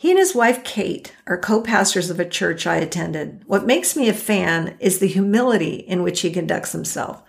He 0.00 0.08
and 0.08 0.18
his 0.18 0.34
wife, 0.34 0.64
Kate, 0.64 1.14
are 1.26 1.36
co 1.36 1.60
pastors 1.60 2.08
of 2.08 2.18
a 2.18 2.24
church 2.26 2.66
I 2.66 2.76
attended. 2.76 3.42
What 3.44 3.66
makes 3.66 3.94
me 3.94 4.08
a 4.08 4.14
fan 4.14 4.78
is 4.80 4.98
the 4.98 5.06
humility 5.06 5.74
in 5.74 6.02
which 6.02 6.22
he 6.22 6.30
conducts 6.30 6.72
himself. 6.72 7.22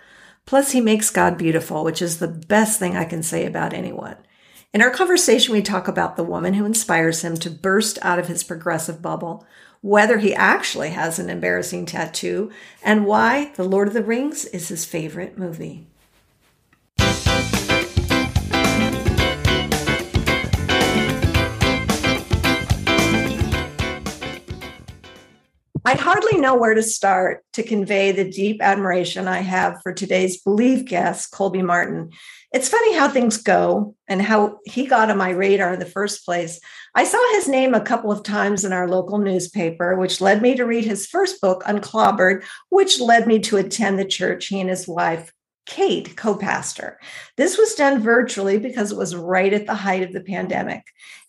Plus, 0.46 0.70
he 0.70 0.80
makes 0.80 1.10
God 1.10 1.36
beautiful, 1.36 1.84
which 1.84 2.00
is 2.00 2.18
the 2.18 2.28
best 2.28 2.78
thing 2.78 2.96
I 2.96 3.04
can 3.04 3.22
say 3.22 3.44
about 3.44 3.74
anyone. 3.74 4.16
In 4.72 4.80
our 4.80 4.88
conversation, 4.88 5.52
we 5.52 5.60
talk 5.60 5.86
about 5.86 6.16
the 6.16 6.24
woman 6.24 6.54
who 6.54 6.64
inspires 6.64 7.20
him 7.20 7.36
to 7.36 7.50
burst 7.50 7.98
out 8.00 8.18
of 8.18 8.28
his 8.28 8.42
progressive 8.42 9.02
bubble, 9.02 9.46
whether 9.82 10.16
he 10.16 10.34
actually 10.34 10.92
has 10.92 11.18
an 11.18 11.28
embarrassing 11.28 11.84
tattoo, 11.84 12.50
and 12.82 13.04
why 13.04 13.52
The 13.56 13.64
Lord 13.64 13.88
of 13.88 13.92
the 13.92 14.02
Rings 14.02 14.46
is 14.46 14.68
his 14.68 14.86
favorite 14.86 15.36
movie. 15.36 15.91
I 25.84 25.94
hardly 25.94 26.38
know 26.38 26.54
where 26.54 26.74
to 26.74 26.82
start 26.82 27.44
to 27.54 27.64
convey 27.64 28.12
the 28.12 28.30
deep 28.30 28.62
admiration 28.62 29.26
I 29.26 29.40
have 29.40 29.80
for 29.82 29.92
today's 29.92 30.40
Believe 30.40 30.84
guest, 30.84 31.32
Colby 31.32 31.60
Martin. 31.60 32.10
It's 32.52 32.68
funny 32.68 32.94
how 32.94 33.08
things 33.08 33.38
go 33.38 33.96
and 34.06 34.22
how 34.22 34.58
he 34.64 34.86
got 34.86 35.10
on 35.10 35.18
my 35.18 35.30
radar 35.30 35.72
in 35.72 35.80
the 35.80 35.86
first 35.86 36.24
place. 36.24 36.60
I 36.94 37.02
saw 37.02 37.18
his 37.34 37.48
name 37.48 37.74
a 37.74 37.80
couple 37.80 38.12
of 38.12 38.22
times 38.22 38.64
in 38.64 38.72
our 38.72 38.88
local 38.88 39.18
newspaper, 39.18 39.96
which 39.96 40.20
led 40.20 40.40
me 40.40 40.54
to 40.54 40.64
read 40.64 40.84
his 40.84 41.06
first 41.06 41.40
book, 41.40 41.64
Unclobbered, 41.64 42.44
which 42.68 43.00
led 43.00 43.26
me 43.26 43.40
to 43.40 43.56
attend 43.56 43.98
the 43.98 44.04
church 44.04 44.46
he 44.46 44.60
and 44.60 44.70
his 44.70 44.86
wife 44.86 45.32
Kate, 45.66 46.16
co 46.16 46.36
pastor. 46.36 46.98
This 47.36 47.56
was 47.56 47.74
done 47.74 48.00
virtually 48.00 48.58
because 48.58 48.90
it 48.90 48.98
was 48.98 49.14
right 49.14 49.52
at 49.52 49.66
the 49.66 49.74
height 49.74 50.02
of 50.02 50.12
the 50.12 50.20
pandemic. 50.20 50.82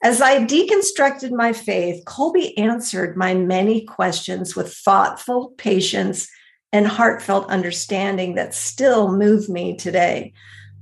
As 0.04 0.22
I 0.22 0.46
deconstructed 0.46 1.32
my 1.32 1.54
faith, 1.54 2.04
Colby 2.06 2.58
answered 2.58 3.16
my 3.16 3.34
many 3.34 3.86
questions 3.86 4.56
with 4.56 4.74
thoughtful 4.74 5.54
patience 5.58 6.28
and 6.72 6.88
heartfelt 6.88 7.50
understanding 7.50 8.36
that 8.36 8.56
still 8.56 9.16
move 9.16 9.48
me 9.48 9.78
today. 9.78 10.34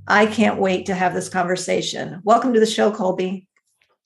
I 0.08 0.26
can't 0.26 0.58
wait 0.58 0.86
to 0.86 0.94
have 0.94 1.14
this 1.14 1.28
conversation. 1.28 2.20
Welcome 2.24 2.54
to 2.54 2.60
the 2.60 2.66
show, 2.66 2.90
Colby. 2.90 3.46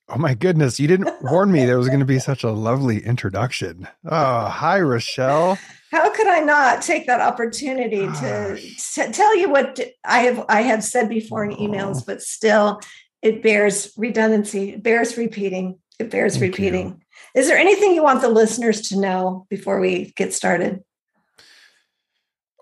Oh 0.09 0.17
my 0.17 0.35
goodness, 0.35 0.79
you 0.79 0.87
didn't 0.87 1.09
warn 1.21 1.51
me 1.51 1.65
there 1.65 1.77
was 1.77 1.87
going 1.87 1.99
to 1.99 2.05
be 2.05 2.19
such 2.19 2.43
a 2.43 2.51
lovely 2.51 3.03
introduction. 3.03 3.87
Oh, 4.05 4.45
hi, 4.45 4.79
Rochelle. 4.79 5.57
How 5.91 6.13
could 6.13 6.27
I 6.27 6.41
not 6.41 6.81
take 6.81 7.07
that 7.07 7.21
opportunity 7.21 8.07
to, 8.07 8.59
to 8.95 9.11
tell 9.11 9.37
you 9.37 9.49
what 9.49 9.79
I 10.03 10.19
have 10.19 10.45
I 10.49 10.61
have 10.61 10.83
said 10.83 11.07
before 11.07 11.45
in 11.45 11.55
emails, 11.55 12.05
but 12.05 12.21
still 12.21 12.81
it 13.21 13.41
bears 13.41 13.93
redundancy, 13.97 14.73
it 14.73 14.83
bears 14.83 15.17
repeating, 15.17 15.79
it 15.99 16.09
bears 16.09 16.37
Thank 16.37 16.53
repeating. 16.53 17.01
You. 17.35 17.41
Is 17.41 17.47
there 17.47 17.57
anything 17.57 17.93
you 17.93 18.03
want 18.03 18.21
the 18.21 18.29
listeners 18.29 18.89
to 18.89 18.99
know 18.99 19.45
before 19.49 19.79
we 19.79 20.11
get 20.15 20.33
started? 20.33 20.83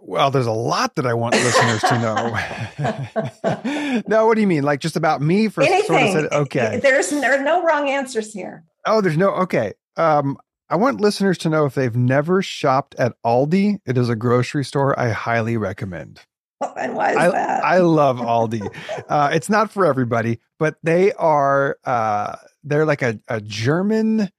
Well, 0.08 0.30
there's 0.30 0.46
a 0.46 0.52
lot 0.52 0.94
that 0.96 1.08
I 1.08 1.16
want 1.16 1.34
listeners 1.34 1.82
to 1.82 2.00
know. 2.00 4.04
no, 4.08 4.28
what 4.28 4.36
do 4.36 4.42
you 4.42 4.48
mean? 4.48 4.62
Like 4.62 4.80
just 4.80 4.96
about 4.96 5.20
me 5.20 5.48
for 5.48 5.64
anything? 5.64 5.88
Sort 5.88 6.02
of 6.02 6.12
said, 6.12 6.26
okay. 6.42 6.80
There's 6.82 7.10
there 7.10 7.40
are 7.40 7.44
no 7.44 7.64
wrong 7.64 7.90
answers 7.90 8.32
here. 8.32 8.64
Oh, 8.86 9.02
there's 9.02 9.18
no 9.18 9.32
okay. 9.32 9.74
Um, 9.98 10.38
I 10.70 10.78
want 10.78 11.00
listeners 11.00 11.38
to 11.40 11.50
know 11.50 11.66
if 11.66 11.76
they've 11.76 11.96
never 11.96 12.42
shopped 12.42 12.96
at 12.96 13.14
Aldi, 13.24 13.80
it 13.86 13.98
is 13.98 14.10
a 14.10 14.16
grocery 14.16 14.66
store 14.66 15.00
I 15.00 15.10
highly 15.10 15.58
recommend. 15.58 16.22
And 16.78 16.96
why 16.96 17.12
is 17.12 17.18
I, 17.18 17.30
that? 17.32 17.64
I 17.64 17.78
love 17.80 18.18
Aldi. 18.18 18.74
uh, 19.10 19.30
it's 19.34 19.50
not 19.50 19.72
for 19.72 19.86
everybody, 19.86 20.40
but 20.58 20.78
they 20.84 21.12
are 21.14 21.78
uh, 21.84 22.38
they're 22.64 22.86
like 22.86 23.02
a, 23.02 23.20
a 23.28 23.42
German 23.42 24.30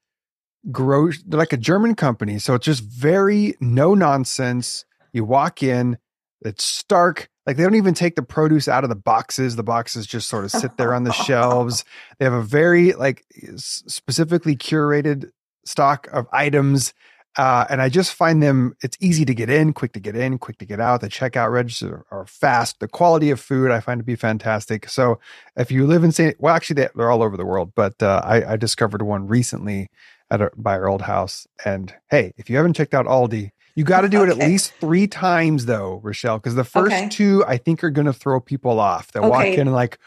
gro 0.70 1.10
they're 1.26 1.38
like 1.38 1.52
a 1.52 1.58
German 1.58 1.94
company. 1.94 2.38
So 2.38 2.54
it's 2.54 2.64
just 2.64 2.82
very 2.82 3.54
no 3.60 3.94
nonsense. 3.94 4.84
You 5.12 5.24
walk 5.24 5.62
in, 5.62 5.98
it's 6.40 6.64
stark. 6.64 7.28
Like 7.46 7.56
they 7.56 7.62
don't 7.62 7.76
even 7.76 7.94
take 7.94 8.16
the 8.16 8.22
produce 8.22 8.66
out 8.66 8.82
of 8.82 8.90
the 8.90 8.96
boxes. 8.96 9.56
The 9.56 9.62
boxes 9.62 10.06
just 10.06 10.28
sort 10.28 10.44
of 10.44 10.50
sit 10.50 10.76
there 10.78 10.94
on 10.94 11.04
the 11.04 11.12
shelves. 11.24 11.84
They 12.18 12.24
have 12.24 12.34
a 12.34 12.42
very 12.42 12.92
like 12.92 13.24
specifically 13.56 14.56
curated 14.56 15.30
stock 15.66 16.08
of 16.12 16.26
items. 16.32 16.94
Uh, 17.36 17.66
and 17.68 17.82
I 17.82 17.90
just 17.90 18.14
find 18.14 18.42
them, 18.42 18.74
it's 18.82 18.96
easy 18.98 19.26
to 19.26 19.34
get 19.34 19.50
in, 19.50 19.74
quick 19.74 19.92
to 19.92 20.00
get 20.00 20.16
in, 20.16 20.38
quick 20.38 20.56
to 20.58 20.64
get 20.64 20.80
out. 20.80 21.02
The 21.02 21.08
checkout 21.08 21.52
registers 21.52 22.02
are 22.10 22.26
fast. 22.26 22.80
The 22.80 22.88
quality 22.88 23.30
of 23.30 23.38
food 23.38 23.70
I 23.70 23.80
find 23.80 24.00
to 24.00 24.04
be 24.04 24.16
fantastic. 24.16 24.88
So 24.88 25.20
if 25.54 25.70
you 25.70 25.86
live 25.86 26.02
in 26.02 26.12
St. 26.12 26.40
Well, 26.40 26.54
actually, 26.54 26.88
they're 26.94 27.10
all 27.10 27.22
over 27.22 27.36
the 27.36 27.44
world, 27.44 27.72
but 27.74 28.02
uh, 28.02 28.22
I, 28.24 28.52
I, 28.52 28.56
discovered 28.56 29.02
one 29.02 29.26
recently 29.26 29.90
at 30.30 30.40
a, 30.40 30.50
by 30.56 30.78
our 30.78 30.88
old 30.88 31.02
house. 31.02 31.46
And 31.62 31.92
hey, 32.10 32.32
if 32.38 32.48
you 32.48 32.56
haven't 32.56 32.72
checked 32.72 32.94
out 32.94 33.04
Aldi, 33.04 33.50
you 33.74 33.84
got 33.84 34.00
to 34.00 34.08
do 34.08 34.22
okay. 34.22 34.32
it 34.32 34.38
at 34.38 34.48
least 34.48 34.72
three 34.80 35.06
times 35.06 35.66
though, 35.66 36.00
Rochelle, 36.02 36.38
because 36.38 36.54
the 36.54 36.64
first 36.64 36.96
okay. 36.96 37.08
two 37.10 37.44
I 37.46 37.58
think 37.58 37.84
are 37.84 37.90
going 37.90 38.06
to 38.06 38.14
throw 38.14 38.40
people 38.40 38.80
off. 38.80 39.12
They 39.12 39.20
okay. 39.20 39.28
walk 39.28 39.46
in 39.46 39.60
and 39.60 39.72
like, 39.72 39.98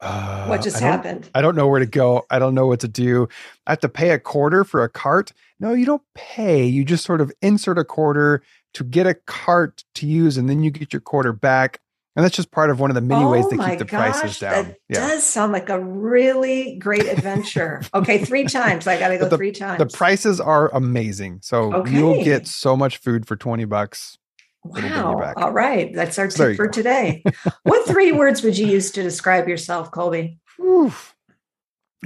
uh, 0.00 0.46
what 0.46 0.62
just 0.62 0.76
I 0.76 0.80
happened? 0.80 1.28
I 1.34 1.42
don't 1.42 1.56
know 1.56 1.66
where 1.66 1.80
to 1.80 1.86
go. 1.86 2.24
I 2.30 2.38
don't 2.38 2.54
know 2.54 2.66
what 2.66 2.80
to 2.80 2.88
do. 2.88 3.28
I 3.66 3.72
have 3.72 3.80
to 3.80 3.88
pay 3.88 4.10
a 4.10 4.18
quarter 4.18 4.64
for 4.64 4.84
a 4.84 4.88
cart. 4.88 5.32
No, 5.58 5.72
you 5.72 5.86
don't 5.86 6.02
pay. 6.14 6.66
You 6.66 6.84
just 6.84 7.04
sort 7.04 7.20
of 7.20 7.32
insert 7.42 7.78
a 7.78 7.84
quarter 7.84 8.42
to 8.74 8.84
get 8.84 9.06
a 9.06 9.14
cart 9.14 9.84
to 9.96 10.06
use, 10.06 10.36
and 10.36 10.48
then 10.48 10.62
you 10.62 10.70
get 10.70 10.92
your 10.92 11.00
quarter 11.00 11.32
back. 11.32 11.80
And 12.14 12.24
that's 12.24 12.34
just 12.34 12.50
part 12.50 12.70
of 12.70 12.80
one 12.80 12.90
of 12.90 12.96
the 12.96 13.00
many 13.00 13.24
oh 13.24 13.30
ways 13.30 13.48
they 13.48 13.56
keep 13.56 13.78
the 13.78 13.84
gosh, 13.84 14.10
prices 14.18 14.40
down. 14.40 14.64
That 14.64 14.76
yeah. 14.88 15.06
does 15.06 15.24
sound 15.24 15.52
like 15.52 15.68
a 15.68 15.78
really 15.78 16.76
great 16.76 17.06
adventure. 17.06 17.82
okay, 17.94 18.24
three 18.24 18.44
times. 18.48 18.88
I 18.88 18.98
got 18.98 19.08
to 19.08 19.18
go 19.18 19.28
the, 19.28 19.36
three 19.36 19.52
times. 19.52 19.78
The 19.78 19.86
prices 19.86 20.40
are 20.40 20.68
amazing. 20.74 21.40
So 21.42 21.72
okay. 21.72 21.92
you'll 21.92 22.24
get 22.24 22.48
so 22.48 22.76
much 22.76 22.96
food 22.96 23.26
for 23.26 23.36
20 23.36 23.64
bucks. 23.66 24.18
Wow. 24.64 25.32
All 25.36 25.52
right. 25.52 25.94
That's 25.94 26.18
our 26.18 26.28
tip 26.28 26.56
for 26.56 26.66
go. 26.66 26.72
today. 26.72 27.22
what 27.62 27.86
three 27.86 28.12
words 28.12 28.42
would 28.42 28.58
you 28.58 28.66
use 28.66 28.90
to 28.92 29.02
describe 29.02 29.48
yourself, 29.48 29.90
Colby? 29.90 30.38
Oof. 30.60 31.14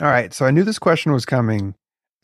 All 0.01 0.09
right. 0.09 0.33
So 0.33 0.47
I 0.47 0.51
knew 0.51 0.65
this 0.65 0.79
question 0.79 1.13
was 1.13 1.27
coming 1.27 1.75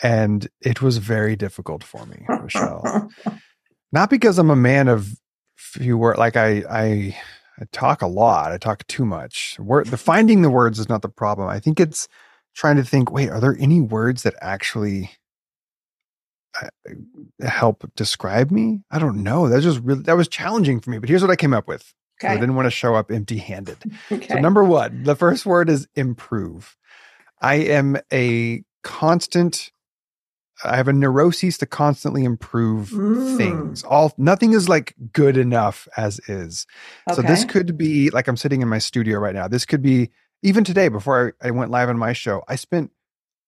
and 0.03 0.49
it 0.61 0.81
was 0.81 0.99
very 0.99 1.37
difficult 1.37 1.83
for 1.83 2.07
me, 2.07 2.25
Michelle. 2.43 3.11
Not 3.93 4.11
because 4.11 4.39
I'm 4.39 4.51
a 4.51 4.57
man 4.57 4.89
of 4.89 5.09
few 5.57 5.99
words, 5.99 6.19
like 6.19 6.37
I, 6.37 6.63
I, 6.71 7.17
I 7.61 7.65
talk 7.73 8.03
a 8.03 8.07
lot. 8.07 8.53
I 8.53 8.59
talk 8.59 8.87
too 8.87 9.05
much. 9.05 9.59
Word, 9.59 9.87
the 9.87 9.97
finding 9.97 10.43
the 10.43 10.51
words 10.51 10.79
is 10.79 10.89
not 10.89 11.03
the 11.03 11.09
problem. 11.09 11.49
I 11.49 11.59
think 11.59 11.81
it's 11.81 12.07
trying 12.55 12.77
to 12.77 12.85
think. 12.85 13.11
Wait, 13.11 13.31
are 13.31 13.41
there 13.41 13.57
any 13.59 13.81
words 13.81 14.23
that 14.23 14.35
actually 14.41 15.11
Uh, 16.61 16.69
help 17.47 17.85
describe 17.95 18.51
me? 18.51 18.81
I 18.91 18.99
don't 18.99 19.23
know. 19.23 19.49
That 19.49 19.63
just 19.63 19.81
really 19.81 20.03
that 20.03 20.17
was 20.17 20.29
challenging 20.29 20.81
for 20.81 20.91
me. 20.91 20.99
But 20.99 21.09
here's 21.09 21.23
what 21.23 21.31
I 21.31 21.37
came 21.37 21.55
up 21.55 21.69
with. 21.69 21.95
Okay. 22.23 22.33
I 22.33 22.37
didn't 22.37 22.57
want 22.57 22.67
to 22.67 22.71
show 22.71 22.95
up 22.95 23.11
empty-handed. 23.11 23.79
Okay. 24.13 24.29
So 24.29 24.41
number 24.41 24.65
one, 24.65 25.05
the 25.05 25.15
first 25.15 25.47
word 25.47 25.69
is 25.69 25.87
improve. 25.95 26.77
I 27.41 27.57
am 27.57 27.97
a 28.13 28.65
constant. 28.83 29.71
I 30.65 30.77
have 30.77 30.89
a 30.89 30.93
neuroses 30.93 31.59
to 31.59 31.67
constantly 31.67 32.25
improve 32.25 32.89
things. 33.37 33.85
All 33.85 34.13
nothing 34.19 34.55
is 34.55 34.69
like 34.69 34.95
good 35.13 35.37
enough 35.37 35.87
as 35.97 36.19
is. 36.27 36.67
Okay. 37.09 37.15
So 37.15 37.23
this 37.23 37.45
could 37.45 37.79
be 37.79 38.11
like 38.11 38.27
I'm 38.27 38.37
sitting 38.37 38.61
in 38.63 38.69
my 38.69 38.79
studio 38.79 39.21
right 39.21 39.35
now. 39.35 39.47
This 39.47 39.65
could 39.65 39.83
be 39.83 40.11
even 40.43 40.65
today 40.65 40.89
before 40.89 41.35
I, 41.41 41.49
I 41.49 41.51
went 41.53 41.71
live 41.71 41.89
on 41.89 41.99
my 41.99 42.13
show. 42.13 42.43
I 42.49 42.57
spent 42.57 42.91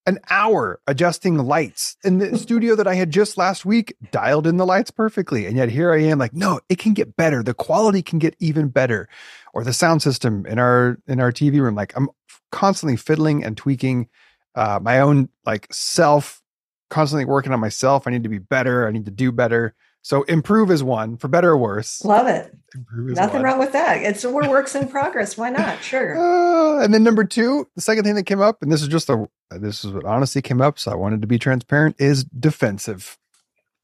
an 0.07 0.19
hour 0.31 0.81
adjusting 0.87 1.39
lights 1.39 1.97
in 2.05 2.19
the 2.19 2.39
studio 2.39 2.75
that 2.75 2.87
I 2.87 2.95
had 2.95 3.11
just 3.11 3.37
last 3.37 3.65
week, 3.65 3.95
dialed 4.11 4.47
in 4.47 4.57
the 4.57 4.67
lights 4.67 4.91
perfectly. 4.91 5.47
And 5.47 5.57
yet 5.57 5.69
here 5.69 5.93
I 5.93 6.03
am 6.03 6.19
like, 6.19 6.35
no, 6.35 6.61
it 6.69 6.79
can 6.79 6.95
get 6.95 7.17
better. 7.17 7.43
The 7.43 7.55
quality 7.55 8.03
can 8.03 8.19
get 8.19 8.35
even 8.39 8.69
better. 8.69 9.09
Or 9.53 9.65
the 9.65 9.73
sound 9.73 10.03
system 10.03 10.47
in 10.47 10.59
our 10.59 10.99
in 11.09 11.21
our 11.21 11.33
TV 11.33 11.61
room. 11.61 11.75
Like 11.75 11.93
I'm 11.97 12.09
constantly 12.53 12.97
fiddling 12.97 13.45
and 13.45 13.57
tweaking 13.57 14.09
uh, 14.55 14.79
my 14.81 15.01
own 15.01 15.29
like 15.45 15.67
self, 15.73 16.41
constantly 16.89 17.25
working 17.25 17.53
on 17.53 17.61
myself. 17.61 18.07
I 18.07 18.11
need 18.11 18.23
to 18.23 18.29
be 18.29 18.39
better. 18.39 18.87
I 18.87 18.93
need 18.93 19.07
to 19.07 19.11
do 19.11 19.33
better. 19.33 19.75
So 20.03 20.23
improve 20.23 20.71
is 20.71 20.83
one, 20.83 21.17
for 21.19 21.29
better 21.29 21.51
or 21.51 21.59
worse. 21.59 22.03
Love 22.05 22.27
it. 22.27 22.57
Nothing 22.95 23.37
one. 23.37 23.43
wrong 23.43 23.59
with 23.59 23.73
that. 23.73 24.03
It's 24.03 24.25
we're 24.25 24.49
works 24.49 24.75
in 24.75 24.89
progress. 24.89 25.37
Why 25.37 25.51
not? 25.51 25.83
Sure. 25.83 26.17
Uh, 26.17 26.83
and 26.83 26.95
then 26.95 27.03
number 27.03 27.25
two, 27.25 27.69
the 27.75 27.83
second 27.83 28.05
thing 28.05 28.15
that 28.15 28.25
came 28.25 28.41
up, 28.41 28.63
and 28.63 28.73
this 28.73 28.81
is 28.81 28.89
just 28.89 29.11
a 29.11 29.29
this 29.51 29.85
is 29.85 29.93
what 29.93 30.05
honestly 30.05 30.41
came 30.41 30.61
up, 30.61 30.79
so 30.79 30.91
I 30.91 30.95
wanted 30.95 31.21
to 31.21 31.27
be 31.27 31.39
transparent, 31.39 31.97
is 31.99 32.25
defensive. 32.25 33.19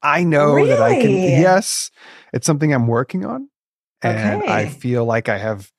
I 0.01 0.23
know 0.23 0.65
that 0.65 0.81
I 0.81 1.01
can. 1.01 1.11
Yes, 1.11 1.91
it's 2.33 2.47
something 2.47 2.73
I'm 2.73 2.87
working 2.87 3.25
on, 3.25 3.49
and 4.01 4.43
I 4.43 4.67
feel 4.67 5.05
like 5.05 5.29
I 5.29 5.37
have. 5.37 5.71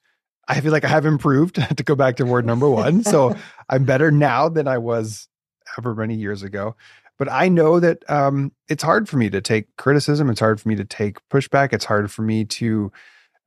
I 0.50 0.60
feel 0.60 0.72
like 0.72 0.84
I 0.84 0.88
have 0.88 1.04
improved 1.04 1.56
to 1.76 1.82
go 1.82 1.94
back 1.94 2.16
to 2.16 2.26
word 2.26 2.46
number 2.46 2.70
one. 2.70 3.02
So 3.04 3.36
I'm 3.68 3.84
better 3.84 4.10
now 4.10 4.48
than 4.48 4.66
I 4.68 4.78
was 4.78 5.28
ever 5.76 5.94
many 5.94 6.14
years 6.14 6.42
ago. 6.42 6.74
But 7.18 7.30
I 7.30 7.48
know 7.48 7.80
that 7.80 8.08
um, 8.08 8.52
it's 8.68 8.82
hard 8.82 9.08
for 9.08 9.16
me 9.16 9.28
to 9.30 9.40
take 9.40 9.74
criticism. 9.76 10.30
It's 10.30 10.40
hard 10.40 10.60
for 10.60 10.68
me 10.68 10.76
to 10.76 10.84
take 10.84 11.18
pushback. 11.28 11.72
It's 11.72 11.84
hard 11.84 12.10
for 12.12 12.22
me 12.22 12.44
to 12.44 12.92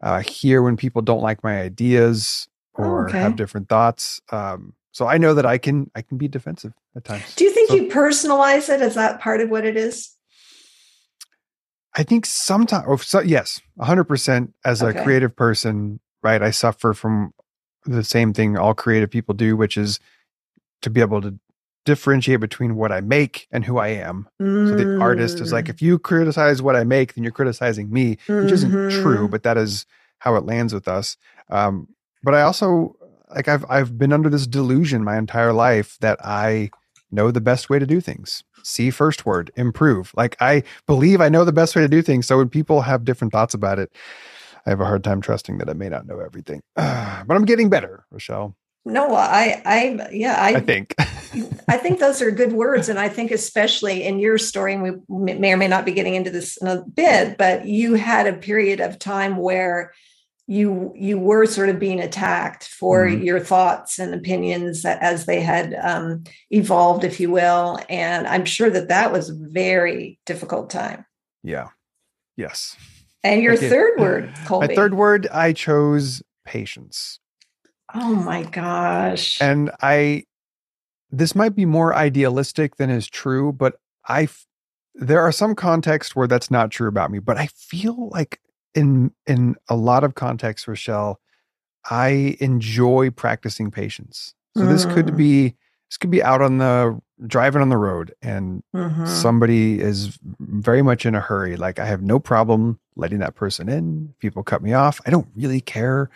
uh, 0.02 0.20
hear 0.20 0.62
when 0.62 0.76
people 0.78 1.02
don't 1.02 1.22
like 1.22 1.44
my 1.44 1.62
ideas 1.62 2.48
Oh, 2.78 2.84
or 2.84 3.10
okay. 3.10 3.20
have 3.20 3.36
different 3.36 3.68
thoughts. 3.70 4.22
Um, 4.32 4.74
so 4.94 5.06
I 5.08 5.18
know 5.18 5.34
that 5.34 5.46
I 5.46 5.58
can 5.58 5.92
I 5.96 6.02
can 6.02 6.18
be 6.18 6.28
defensive 6.30 6.74
at 6.96 7.04
times. 7.04 7.36
Do 7.36 7.44
you 7.44 7.52
think 7.52 7.70
So- 7.70 7.76
you 7.76 7.90
personalize 7.90 8.70
it? 8.74 8.82
Is 8.82 8.96
that 8.96 9.20
part 9.20 9.42
of 9.42 9.50
what 9.50 9.66
it 9.66 9.76
is? 9.78 10.10
I 11.94 12.04
think 12.04 12.26
sometimes, 12.26 12.86
oh, 12.88 12.96
so, 12.96 13.20
yes, 13.20 13.60
100% 13.78 14.54
as 14.64 14.82
a 14.82 14.94
creative 14.94 15.36
person, 15.36 16.00
right? 16.24 16.42
I 16.42 16.52
suffer 16.52 16.94
from 16.94 17.34
the 17.86 18.04
same 18.06 18.32
thing 18.32 18.58
all 18.58 18.74
creative 18.74 19.12
people 19.12 19.36
do, 19.36 19.58
which 19.58 19.76
is 19.76 20.00
to 20.84 20.90
be 20.90 21.02
able 21.02 21.22
to 21.22 21.38
differentiate 21.86 22.40
between 22.40 22.76
what 22.76 22.92
I 22.92 23.02
make 23.02 23.48
and 23.52 23.66
who 23.66 23.78
I 23.78 23.90
am. 23.90 24.28
So 24.66 24.76
the 24.76 24.90
artist 25.00 25.42
is 25.42 25.50
Mm. 25.50 25.54
like, 25.54 25.70
if 25.70 25.82
you 25.82 25.98
criticize 25.98 26.62
what 26.62 26.76
I 26.76 26.84
make, 26.84 27.14
then 27.16 27.24
you're 27.24 27.32
criticizing 27.32 27.92
me, 27.92 28.18
which 28.28 28.52
isn't 28.52 28.76
true, 28.88 29.28
Mhm. 29.28 29.32
but 29.32 29.44
that 29.44 29.58
is 29.58 29.86
how 30.20 30.36
it 30.36 30.46
lands 30.46 30.74
with 30.74 30.88
us. 30.88 31.18
Um, 31.50 31.88
but 32.24 32.36
I 32.36 32.42
also 32.44 32.96
like 33.36 33.48
I've 33.48 33.66
I've 33.70 33.98
been 33.98 34.14
under 34.14 34.30
this 34.30 34.46
delusion 34.46 35.04
my 35.04 35.18
entire 35.18 35.54
life 35.54 35.98
that 36.02 36.24
I 36.24 36.70
know 37.12 37.32
the 37.32 37.42
best 37.42 37.70
way 37.70 37.80
to 37.80 37.86
do 37.86 38.00
things. 38.02 38.44
See 38.64 38.92
first 38.92 39.26
word, 39.26 39.52
improve. 39.56 40.12
Like 40.16 40.36
I 40.40 40.64
believe 40.86 41.20
I 41.22 41.30
know 41.30 41.44
the 41.44 41.52
best 41.52 41.76
way 41.76 41.82
to 41.82 41.88
do 41.88 42.02
things. 42.02 42.28
So 42.28 42.38
when 42.38 42.50
people 42.50 42.82
have 42.82 43.04
different 43.06 43.34
thoughts 43.34 43.54
about 43.54 43.80
it, 43.80 43.92
I 44.66 44.70
have 44.70 44.80
a 44.82 44.86
hard 44.86 45.04
time 45.04 45.22
trusting 45.22 45.58
that 45.58 45.70
I 45.70 45.74
may 45.74 45.90
not 45.90 46.06
know 46.06 46.20
everything. 46.20 46.62
but 46.76 47.32
I'm 47.32 47.46
getting 47.46 47.70
better, 47.70 48.06
Rochelle. 48.12 48.56
No, 48.84 49.14
I, 49.16 49.62
I, 49.64 50.10
yeah, 50.12 50.36
I, 50.40 50.56
I, 50.56 50.60
think. 50.60 50.96
I 51.68 51.78
think 51.78 52.00
those 52.00 52.22
are 52.22 52.32
good 52.32 52.54
words, 52.54 52.90
and 52.90 52.98
I 52.98 53.10
think 53.10 53.30
especially 53.32 54.04
in 54.04 54.18
your 54.20 54.38
story, 54.40 54.74
and 54.74 55.04
we 55.08 55.34
may 55.36 55.54
or 55.54 55.58
may 55.58 55.68
not 55.68 55.86
be 55.86 55.92
getting 55.92 56.16
into 56.16 56.32
this 56.32 56.58
in 56.58 56.68
a 56.68 56.84
bit, 56.84 57.38
but 57.38 57.66
you 57.68 57.94
had 57.94 58.26
a 58.26 58.34
period 58.34 58.80
of 58.80 58.98
time 58.98 59.38
where 59.38 59.94
you 60.48 60.92
you 60.96 61.20
were 61.20 61.46
sort 61.46 61.70
of 61.70 61.80
being 61.80 62.00
attacked 62.02 62.68
for 62.68 63.06
Mhm. 63.06 63.24
your 63.24 63.40
thoughts 63.40 64.00
and 64.00 64.14
opinions 64.16 64.84
as 64.84 65.26
they 65.28 65.40
had 65.42 65.76
um, 65.82 66.24
evolved, 66.50 67.04
if 67.04 67.20
you 67.20 67.30
will, 67.30 67.80
and 67.88 68.26
I'm 68.28 68.46
sure 68.46 68.70
that 68.72 68.88
that 68.90 69.14
was 69.14 69.30
a 69.30 69.36
very 69.36 70.20
difficult 70.26 70.70
time. 70.72 71.06
yeah. 71.44 71.68
Yes. 72.38 72.76
And 73.24 73.44
your 73.44 73.56
third 73.56 74.00
word, 74.00 74.34
Colby. 74.46 74.70
My 74.70 74.76
third 74.76 74.96
word, 74.96 75.28
I 75.32 75.54
chose 75.54 76.24
patience. 76.44 77.20
Oh 77.94 78.16
my 78.16 78.44
gosh. 78.44 79.42
And 79.42 79.72
I, 79.82 80.26
this 81.12 81.36
might 81.36 81.56
be 81.56 81.66
more 81.66 81.94
idealistic 81.96 82.78
than 82.78 82.90
is 82.90 83.08
true, 83.08 83.52
but 83.52 83.76
I, 84.08 84.28
there 84.96 85.22
are 85.22 85.32
some 85.32 85.56
contexts 85.56 86.16
where 86.16 86.28
that's 86.28 86.52
not 86.52 86.72
true 86.72 86.88
about 86.88 87.12
me, 87.12 87.20
but 87.20 87.38
I 87.38 87.48
feel 87.48 88.10
like 88.10 88.40
in, 88.76 89.12
in 89.28 89.56
a 89.70 89.76
lot 89.76 90.04
of 90.04 90.16
contexts, 90.16 90.68
Rochelle, 90.68 91.20
I 91.90 92.38
enjoy 92.40 93.10
practicing 93.10 93.72
patience. 93.72 94.34
So 94.54 94.66
this 94.66 94.86
could 94.86 95.08
Mm. 95.08 95.18
be, 95.18 95.44
this 95.90 95.98
could 95.98 96.12
be 96.12 96.24
out 96.24 96.42
on 96.42 96.58
the 96.60 97.02
driving 97.28 97.62
on 97.62 97.70
the 97.70 97.78
road 97.78 98.14
and 98.22 98.64
Mhm. 98.76 99.08
somebody 99.08 99.80
is 99.82 100.18
very 100.40 100.82
much 100.82 101.06
in 101.06 101.16
a 101.16 101.20
hurry. 101.20 101.56
Like 101.58 101.80
I 101.80 101.86
have 101.86 102.02
no 102.02 102.20
problem 102.20 102.80
letting 102.96 103.20
that 103.20 103.36
person 103.36 103.70
in. 103.70 104.14
People 104.20 104.44
cut 104.44 104.62
me 104.62 104.74
off. 104.74 105.02
I 105.06 105.10
don't 105.10 105.28
really 105.36 105.62
care. 105.62 106.10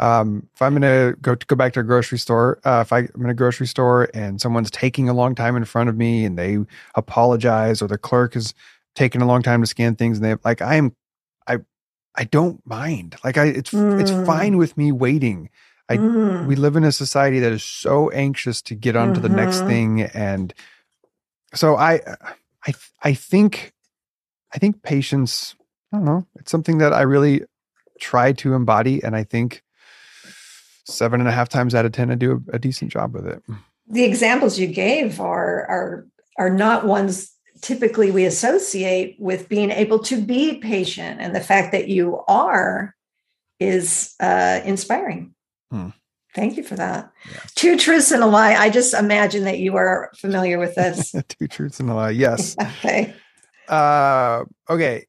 Um, 0.00 0.48
if 0.54 0.62
I'm 0.62 0.72
gonna 0.72 1.14
go 1.20 1.34
to 1.34 1.46
go 1.46 1.54
back 1.54 1.74
to 1.74 1.80
a 1.80 1.82
grocery 1.84 2.18
store, 2.18 2.58
uh, 2.64 2.80
if 2.80 2.92
I, 2.92 3.00
I'm 3.14 3.24
in 3.24 3.30
a 3.30 3.34
grocery 3.34 3.66
store 3.66 4.08
and 4.14 4.40
someone's 4.40 4.70
taking 4.70 5.08
a 5.08 5.14
long 5.14 5.34
time 5.34 5.56
in 5.56 5.64
front 5.64 5.88
of 5.90 5.96
me 5.96 6.24
and 6.24 6.38
they 6.38 6.58
apologize, 6.94 7.82
or 7.82 7.86
the 7.88 7.98
clerk 7.98 8.34
is 8.34 8.54
taking 8.94 9.20
a 9.22 9.26
long 9.26 9.42
time 9.42 9.60
to 9.60 9.66
scan 9.66 9.94
things, 9.96 10.18
and 10.18 10.24
they 10.24 10.34
like 10.44 10.62
I 10.62 10.76
am, 10.76 10.96
I, 11.46 11.58
I 12.16 12.24
don't 12.24 12.64
mind. 12.66 13.16
Like 13.22 13.36
I, 13.38 13.44
it's 13.46 13.74
it's 13.98 14.10
Mm. 14.10 14.24
fine 14.24 14.56
with 14.56 14.76
me 14.76 14.90
waiting. 14.90 15.50
I- 15.90 15.98
Mm. 15.98 16.46
we 16.46 16.56
live 16.56 16.76
in 16.76 16.84
a 16.84 16.92
society 16.92 17.38
that 17.40 17.52
is 17.52 17.62
so 17.64 18.08
anxious 18.10 18.62
to 18.62 18.74
get 18.74 18.96
on 18.96 19.12
to 19.12 19.20
the 19.20 19.28
next 19.28 19.64
Mhm. 19.64 19.66
thing 19.66 20.02
and 20.02 20.54
so 21.52 21.74
i 21.76 22.00
i 22.66 22.72
i 23.02 23.12
think 23.12 23.72
i 24.54 24.58
think 24.58 24.82
patience 24.82 25.56
i 25.92 25.96
don't 25.96 26.04
know 26.06 26.24
it's 26.36 26.50
something 26.52 26.78
that 26.78 26.92
i 26.92 27.02
really 27.02 27.42
try 27.98 28.32
to 28.32 28.54
embody 28.54 29.02
and 29.02 29.16
i 29.16 29.24
think 29.24 29.62
seven 30.90 31.20
and 31.20 31.28
a 31.28 31.32
half 31.32 31.48
times 31.48 31.74
out 31.74 31.84
of 31.84 31.92
ten 31.92 32.10
i 32.10 32.14
do 32.14 32.42
a, 32.52 32.56
a 32.56 32.58
decent 32.58 32.90
job 32.92 33.14
with 33.14 33.26
it. 33.26 33.42
The 33.88 34.04
examples 34.04 34.58
you 34.58 34.66
gave 34.66 35.20
are 35.20 35.66
are 35.68 36.06
are 36.38 36.50
not 36.50 36.86
ones 36.86 37.32
typically 37.60 38.10
we 38.10 38.24
associate 38.24 39.16
with 39.18 39.48
being 39.48 39.70
able 39.70 39.98
to 39.98 40.20
be 40.20 40.58
patient. 40.58 41.20
And 41.20 41.34
the 41.34 41.40
fact 41.40 41.72
that 41.72 41.88
you 41.88 42.22
are 42.26 42.94
is 43.58 44.14
uh, 44.20 44.60
inspiring. 44.64 45.34
Hmm. 45.70 45.88
thank 46.34 46.56
you 46.56 46.62
for 46.62 46.74
that. 46.76 47.12
Yeah. 47.30 47.40
two 47.54 47.76
truths 47.76 48.10
and 48.12 48.22
a 48.22 48.26
lie. 48.26 48.54
I 48.54 48.70
just 48.70 48.94
imagine 48.94 49.44
that 49.44 49.58
you 49.58 49.76
are 49.76 50.10
familiar 50.16 50.58
with 50.58 50.74
this. 50.74 51.14
Two 51.28 51.46
truths 51.46 51.78
and 51.80 51.90
a 51.90 51.94
lie. 51.94 52.10
Yes. 52.10 52.56
Okay. 52.62 53.14
Uh 53.68 54.44
okay. 54.68 55.06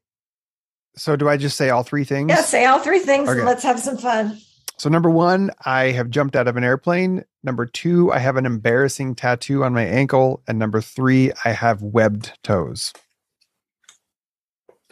So 0.96 1.16
do 1.16 1.28
i 1.28 1.36
just 1.36 1.56
say 1.56 1.70
all 1.70 1.82
three 1.82 2.04
things? 2.04 2.28
Yeah 2.28 2.42
say 2.42 2.64
all 2.66 2.78
three 2.78 3.00
things 3.00 3.28
Okay. 3.28 3.38
and 3.38 3.46
let's 3.46 3.62
have 3.64 3.80
some 3.80 3.96
fun 3.96 4.38
So 4.78 4.88
number 4.88 5.10
one, 5.10 5.50
I 5.64 5.92
have 5.92 6.10
jumped 6.10 6.34
out 6.34 6.48
of 6.48 6.56
an 6.56 6.64
airplane. 6.64 7.24
Number 7.42 7.66
two, 7.66 8.12
I 8.12 8.18
have 8.18 8.36
an 8.36 8.46
embarrassing 8.46 9.14
tattoo 9.14 9.64
on 9.64 9.74
my 9.74 9.84
ankle. 9.84 10.42
And 10.48 10.58
number 10.58 10.80
three, 10.80 11.32
I 11.44 11.52
have 11.52 11.82
webbed 11.82 12.38
toes. 12.42 12.92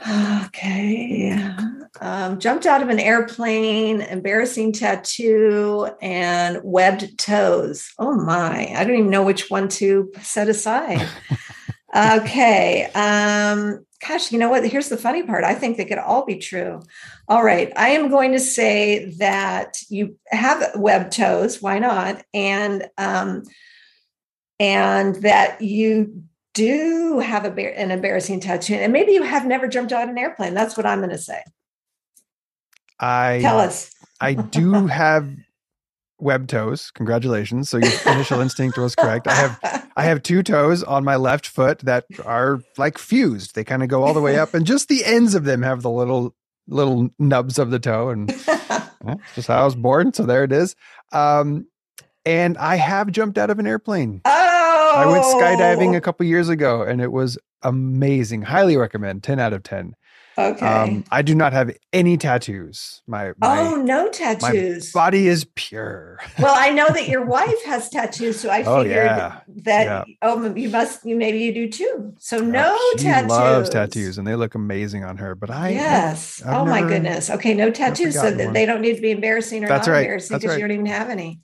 Okay. 0.06 1.42
Um, 2.00 2.38
jumped 2.38 2.66
out 2.66 2.82
of 2.82 2.88
an 2.88 2.98
airplane, 2.98 4.00
embarrassing 4.00 4.72
tattoo, 4.72 5.88
and 6.00 6.60
webbed 6.62 7.18
toes. 7.18 7.92
Oh 7.98 8.14
my, 8.14 8.72
I 8.74 8.84
don't 8.84 8.96
even 8.96 9.10
know 9.10 9.24
which 9.24 9.50
one 9.50 9.68
to 9.70 10.10
set 10.22 10.48
aside. 10.48 11.06
okay. 11.96 12.84
Um, 12.94 13.84
gosh, 14.06 14.32
you 14.32 14.38
know 14.38 14.48
what? 14.48 14.66
Here's 14.66 14.88
the 14.88 14.96
funny 14.96 15.22
part. 15.22 15.44
I 15.44 15.54
think 15.54 15.76
they 15.76 15.84
could 15.84 15.98
all 15.98 16.24
be 16.24 16.36
true. 16.36 16.82
All 17.28 17.44
right. 17.44 17.72
I 17.76 17.90
am 17.90 18.08
going 18.08 18.32
to 18.32 18.40
say 18.40 19.10
that 19.18 19.78
you 19.88 20.16
have 20.28 20.72
webbed 20.74 21.12
toes. 21.12 21.60
Why 21.60 21.78
not? 21.78 22.24
And 22.32 22.88
um, 22.98 23.42
and 24.58 25.16
that 25.16 25.60
you 25.60 26.22
do 26.54 27.20
have 27.20 27.44
a, 27.44 27.78
an 27.78 27.90
embarrassing 27.90 28.40
tattoo, 28.40 28.74
and 28.74 28.92
maybe 28.92 29.12
you 29.12 29.22
have 29.22 29.46
never 29.46 29.68
jumped 29.68 29.92
out 29.92 30.04
of 30.04 30.10
an 30.10 30.18
airplane. 30.18 30.54
That's 30.54 30.76
what 30.76 30.86
I'm 30.86 30.98
going 30.98 31.10
to 31.10 31.18
say. 31.18 31.42
I 32.98 33.38
Tell 33.40 33.58
us. 33.58 33.94
I 34.20 34.34
do 34.34 34.86
have 34.86 35.30
web 36.18 36.48
toes. 36.48 36.90
Congratulations. 36.90 37.70
So 37.70 37.78
your 37.78 37.92
initial 38.06 38.40
instinct 38.42 38.76
was 38.76 38.94
correct. 38.94 39.26
I 39.26 39.34
have 39.34 39.89
I 40.00 40.04
have 40.04 40.22
two 40.22 40.42
toes 40.42 40.82
on 40.82 41.04
my 41.04 41.16
left 41.16 41.46
foot 41.46 41.80
that 41.80 42.06
are 42.24 42.62
like 42.78 42.96
fused. 42.96 43.54
They 43.54 43.64
kind 43.64 43.82
of 43.82 43.90
go 43.90 44.02
all 44.02 44.14
the 44.14 44.22
way 44.22 44.38
up, 44.38 44.54
and 44.54 44.64
just 44.64 44.88
the 44.88 45.04
ends 45.04 45.34
of 45.34 45.44
them 45.44 45.60
have 45.60 45.82
the 45.82 45.90
little 45.90 46.34
little 46.66 47.10
nubs 47.18 47.58
of 47.58 47.70
the 47.70 47.78
toe. 47.78 48.08
And 48.08 48.28
well, 48.48 49.20
it's 49.22 49.34
just 49.34 49.48
how 49.48 49.60
I 49.60 49.64
was 49.66 49.74
born. 49.74 50.14
So 50.14 50.24
there 50.24 50.42
it 50.42 50.52
is. 50.52 50.74
Um, 51.12 51.66
and 52.24 52.56
I 52.56 52.76
have 52.76 53.12
jumped 53.12 53.36
out 53.36 53.50
of 53.50 53.58
an 53.58 53.66
airplane. 53.66 54.22
oh, 54.24 54.92
I 54.96 55.04
went 55.04 55.24
skydiving 55.24 55.94
a 55.94 56.00
couple 56.00 56.24
years 56.24 56.48
ago, 56.48 56.80
and 56.80 57.02
it 57.02 57.12
was 57.12 57.36
amazing. 57.60 58.40
Highly 58.40 58.78
recommend. 58.78 59.22
Ten 59.22 59.38
out 59.38 59.52
of 59.52 59.62
ten. 59.62 59.96
Okay. 60.38 60.64
Um, 60.66 61.04
I 61.10 61.22
do 61.22 61.34
not 61.34 61.52
have 61.52 61.70
any 61.92 62.16
tattoos. 62.16 63.02
My 63.06 63.32
my 63.38 63.60
oh, 63.60 63.74
no 63.76 64.08
tattoos. 64.08 64.90
body 64.92 65.28
is 65.28 65.44
pure. 65.54 66.18
well, 66.38 66.54
I 66.56 66.70
know 66.70 66.88
that 66.88 67.08
your 67.08 67.24
wife 67.26 67.62
has 67.64 67.90
tattoos, 67.90 68.40
so 68.40 68.48
I 68.48 68.62
Oh, 68.62 68.82
figured 68.82 69.04
yeah. 69.06 69.40
that 69.64 69.84
Yeah. 69.84 70.14
oh, 70.22 70.54
you 70.54 70.68
must, 70.70 71.04
you 71.04 71.16
maybe 71.16 71.38
you 71.40 71.52
do 71.52 71.68
too. 71.68 72.14
So 72.18 72.38
no 72.38 72.78
she 72.96 73.04
tattoos. 73.04 73.28
loves 73.30 73.68
tattoos, 73.70 74.18
and 74.18 74.26
they 74.26 74.34
look 74.36 74.54
amazing 74.54 75.04
on 75.04 75.16
her. 75.18 75.34
But 75.34 75.50
I 75.50 75.70
yes. 75.70 76.40
I've 76.42 76.54
oh 76.54 76.64
my 76.64 76.82
goodness. 76.82 77.28
Okay, 77.28 77.52
no 77.54 77.70
tattoos, 77.70 78.14
so 78.14 78.30
that 78.30 78.52
they 78.54 78.64
don't 78.66 78.80
need 78.80 78.96
to 78.96 79.02
be 79.02 79.10
embarrassing 79.10 79.64
or 79.64 79.68
That's 79.68 79.86
not 79.86 79.92
right. 79.94 80.00
embarrassing 80.02 80.36
because 80.38 80.50
right. 80.50 80.60
you 80.60 80.62
don't 80.66 80.72
even 80.74 80.86
have 80.86 81.10
any. 81.10 81.40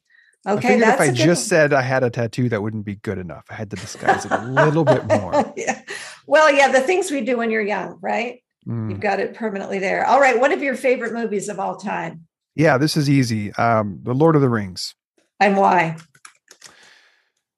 Okay, 0.49 0.79
that's 0.79 1.03
if 1.03 1.11
I 1.11 1.13
just 1.13 1.43
one. 1.43 1.49
said 1.49 1.73
I 1.73 1.83
had 1.83 2.05
a 2.05 2.09
tattoo, 2.11 2.49
that 2.51 2.63
wouldn't 2.63 2.85
be 2.85 2.95
good 2.95 3.19
enough. 3.19 3.45
I 3.51 3.55
had 3.55 3.69
to 3.71 3.77
disguise 3.77 4.25
it 4.25 4.31
a 4.31 4.43
little 4.45 4.85
bit 4.85 5.05
more. 5.21 5.53
yeah. 5.57 5.83
Well, 6.29 6.53
yeah, 6.53 6.69
the 6.71 6.81
things 6.81 7.11
we 7.11 7.21
do 7.23 7.37
when 7.37 7.51
you're 7.51 7.63
young, 7.67 7.99
right? 8.01 8.45
Mm. 8.67 8.91
You've 8.91 9.01
got 9.01 9.21
it 9.21 9.35
permanently 9.35 9.79
there. 9.79 10.05
All 10.07 10.21
right. 10.21 10.39
One 10.39 10.53
of 10.53 10.63
your 10.63 10.75
favorite 10.75 11.13
movies 11.13 11.49
of 11.49 11.59
all 11.59 11.77
time? 11.77 12.27
Yeah, 12.55 12.79
this 12.79 12.97
is 12.97 13.09
easy. 13.09 13.53
Um, 13.55 14.01
the 14.03 14.15
Lord 14.15 14.35
of 14.35 14.43
the 14.43 14.49
Rings. 14.49 14.95
And 15.39 15.57
why? 15.57 15.97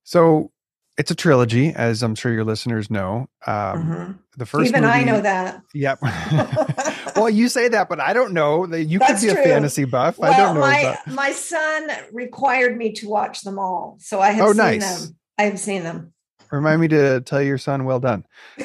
So 0.02 0.50
it's 0.98 1.12
a 1.12 1.14
trilogy, 1.14 1.68
as 1.68 2.02
I'm 2.02 2.16
sure 2.16 2.32
your 2.32 2.44
listeners 2.44 2.90
know. 2.90 3.28
Um, 3.46 3.54
mm-hmm. 3.54 4.12
The 4.36 4.46
first, 4.46 4.68
even 4.68 4.82
movie, 4.82 4.92
I 4.92 5.04
know 5.04 5.20
that. 5.20 5.62
Yep. 5.72 6.02
well, 7.16 7.30
you 7.30 7.48
say 7.48 7.68
that, 7.68 7.88
but 7.88 8.00
I 8.00 8.12
don't 8.12 8.32
know 8.32 8.66
that 8.66 8.84
you 8.84 8.98
That's 8.98 9.20
could 9.20 9.28
be 9.28 9.32
true. 9.32 9.42
a 9.42 9.44
fantasy 9.44 9.84
buff. 9.84 10.18
Well, 10.18 10.32
I 10.32 10.36
don't 10.36 10.54
know. 10.56 10.60
My 10.60 10.98
my 11.06 11.32
son 11.32 11.88
required 12.12 12.76
me 12.76 12.92
to 12.94 13.08
watch 13.08 13.42
them 13.42 13.58
all, 13.58 13.96
so 14.00 14.20
I 14.20 14.30
have 14.30 14.44
oh, 14.44 14.52
seen 14.52 14.56
nice. 14.56 15.06
them. 15.06 15.16
I 15.38 15.42
have 15.44 15.58
seen 15.58 15.84
them. 15.84 16.12
Remind 16.50 16.80
me 16.80 16.88
to 16.88 17.20
tell 17.20 17.42
your 17.42 17.58
son, 17.58 17.84
well 17.84 18.00
done. 18.00 18.24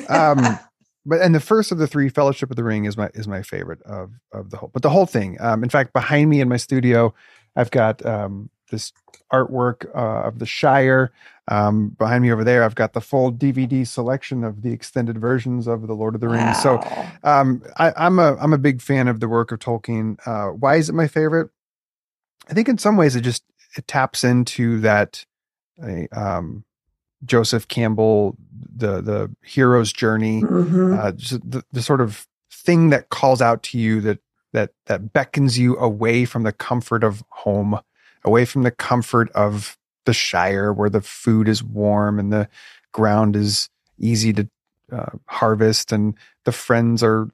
Um, 0.09 0.57
but 1.05 1.21
and 1.21 1.35
the 1.35 1.39
first 1.39 1.71
of 1.71 1.77
the 1.77 1.87
three, 1.87 2.09
Fellowship 2.09 2.49
of 2.49 2.55
the 2.55 2.63
Ring, 2.63 2.85
is 2.85 2.97
my 2.97 3.09
is 3.13 3.27
my 3.27 3.41
favorite 3.41 3.81
of 3.83 4.11
of 4.31 4.49
the 4.49 4.57
whole. 4.57 4.69
But 4.71 4.81
the 4.81 4.89
whole 4.89 5.05
thing. 5.05 5.37
Um, 5.39 5.63
in 5.63 5.69
fact, 5.69 5.93
behind 5.93 6.29
me 6.29 6.41
in 6.41 6.49
my 6.49 6.57
studio, 6.57 7.13
I've 7.55 7.71
got 7.71 8.05
um, 8.05 8.49
this 8.71 8.93
artwork 9.31 9.85
uh, 9.95 10.27
of 10.27 10.39
the 10.39 10.45
Shire. 10.45 11.11
Um, 11.49 11.89
behind 11.89 12.23
me 12.23 12.31
over 12.31 12.43
there, 12.43 12.63
I've 12.63 12.75
got 12.75 12.93
the 12.93 13.01
full 13.01 13.31
DVD 13.31 13.85
selection 13.85 14.43
of 14.43 14.61
the 14.61 14.71
extended 14.71 15.17
versions 15.17 15.67
of 15.67 15.87
the 15.87 15.93
Lord 15.93 16.15
of 16.15 16.21
the 16.21 16.29
Rings. 16.29 16.63
Wow. 16.63 16.81
So 17.23 17.29
um, 17.29 17.63
I, 17.77 17.91
am 17.97 18.19
a 18.19 18.37
I'm 18.37 18.53
a 18.53 18.57
big 18.57 18.81
fan 18.81 19.07
of 19.07 19.19
the 19.19 19.27
work 19.27 19.51
of 19.51 19.59
Tolkien. 19.59 20.17
Uh, 20.25 20.53
why 20.53 20.75
is 20.75 20.89
it 20.89 20.93
my 20.93 21.07
favorite? 21.07 21.49
I 22.49 22.53
think 22.53 22.69
in 22.69 22.77
some 22.77 22.95
ways 22.95 23.15
it 23.15 23.21
just 23.21 23.43
it 23.77 23.87
taps 23.87 24.23
into 24.23 24.79
that 24.81 25.25
um, 26.11 26.63
Joseph 27.25 27.67
Campbell, 27.67 28.35
the 28.75 29.01
the 29.01 29.35
hero's 29.43 29.91
journey, 29.93 30.41
mm-hmm. 30.41 30.93
uh, 30.93 31.11
the, 31.11 31.63
the 31.71 31.81
sort 31.81 32.01
of 32.01 32.27
thing 32.51 32.89
that 32.89 33.09
calls 33.09 33.41
out 33.41 33.63
to 33.63 33.77
you 33.77 34.01
that 34.01 34.19
that 34.51 34.71
that 34.85 35.13
beckons 35.13 35.57
you 35.57 35.77
away 35.77 36.25
from 36.25 36.43
the 36.43 36.51
comfort 36.51 37.03
of 37.03 37.23
home, 37.29 37.79
away 38.23 38.45
from 38.45 38.63
the 38.63 38.71
comfort 38.71 39.31
of 39.31 39.77
the 40.05 40.13
Shire 40.13 40.73
where 40.73 40.89
the 40.89 41.01
food 41.01 41.47
is 41.47 41.63
warm 41.63 42.19
and 42.19 42.31
the 42.31 42.49
ground 42.91 43.35
is 43.35 43.69
easy 43.97 44.33
to 44.33 44.49
uh, 44.91 45.11
harvest 45.27 45.91
and 45.91 46.15
the 46.43 46.51
friends 46.51 47.01
are 47.01 47.29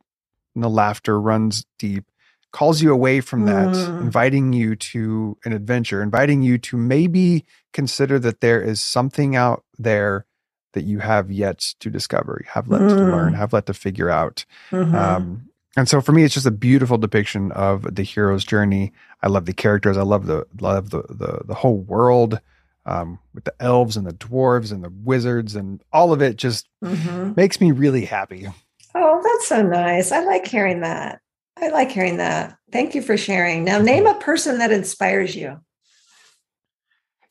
and 0.56 0.64
the 0.64 0.70
laughter 0.70 1.20
runs 1.20 1.66
deep 1.78 2.06
calls 2.52 2.82
you 2.82 2.92
away 2.92 3.22
from 3.22 3.46
that 3.46 3.68
mm. 3.68 4.02
inviting 4.02 4.54
you 4.54 4.76
to 4.76 5.38
an 5.46 5.54
adventure 5.54 6.02
inviting 6.02 6.42
you 6.42 6.58
to 6.58 6.78
maybe 6.78 7.46
consider 7.74 8.18
that 8.20 8.42
there 8.42 8.62
is 8.62 8.82
something 8.82 9.36
out 9.36 9.64
there 9.78 10.26
that 10.74 10.84
you 10.84 11.00
have 11.00 11.32
yet 11.32 11.60
to 11.80 11.90
discover 11.90 12.44
have 12.48 12.68
left 12.68 12.84
mm. 12.84 12.90
to 12.90 12.96
learn 12.96 13.34
mm. 13.34 13.38
have 13.38 13.54
left 13.54 13.68
to 13.68 13.74
figure 13.74 14.10
out 14.10 14.46
mm-hmm. 14.72 14.96
um, 14.96 15.50
and 15.78 15.88
so 15.88 16.02
for 16.02 16.12
me 16.12 16.24
it's 16.24 16.34
just 16.34 16.46
a 16.46 16.52
beautiful 16.52 16.98
depiction 16.98 17.52
of 17.52 17.96
the 17.96 18.04
hero's 18.04 18.44
journey 18.44 18.92
i 19.22 19.28
love 19.28 19.46
the 19.46 19.54
characters 19.54 19.98
i 19.98 20.04
love 20.04 20.26
the 20.26 20.46
love 20.60 20.90
the 20.90 21.04
the, 21.10 21.42
the 21.46 21.56
whole 21.56 21.78
world 21.78 22.40
um, 22.86 23.20
with 23.34 23.44
the 23.44 23.54
elves 23.60 23.98
and 23.98 24.08
the 24.08 24.14
dwarves 24.14 24.72
and 24.72 24.84
the 24.84 24.92
wizards 25.04 25.56
and 25.56 25.84
all 25.94 26.12
of 26.12 26.22
it 26.22 26.38
just 26.38 26.68
mm-hmm. 26.84 27.34
makes 27.36 27.62
me 27.62 27.72
really 27.72 28.06
happy. 28.06 28.48
Oh, 28.96 29.22
that's 29.24 29.48
so 29.48 29.62
nice. 29.62 30.12
I 30.12 30.24
like 30.24 30.48
hearing 30.48 30.82
that. 30.82 31.22
I 31.62 31.70
like 31.70 31.92
hearing 31.92 32.18
that. 32.18 32.58
Thank 32.72 32.96
you 32.96 33.02
for 33.02 33.18
sharing. 33.18 33.64
Now, 33.64 33.80
name 33.80 34.06
a 34.06 34.16
person 34.16 34.60
that 34.60 34.72
inspires 34.72 35.36
you. 35.36 35.60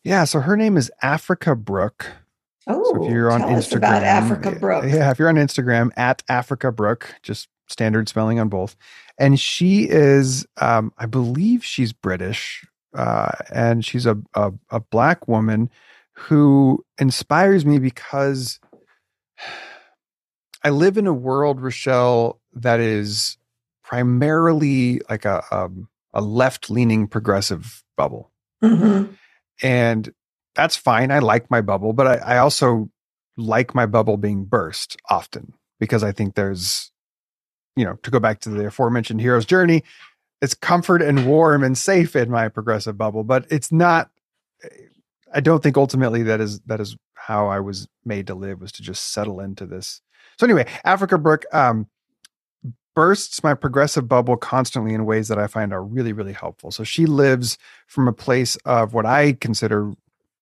Yeah, 0.04 0.24
so 0.24 0.40
her 0.40 0.56
name 0.56 0.76
is 0.76 0.90
Africa 1.02 1.54
Brooke. 1.54 2.06
Oh, 2.66 2.84
so 2.84 3.04
if 3.04 3.10
you're 3.10 3.30
on 3.30 3.40
Instagram, 3.42 3.76
about 3.78 4.02
Africa 4.02 4.52
Brooke. 4.52 4.84
Yeah, 4.86 5.10
if 5.10 5.18
you're 5.18 5.28
on 5.28 5.36
Instagram 5.36 5.90
at 5.96 6.22
Africa 6.28 6.70
Brooke, 6.70 7.14
just 7.22 7.48
standard 7.66 8.08
spelling 8.08 8.38
on 8.38 8.48
both. 8.48 8.76
And 9.18 9.40
she 9.40 9.88
is, 9.88 10.46
um, 10.58 10.92
I 10.98 11.06
believe 11.06 11.64
she's 11.64 11.92
British 11.92 12.64
uh, 12.94 13.32
and 13.52 13.84
she's 13.84 14.06
a, 14.06 14.18
a, 14.34 14.52
a 14.70 14.80
black 14.80 15.28
woman 15.28 15.70
who 16.12 16.84
inspires 16.98 17.64
me 17.64 17.78
because 17.78 18.60
I 20.64 20.70
live 20.70 20.98
in 20.98 21.06
a 21.06 21.12
world, 21.12 21.60
Rochelle, 21.60 22.40
that 22.52 22.80
is 22.80 23.38
primarily 23.88 25.00
like 25.08 25.24
a 25.24 25.42
a, 25.50 25.64
um, 25.64 25.88
a 26.12 26.20
left 26.20 26.68
leaning 26.68 27.08
progressive 27.08 27.82
bubble, 27.96 28.30
mm-hmm. 28.62 29.12
and 29.62 30.12
that's 30.54 30.76
fine. 30.76 31.10
I 31.10 31.20
like 31.20 31.50
my 31.50 31.60
bubble, 31.60 31.92
but 31.92 32.06
I, 32.06 32.34
I 32.34 32.38
also 32.38 32.90
like 33.36 33.74
my 33.74 33.86
bubble 33.86 34.16
being 34.16 34.44
burst 34.44 34.96
often 35.08 35.54
because 35.78 36.02
I 36.02 36.12
think 36.12 36.34
there's, 36.34 36.90
you 37.76 37.84
know, 37.84 37.94
to 38.02 38.10
go 38.10 38.20
back 38.20 38.40
to 38.40 38.50
the 38.50 38.66
aforementioned 38.66 39.20
hero's 39.20 39.46
journey, 39.46 39.84
it's 40.42 40.54
comfort 40.54 41.00
and 41.00 41.26
warm 41.26 41.62
and 41.62 41.78
safe 41.78 42.14
in 42.14 42.30
my 42.30 42.48
progressive 42.48 42.98
bubble, 42.98 43.24
but 43.24 43.46
it's 43.50 43.72
not. 43.72 44.10
I 45.32 45.40
don't 45.40 45.62
think 45.62 45.76
ultimately 45.76 46.22
that 46.24 46.40
is 46.40 46.60
that 46.66 46.80
is 46.80 46.96
how 47.14 47.48
I 47.48 47.60
was 47.60 47.88
made 48.04 48.26
to 48.26 48.34
live 48.34 48.60
was 48.60 48.72
to 48.72 48.82
just 48.82 49.12
settle 49.12 49.40
into 49.40 49.66
this. 49.66 50.00
So 50.38 50.46
anyway, 50.46 50.66
Africa 50.84 51.18
Brooke, 51.18 51.44
um, 51.52 51.86
bursts 52.98 53.44
my 53.44 53.54
progressive 53.54 54.08
bubble 54.08 54.36
constantly 54.36 54.92
in 54.92 55.04
ways 55.04 55.28
that 55.28 55.38
I 55.38 55.46
find 55.46 55.72
are 55.72 55.84
really 55.84 56.12
really 56.12 56.32
helpful. 56.32 56.72
So 56.72 56.82
she 56.82 57.06
lives 57.06 57.56
from 57.86 58.08
a 58.08 58.12
place 58.12 58.56
of 58.64 58.92
what 58.92 59.06
I 59.06 59.34
consider 59.34 59.92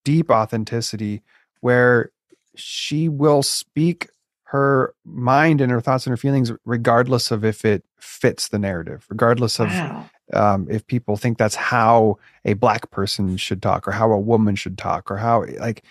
deep 0.04 0.30
authenticity, 0.30 1.20
where 1.60 2.12
she 2.54 3.10
will 3.10 3.42
speak 3.42 4.08
her 4.44 4.94
mind 5.04 5.60
and 5.60 5.70
her 5.70 5.82
thoughts 5.82 6.06
and 6.06 6.12
her 6.12 6.16
feelings, 6.16 6.50
regardless 6.64 7.30
of 7.30 7.44
if 7.44 7.62
it 7.62 7.84
fits 8.00 8.48
the 8.48 8.58
narrative, 8.58 9.04
regardless 9.10 9.60
of 9.60 9.68
wow. 9.68 10.08
um, 10.32 10.66
if 10.70 10.86
people 10.86 11.18
think 11.18 11.36
that's 11.36 11.56
how 11.56 12.16
a 12.46 12.54
black 12.54 12.90
person 12.90 13.36
should 13.36 13.60
talk 13.60 13.86
or 13.86 13.90
how 13.90 14.10
a 14.10 14.18
woman 14.18 14.56
should 14.56 14.78
talk 14.78 15.10
or 15.10 15.18
how 15.18 15.44
like. 15.60 15.84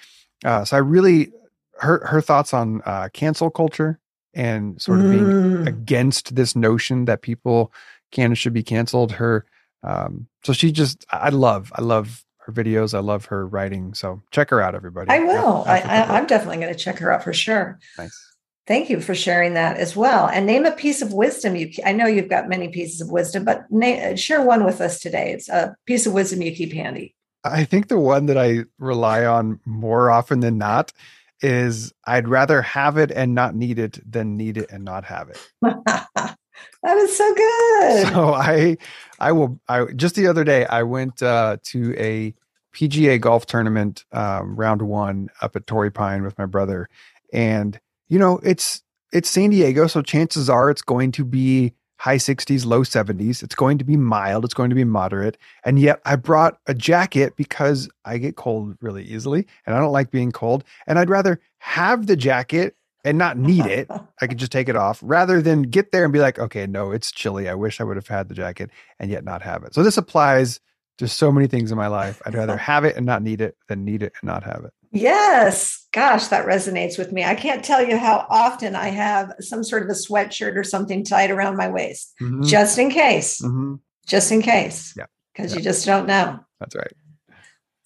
Uh, 0.43 0.65
so 0.65 0.77
I 0.77 0.79
really 0.79 1.31
her 1.77 2.03
her 2.07 2.22
thoughts 2.22 2.55
on 2.55 2.81
uh, 2.88 3.10
cancel 3.13 3.51
culture 3.51 4.00
and 4.36 4.80
sort 4.82 5.00
of 5.00 5.06
mm. 5.06 5.12
being 5.12 5.68
against 5.68 6.36
this 6.36 6.56
notion 6.56 7.06
that 7.06 7.22
people 7.22 7.72
can 8.12 8.25
and 8.25 8.38
should 8.38 8.54
be 8.54 8.63
canceled. 8.63 9.13
Her 9.13 9.46
um, 9.84 10.27
so 10.44 10.54
she 10.54 10.72
just 10.72 11.06
I 11.10 11.30
love 11.30 11.72
I 11.75 11.82
love 11.82 12.24
her 12.46 12.54
videos. 12.54 12.94
I 12.94 13.00
love 13.00 13.25
her 13.25 13.48
writing. 13.48 13.94
So 13.94 14.22
check 14.32 14.50
her 14.51 14.62
out, 14.62 14.75
everybody. 14.75 15.10
I 15.10 15.20
will. 15.20 15.63
I, 15.65 15.80
I, 15.80 16.18
I'm 16.18 16.27
definitely 16.27 16.58
going 16.58 16.74
to 16.74 16.80
check 16.80 17.00
her 17.00 17.12
out 17.12 17.24
for 17.24 17.34
sure. 17.34 17.80
Nice. 17.98 18.22
Thank 18.68 18.89
you 18.89 19.00
for 19.00 19.13
sharing 19.13 19.54
that 19.56 19.77
as 19.77 19.96
well. 19.96 20.27
And 20.27 20.46
name 20.46 20.65
a 20.65 20.72
piece 20.72 21.01
of 21.01 21.13
wisdom 21.13 21.56
you. 21.56 21.72
I 21.86 21.92
know 21.92 22.08
you've 22.08 22.30
got 22.30 22.50
many 22.50 22.68
pieces 22.70 23.01
of 23.01 23.12
wisdom, 23.12 23.46
but 23.46 23.70
name, 23.72 24.15
share 24.15 24.42
one 24.42 24.63
with 24.63 24.82
us 24.82 25.00
today. 25.00 25.34
It's 25.34 25.50
a 25.50 25.75
piece 25.86 26.06
of 26.06 26.13
wisdom 26.13 26.42
you 26.42 26.56
keep 26.56 26.74
handy. 26.74 27.15
I 27.44 27.63
think 27.63 27.89
the 27.89 28.00
one 28.00 28.25
that 28.25 28.38
I 28.38 28.65
rely 28.80 29.25
on 29.25 29.60
more 29.65 30.10
often 30.10 30.39
than 30.39 30.58
not 30.58 30.94
is 31.42 31.94
I'd 32.06 32.27
rather 32.27 32.62
have 32.62 32.98
it 32.98 33.12
and 33.12 33.36
not 33.36 33.56
need 33.56 33.80
it 33.80 34.00
than 34.10 34.38
need 34.38 34.58
it 34.58 34.70
and 34.72 34.84
not 34.84 35.06
have 35.06 35.30
it. 35.30 35.50
that 35.62 36.98
is 36.98 37.18
so 37.18 37.34
good. 37.34 38.08
So 38.08 38.34
I, 38.34 38.77
I 39.20 39.32
will. 39.32 39.60
I 39.68 39.86
just 39.96 40.15
the 40.15 40.27
other 40.27 40.44
day 40.44 40.65
I 40.65 40.84
went 40.84 41.22
uh, 41.22 41.58
to 41.63 41.96
a 41.98 42.34
PGA 42.74 43.20
golf 43.20 43.46
tournament 43.46 44.06
um, 44.12 44.56
round 44.56 44.82
one 44.82 45.30
up 45.42 45.56
at 45.56 45.68
Torrey 45.68 45.92
Pine 45.92 46.24
with 46.24 46.38
my 46.38 46.46
brother, 46.46 46.89
and 47.34 47.80
you 48.08 48.20
know, 48.20 48.39
it's 48.44 48.82
it's 49.12 49.30
San 49.30 49.50
Diego, 49.50 49.88
so 49.88 50.01
chances 50.01 50.50
are 50.50 50.70
it's 50.70 50.82
going 50.82 51.12
to 51.13 51.25
be 51.25 51.74
high 51.98 52.18
60s, 52.18 52.66
low 52.66 52.82
70s. 52.82 53.44
It's 53.44 53.56
going 53.56 53.78
to 53.78 53.84
be 53.84 53.98
mild, 53.98 54.46
it's 54.46 54.54
going 54.54 54.70
to 54.70 54.75
be 54.75 54.84
moderate. 54.84 55.38
And 55.64 55.80
yet 55.80 56.02
I 56.06 56.16
brought 56.16 56.60
a 56.68 56.74
jacket 56.74 57.36
because 57.36 57.90
I 58.04 58.18
get 58.18 58.36
cold 58.36 58.78
really 58.82 59.04
easily 59.04 59.48
and 59.66 59.75
I 59.75 59.80
don't 59.80 59.92
like 59.92 60.12
being 60.12 60.32
cold. 60.32 60.64
And 60.88 61.00
I'd 61.00 61.10
rather 61.10 61.40
have 61.60 62.08
the 62.08 62.16
jacket 62.16 62.75
and 63.04 63.18
not 63.18 63.38
need 63.38 63.66
it. 63.66 63.90
I 64.22 64.28
could 64.28 64.38
just 64.38 64.52
take 64.52 64.68
it 64.68 64.75
off 64.75 65.00
rather 65.04 65.42
than 65.42 65.64
get 65.64 65.92
there 65.92 66.04
and 66.04 66.12
be 66.12 66.20
like, 66.20 66.40
okay, 66.40 66.66
no, 66.68 66.92
it's 66.92 67.12
chilly. 67.12 67.48
I 67.48 67.54
wish 67.54 67.80
I 67.80 67.84
would 67.84 67.98
have 67.98 68.08
had 68.08 68.30
the 68.30 68.36
jacket 68.36 68.72
and 69.00 69.10
yet 69.12 69.24
not 69.24 69.42
have 69.44 69.64
it. 69.64 69.74
So 69.74 69.84
this 69.84 69.98
applies 69.98 70.60
to 70.98 71.08
so 71.08 71.32
many 71.32 71.48
things 71.48 71.72
in 71.72 71.78
my 71.78 71.88
life. 71.88 72.22
I'd 72.25 72.36
rather 72.36 72.58
have 72.72 72.84
it 72.84 72.96
and 72.96 73.06
not 73.06 73.22
need 73.22 73.42
it 73.42 73.58
than 73.68 73.86
need 73.86 74.04
it 74.04 74.14
and 74.22 74.28
not 74.28 74.44
have 74.44 74.66
it. 74.66 74.74
Yes. 74.96 75.88
Gosh, 75.92 76.28
that 76.28 76.46
resonates 76.46 76.98
with 76.98 77.12
me. 77.12 77.24
I 77.24 77.36
can't 77.36 77.64
tell 77.64 77.86
you 77.86 77.98
how 77.98 78.25
often 78.30 78.75
I 78.75 78.88
have 78.88 79.34
some 79.40 79.64
sort 79.64 79.84
of 79.84 79.90
a 79.90 79.94
sweatshirt 79.94 80.56
or 80.56 80.64
something 80.64 81.04
tied 81.04 81.32
around 81.32 81.58
my 81.58 81.70
waist, 81.70 82.14
mm-hmm. 82.22 82.44
just 82.44 82.78
in 82.78 82.90
case. 82.90 83.42
Mm-hmm. 83.42 83.75
Just 84.08 84.32
in 84.32 84.42
case. 84.42 84.94
Yeah. 84.98 85.06
Because 85.34 85.52
yeah. 85.52 85.58
you 85.58 85.64
just 85.64 85.86
don't 85.86 86.08
know. 86.08 86.40
That's 86.60 86.75
right. 86.75 86.94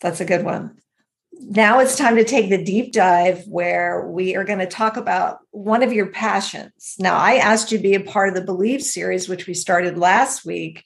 That's 0.02 0.22
a 0.22 0.26
good 0.26 0.46
one. 0.46 0.78
Now 1.42 1.80
it's 1.80 1.98
time 1.98 2.16
to 2.18 2.24
take 2.24 2.50
the 2.50 2.64
deep 2.64 2.94
dive 2.94 3.44
where 3.48 4.08
we 4.08 4.36
are 4.36 4.44
going 4.44 4.60
to 4.60 4.68
talk 4.68 4.98
about 4.98 5.40
one 5.52 5.84
of 5.84 5.94
your 5.94 6.08
passions. 6.08 6.96
Now, 7.00 7.18
I 7.18 7.36
asked 7.36 7.72
you 7.72 7.78
to 7.78 7.84
be 7.84 7.96
a 7.96 8.02
part 8.02 8.30
of 8.30 8.36
the 8.36 8.44
Believe 8.44 8.82
series, 8.82 9.30
which 9.30 9.48
we 9.48 9.54
started 9.54 9.98
last 9.98 10.46
week. 10.46 10.84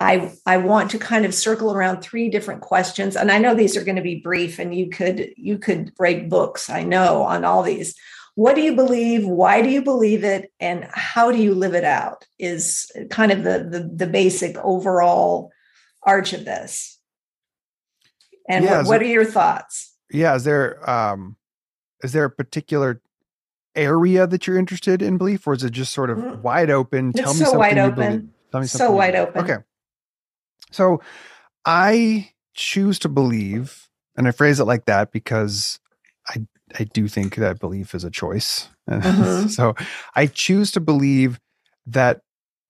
I 0.00 0.32
I 0.46 0.58
want 0.58 0.90
to 0.92 0.98
kind 0.98 1.24
of 1.24 1.34
circle 1.34 1.72
around 1.72 2.00
three 2.00 2.28
different 2.28 2.60
questions 2.60 3.16
and 3.16 3.32
I 3.32 3.38
know 3.38 3.54
these 3.54 3.76
are 3.76 3.84
going 3.84 3.96
to 3.96 4.02
be 4.02 4.20
brief 4.20 4.58
and 4.58 4.74
you 4.74 4.88
could 4.90 5.30
you 5.36 5.58
could 5.58 5.92
write 5.98 6.28
books 6.28 6.70
I 6.70 6.84
know 6.84 7.22
on 7.22 7.44
all 7.44 7.62
these. 7.62 7.94
what 8.36 8.54
do 8.54 8.60
you 8.60 8.76
believe 8.76 9.26
why 9.26 9.60
do 9.60 9.68
you 9.68 9.82
believe 9.82 10.22
it 10.22 10.52
and 10.60 10.86
how 10.92 11.32
do 11.32 11.38
you 11.38 11.54
live 11.54 11.74
it 11.74 11.84
out 11.84 12.26
is 12.38 12.90
kind 13.10 13.32
of 13.32 13.42
the 13.42 13.68
the, 13.70 13.90
the 13.92 14.06
basic 14.06 14.56
overall 14.58 15.50
arch 16.04 16.32
of 16.32 16.44
this. 16.44 16.98
And 18.48 18.64
yeah, 18.64 18.78
what, 18.78 18.86
what 18.86 19.02
are 19.02 19.06
your 19.06 19.24
thoughts? 19.24 19.96
Yeah 20.10 20.36
is 20.36 20.44
there 20.44 20.88
um 20.88 21.36
is 22.04 22.12
there 22.12 22.24
a 22.24 22.30
particular 22.30 23.02
area 23.74 24.28
that 24.28 24.46
you're 24.46 24.58
interested 24.58 25.02
in 25.02 25.18
belief 25.18 25.44
or 25.46 25.54
is 25.54 25.64
it 25.64 25.70
just 25.70 25.92
sort 25.92 26.10
of 26.10 26.18
mm. 26.18 26.40
wide 26.40 26.70
open? 26.70 27.12
Tell 27.12 27.30
it's 27.30 27.40
me 27.40 27.46
so 27.46 27.50
something 27.52 27.58
wide 27.58 27.78
open. 27.78 28.32
tell 28.52 28.60
me 28.60 28.66
something 28.68 28.86
so 28.86 28.92
wide 28.92 29.16
open. 29.16 29.42
Okay 29.42 29.62
so 30.70 31.00
i 31.64 32.30
choose 32.54 32.98
to 32.98 33.08
believe 33.08 33.88
and 34.16 34.26
i 34.28 34.30
phrase 34.30 34.60
it 34.60 34.64
like 34.64 34.84
that 34.86 35.12
because 35.12 35.78
i 36.28 36.46
i 36.78 36.84
do 36.84 37.08
think 37.08 37.36
that 37.36 37.60
belief 37.60 37.94
is 37.94 38.04
a 38.04 38.10
choice 38.10 38.68
mm-hmm. 38.90 39.48
so 39.48 39.74
i 40.14 40.26
choose 40.26 40.70
to 40.70 40.80
believe 40.80 41.38
that 41.86 42.20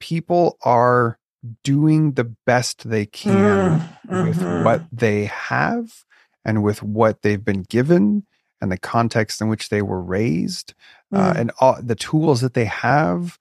people 0.01 0.57
are 0.63 1.19
doing 1.65 2.13
the 2.13 2.25
best 2.47 2.89
they 2.89 3.07
can 3.07 3.81
mm-hmm. 4.09 4.29
with 4.29 4.65
what 4.65 4.83
they 4.93 5.27
have 5.27 6.05
and 6.45 6.63
with 6.63 6.83
what 6.83 7.23
they've 7.23 7.45
been 7.45 7.63
given 7.63 8.27
and 8.61 8.73
the 8.73 8.79
context 8.79 9.41
in 9.41 9.49
which 9.49 9.69
they 9.69 9.83
were 9.83 10.03
raised 10.03 10.75
uh, 11.13 11.19
mm. 11.19 11.21
uh, 11.21 11.39
and 11.39 11.53
all 11.61 11.79
the 11.81 11.95
tools 11.95 12.41
that 12.41 12.55
they 12.55 12.65
have 12.65 13.39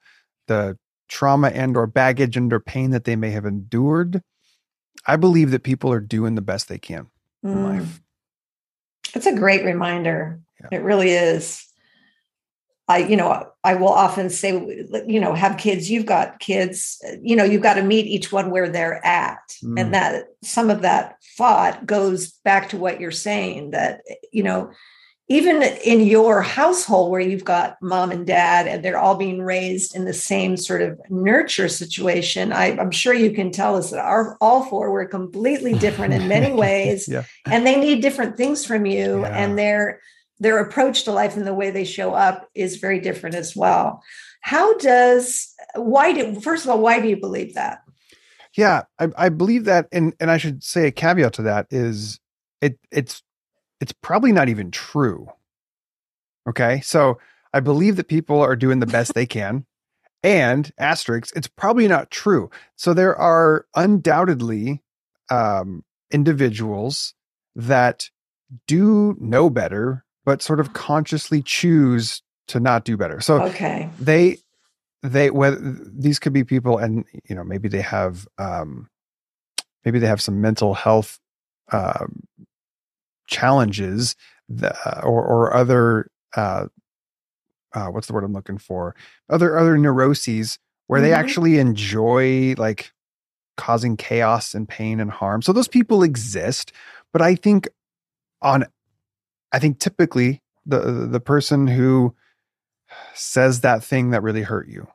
the 0.47 0.77
trauma 1.07 1.49
and 1.49 1.77
or 1.77 1.87
baggage 1.87 2.37
and 2.37 2.51
or 2.51 2.59
pain 2.59 2.91
that 2.91 3.05
they 3.05 3.15
may 3.15 3.31
have 3.31 3.45
endured 3.45 4.21
i 5.07 5.15
believe 5.15 5.51
that 5.51 5.63
people 5.63 5.91
are 5.91 5.99
doing 5.99 6.35
the 6.35 6.41
best 6.41 6.67
they 6.67 6.77
can 6.77 7.07
mm. 7.43 7.51
in 7.51 7.63
life 7.63 8.01
it's 9.15 9.25
a 9.25 9.35
great 9.35 9.65
reminder 9.65 10.39
yeah. 10.61 10.77
it 10.77 10.83
really 10.83 11.11
is 11.11 11.67
I, 12.89 12.99
you 12.99 13.17
know, 13.17 13.51
I 13.65 13.75
will 13.75 13.89
often 13.89 14.29
say, 14.29 14.51
you 15.07 15.19
know, 15.19 15.33
have 15.33 15.57
kids, 15.57 15.91
you've 15.91 16.05
got 16.05 16.39
kids, 16.39 17.03
you 17.21 17.35
know, 17.35 17.43
you've 17.43 17.61
got 17.61 17.73
to 17.73 17.83
meet 17.83 18.05
each 18.05 18.31
one 18.31 18.49
where 18.49 18.69
they're 18.69 19.05
at. 19.05 19.41
Mm. 19.61 19.79
And 19.79 19.93
that 19.93 20.27
some 20.41 20.69
of 20.69 20.83
that 20.83 21.17
thought 21.37 21.85
goes 21.85 22.31
back 22.45 22.69
to 22.69 22.77
what 22.77 23.01
you're 23.01 23.11
saying 23.11 23.71
that, 23.71 24.03
you 24.31 24.41
know, 24.41 24.71
even 25.29 25.61
in 25.61 26.01
your 26.01 26.41
household 26.41 27.11
where 27.11 27.19
you've 27.19 27.43
got 27.43 27.77
mom 27.81 28.11
and 28.11 28.25
dad 28.25 28.65
and 28.67 28.83
they're 28.83 28.97
all 28.97 29.15
being 29.15 29.41
raised 29.41 29.95
in 29.95 30.05
the 30.05 30.13
same 30.13 30.55
sort 30.55 30.81
of 30.81 30.99
nurture 31.09 31.67
situation 31.67 32.53
I, 32.53 32.67
am 32.79 32.91
sure 32.91 33.13
you 33.13 33.31
can 33.31 33.51
tell 33.51 33.75
us 33.75 33.91
that 33.91 33.99
our 33.99 34.37
all 34.39 34.65
four 34.65 34.91
were 34.91 35.05
completely 35.05 35.73
different 35.79 36.13
in 36.13 36.27
many 36.27 36.53
ways 36.53 37.07
yeah. 37.07 37.23
and 37.45 37.65
they 37.65 37.79
need 37.79 38.01
different 38.01 38.37
things 38.37 38.65
from 38.65 38.85
you 38.85 39.21
yeah. 39.21 39.37
and 39.37 39.57
their 39.57 40.01
their 40.39 40.59
approach 40.59 41.03
to 41.03 41.11
life 41.11 41.35
and 41.35 41.47
the 41.47 41.53
way 41.53 41.71
they 41.71 41.85
show 41.85 42.13
up 42.13 42.47
is 42.53 42.77
very 42.77 42.99
different 42.99 43.35
as 43.35 43.55
well 43.55 44.01
how 44.41 44.77
does 44.77 45.53
why 45.75 46.13
do 46.13 46.39
first 46.39 46.63
of 46.63 46.71
all 46.71 46.79
why 46.79 46.99
do 46.99 47.07
you 47.07 47.17
believe 47.17 47.53
that 47.55 47.81
yeah 48.55 48.83
i, 48.99 49.07
I 49.17 49.29
believe 49.29 49.65
that 49.65 49.87
and 49.91 50.13
and 50.19 50.31
i 50.31 50.37
should 50.37 50.63
say 50.63 50.87
a 50.87 50.91
caveat 50.91 51.33
to 51.33 51.41
that 51.43 51.67
is 51.71 52.19
it 52.61 52.79
it's 52.91 53.23
it's 53.79 53.93
probably 53.93 54.31
not 54.31 54.49
even 54.49 54.71
true. 54.71 55.27
Okay. 56.47 56.81
So 56.81 57.19
I 57.53 57.59
believe 57.59 57.95
that 57.97 58.07
people 58.07 58.41
are 58.41 58.55
doing 58.55 58.79
the 58.79 58.85
best 58.85 59.13
they 59.13 59.25
can. 59.25 59.65
And 60.23 60.71
asterisks, 60.77 61.31
it's 61.35 61.47
probably 61.47 61.87
not 61.87 62.09
true. 62.09 62.49
So 62.75 62.93
there 62.93 63.15
are 63.15 63.65
undoubtedly 63.75 64.81
um, 65.29 65.83
individuals 66.11 67.13
that 67.55 68.09
do 68.65 69.15
know 69.19 69.49
better, 69.49 70.05
but 70.25 70.41
sort 70.41 70.59
of 70.59 70.73
consciously 70.73 71.41
choose 71.41 72.21
to 72.47 72.59
not 72.59 72.83
do 72.85 72.97
better. 72.97 73.19
So 73.21 73.41
okay. 73.43 73.89
they 73.99 74.37
they 75.03 75.29
whether 75.29 75.57
these 75.59 76.19
could 76.19 76.33
be 76.33 76.43
people 76.43 76.77
and 76.77 77.05
you 77.29 77.35
know 77.35 77.43
maybe 77.43 77.67
they 77.67 77.81
have 77.81 78.27
um 78.37 78.89
maybe 79.85 79.99
they 79.99 80.07
have 80.07 80.21
some 80.21 80.41
mental 80.41 80.73
health 80.73 81.19
um 81.71 82.23
challenges 83.27 84.15
the, 84.49 84.75
or, 85.03 85.23
or 85.23 85.53
other 85.53 86.09
uh, 86.35 86.65
uh, 87.73 87.87
what's 87.87 88.07
the 88.07 88.13
word 88.13 88.23
I'm 88.23 88.33
looking 88.33 88.57
for? 88.57 88.95
Other 89.29 89.57
other 89.57 89.77
neuroses 89.77 90.57
where 90.87 90.99
mm-hmm. 90.99 91.09
they 91.09 91.13
actually 91.13 91.57
enjoy 91.59 92.55
like 92.57 92.91
causing 93.55 93.97
chaos 93.97 94.53
and 94.53 94.67
pain 94.67 94.99
and 94.99 95.11
harm. 95.11 95.41
So 95.41 95.51
those 95.51 95.67
people 95.67 96.03
exist, 96.03 96.71
but 97.11 97.21
I 97.21 97.35
think 97.35 97.67
on 98.41 98.65
I 99.51 99.59
think 99.59 99.79
typically 99.79 100.41
the 100.65 100.79
the 100.79 101.19
person 101.19 101.67
who 101.67 102.15
says 103.13 103.61
that 103.61 103.83
thing 103.83 104.11
that 104.11 104.23
really 104.23 104.43
hurt 104.43 104.67
you 104.67 104.87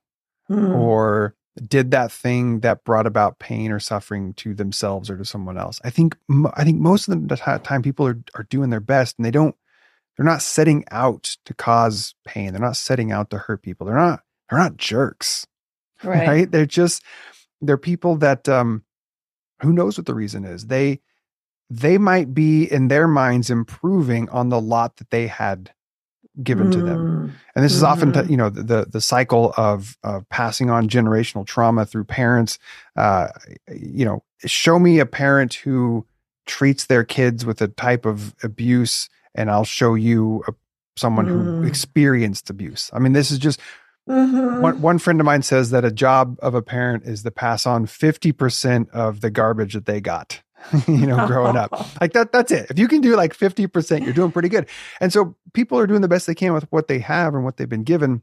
mm. 0.51 0.75
or 0.75 1.35
did 1.57 1.91
that 1.91 2.11
thing 2.11 2.61
that 2.61 2.85
brought 2.85 3.07
about 3.07 3.39
pain 3.39 3.71
or 3.71 3.79
suffering 3.79 4.33
to 4.35 4.55
themselves 4.55 5.11
or 5.11 5.17
to 5.19 5.25
someone 5.25 5.59
else. 5.59 5.81
I 5.85 5.91
think 5.91 6.17
I 6.55 6.65
think 6.65 6.81
most 6.81 7.09
of 7.09 7.29
the 7.29 7.37
time 7.63 7.83
people 7.83 8.07
are 8.07 8.23
are 8.35 8.45
doing 8.45 8.71
their 8.71 8.81
best 8.81 9.19
and 9.19 9.27
they 9.27 9.31
don't 9.31 9.55
they're 10.17 10.27
not 10.27 10.43
setting 10.43 10.85
out 10.91 11.37
to 11.45 11.55
cause 11.55 12.15
pain. 12.25 12.53
They're 12.53 12.61
not 12.61 12.77
setting 12.77 13.13
out 13.13 13.31
to 13.31 13.39
hurt 13.39 13.63
people. 13.63 13.87
They're 13.87 13.97
not 13.97 14.23
they're 14.49 14.59
not 14.59 14.77
jerks. 14.77 15.47
Right. 16.03 16.27
right? 16.27 16.51
They're 16.51 16.67
just 16.67 17.03
they're 17.61 17.77
people 17.79 18.17
that 18.17 18.49
um 18.49 18.85
who 19.61 19.73
knows 19.73 19.99
what 19.99 20.07
the 20.07 20.15
reason 20.15 20.45
is. 20.45 20.67
They 20.67 21.01
they 21.69 21.99
might 21.99 22.35
be 22.35 22.65
in 22.65 22.89
their 22.89 23.09
minds 23.09 23.51
improving 23.51 24.29
on 24.31 24.49
the 24.49 24.61
lot 24.61 24.97
that 24.97 25.11
they 25.11 25.27
had 25.27 25.73
given 26.43 26.69
mm. 26.69 26.73
to 26.73 26.83
them. 26.83 26.99
Mm. 26.99 27.33
And 27.55 27.65
this 27.65 27.75
is 27.75 27.83
often, 27.83 28.13
mm-hmm. 28.13 28.31
you 28.31 28.37
know, 28.37 28.49
the 28.49 28.87
the 28.89 29.01
cycle 29.01 29.53
of 29.57 29.97
of 30.03 30.29
passing 30.29 30.71
on 30.71 30.89
generational 30.89 31.47
trauma 31.47 31.85
through 31.85 32.05
parents. 32.05 32.59
Uh, 32.97 33.29
you 33.69 34.05
know, 34.05 34.23
show 34.45 34.79
me 34.79 34.99
a 34.99 35.07
parent 35.07 35.55
who 35.55 36.07
treats 36.47 36.87
their 36.87 37.05
kids 37.05 37.45
with 37.45 37.61
a 37.61 37.69
type 37.69 38.07
of 38.07 38.35
abuse, 38.43 39.09
and 39.35 39.51
I'll 39.51 39.65
show 39.65 39.95
you 39.95 40.43
a, 40.49 40.53
someone 40.97 41.27
mm. 41.27 41.31
who 41.31 41.63
experienced 41.65 42.49
abuse. 42.51 42.91
I 42.93 42.99
mean, 42.99 43.13
this 43.13 43.31
is 43.31 43.39
just. 43.39 43.61
Mm-hmm. 44.09 44.61
One, 44.61 44.83
one 44.83 44.99
friend 44.99 45.21
of 45.21 45.27
mine 45.27 45.43
says 45.43 45.71
that 45.71 45.85
a 45.85 45.91
job 45.93 46.37
of 46.43 46.57
a 46.57 46.61
parent 46.61 47.05
is 47.05 47.23
to 47.23 47.31
pass 47.31 47.67
on 47.67 47.87
50% 47.87 48.91
of 48.91 49.21
the 49.21 49.31
garbage 49.31 49.75
that 49.75 49.87
they 49.87 50.01
got. 50.01 50.43
you 50.89 51.07
know, 51.07 51.27
growing 51.27 51.57
up. 51.57 51.71
Like 52.01 52.15
that, 52.15 52.33
that's 52.33 52.51
it. 52.51 52.69
If 52.71 52.79
you 52.79 52.89
can 52.89 53.01
do 53.01 53.15
like 53.15 53.37
50%, 53.37 54.05
you're 54.05 54.13
doing 54.13 54.33
pretty 54.33 54.49
good. 54.49 54.69
And 55.01 55.13
so 55.13 55.37
people 55.53 55.79
are 55.79 55.87
doing 55.87 56.01
the 56.01 56.09
best 56.09 56.27
they 56.27 56.35
can 56.35 56.53
with 56.53 56.65
what 56.71 56.89
they 56.89 56.99
have 56.99 57.35
and 57.35 57.45
what 57.45 57.57
they've 57.57 57.69
been 57.69 57.85
given. 57.85 58.23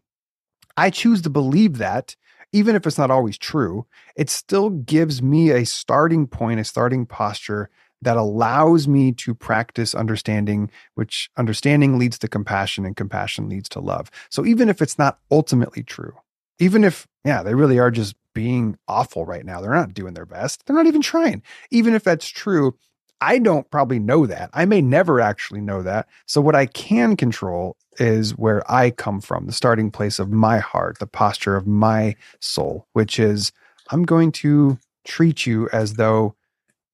I 0.76 0.90
choose 0.90 1.22
to 1.22 1.30
believe 1.30 1.78
that, 1.78 2.16
even 2.52 2.76
if 2.76 2.86
it's 2.86 2.98
not 2.98 3.12
always 3.12 3.38
true, 3.38 3.86
it 4.18 4.30
still 4.30 4.70
gives 4.70 5.22
me 5.22 5.52
a 5.52 5.66
starting 5.66 6.28
point, 6.28 6.60
a 6.60 6.64
starting 6.66 7.06
posture 7.06 7.70
that 8.02 8.18
allows 8.18 8.88
me 8.88 9.12
to 9.12 9.34
practice 9.34 9.94
understanding, 9.94 10.72
which 10.96 11.30
understanding 11.38 11.98
leads 12.00 12.18
to 12.20 12.28
compassion 12.28 12.86
and 12.86 12.96
compassion 12.96 13.50
leads 13.50 13.70
to 13.70 13.80
love. 13.80 14.10
So 14.30 14.46
even 14.46 14.70
if 14.70 14.82
it's 14.82 14.98
not 14.98 15.20
ultimately 15.32 15.84
true, 15.84 16.14
even 16.60 16.84
if, 16.84 17.08
yeah, 17.26 17.42
they 17.44 17.56
really 17.56 17.80
are 17.80 17.92
just 17.92 18.16
being 18.34 18.78
awful 18.88 19.26
right 19.26 19.46
now. 19.46 19.60
They're 19.62 19.74
not 19.74 19.94
doing 19.94 20.14
their 20.14 20.26
best. 20.26 20.66
They're 20.66 20.76
not 20.76 20.88
even 20.88 21.02
trying. 21.02 21.42
Even 21.72 21.94
if 21.94 22.04
that's 22.04 22.28
true, 22.28 22.76
I 23.22 23.40
don't 23.40 23.70
probably 23.70 24.00
know 24.00 24.26
that. 24.26 24.50
I 24.54 24.66
may 24.66 24.82
never 24.82 25.20
actually 25.20 25.62
know 25.62 25.82
that. 25.84 26.08
So, 26.26 26.40
what 26.40 26.56
I 26.56 26.66
can 26.66 27.18
control 27.18 27.76
is 27.98 28.38
where 28.38 28.70
I 28.72 28.92
come 28.92 29.20
from, 29.20 29.46
the 29.46 29.52
starting 29.52 29.92
place 29.92 30.20
of 30.20 30.32
my 30.32 30.60
heart, 30.60 31.00
the 31.00 31.08
posture 31.08 31.56
of 31.56 31.68
my 31.68 32.16
soul, 32.40 32.88
which 32.94 33.20
is 33.20 33.52
I'm 33.90 34.04
going 34.04 34.32
to 34.34 34.78
treat 35.06 35.46
you 35.46 35.68
as 35.74 35.96
though 35.96 36.36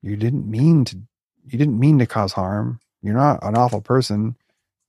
you 0.01 0.15
didn't 0.15 0.49
mean 0.49 0.86
to, 0.86 0.97
you 1.45 1.60
didn't 1.60 1.80
mean 1.80 1.99
to 1.99 2.08
cause 2.08 2.34
harm. 2.34 2.80
You're 3.01 3.13
not 3.13 3.43
an 3.43 3.56
awful 3.56 3.82
person. 3.82 4.36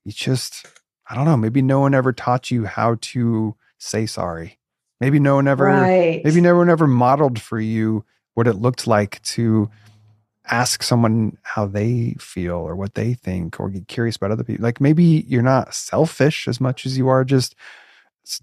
You 0.05 0.13
just, 0.13 0.67
I 1.11 1.15
don't 1.15 1.27
know, 1.27 1.37
maybe 1.37 1.61
no 1.61 1.81
one 1.81 1.95
ever 1.95 2.13
taught 2.13 2.51
you 2.51 2.65
how 2.65 2.97
to 3.01 3.57
say 3.79 4.07
sorry. 4.07 4.59
Maybe 5.01 5.19
no 5.19 5.35
one 5.35 5.49
ever, 5.49 5.65
right. 5.67 6.23
maybe 6.25 6.41
no 6.41 6.57
one 6.57 6.71
ever 6.71 6.87
modeled 6.87 7.41
for 7.41 7.61
you 7.61 8.05
what 8.35 8.47
it 8.47 8.55
looked 8.55 8.87
like 8.87 9.23
to 9.23 9.71
ask 10.49 10.83
someone 10.83 11.37
how 11.43 11.67
they 11.67 12.15
feel 12.19 12.57
or 12.57 12.77
what 12.77 12.95
they 12.95 13.15
think 13.15 13.59
or 13.59 13.69
get 13.69 13.89
curious 13.89 14.17
about 14.17 14.31
other 14.31 14.45
people. 14.45 14.63
Like 14.63 14.81
maybe 14.81 15.25
you're 15.29 15.43
not 15.43 15.75
selfish 15.75 16.47
as 16.47 16.61
much 16.61 16.87
as 16.87 16.97
you 16.97 17.09
are 17.09 17.25
just 17.25 17.55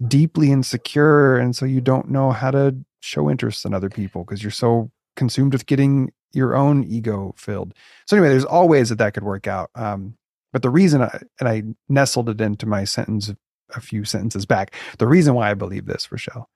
deeply 0.06 0.50
insecure. 0.50 1.36
And 1.36 1.56
so 1.56 1.64
you 1.64 1.80
don't 1.80 2.10
know 2.10 2.30
how 2.30 2.50
to 2.50 2.76
show 3.00 3.30
interest 3.30 3.64
in 3.64 3.74
other 3.74 3.90
people 3.90 4.24
because 4.24 4.42
you're 4.42 4.50
so 4.50 4.90
consumed 5.16 5.52
with 5.52 5.66
getting 5.66 6.12
your 6.32 6.56
own 6.56 6.84
ego 6.84 7.34
filled. 7.36 7.74
So 8.06 8.16
anyway, 8.16 8.30
there's 8.30 8.44
all 8.44 8.68
ways 8.68 8.88
that 8.88 8.98
that 8.98 9.14
could 9.14 9.22
work 9.22 9.46
out. 9.46 9.70
Um, 9.74 10.16
but 10.52 10.62
the 10.62 10.70
reason 10.70 11.02
I, 11.02 11.20
and 11.40 11.48
I 11.48 11.62
nestled 11.88 12.28
it 12.28 12.40
into 12.40 12.66
my 12.66 12.84
sentence 12.84 13.32
a 13.76 13.80
few 13.80 14.04
sentences 14.04 14.46
back. 14.46 14.74
The 14.98 15.06
reason 15.06 15.34
why 15.34 15.50
I 15.50 15.54
believe 15.54 15.86
this, 15.86 16.10
Rochelle, 16.10 16.48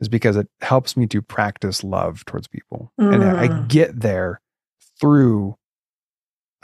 is 0.00 0.08
because 0.08 0.36
it 0.36 0.48
helps 0.60 0.96
me 0.96 1.06
to 1.08 1.22
practice 1.22 1.82
love 1.82 2.24
towards 2.24 2.48
people. 2.48 2.92
Mm. 3.00 3.14
And 3.14 3.24
I 3.24 3.48
mm. 3.48 3.68
get 3.68 4.00
there 4.00 4.40
through 5.00 5.56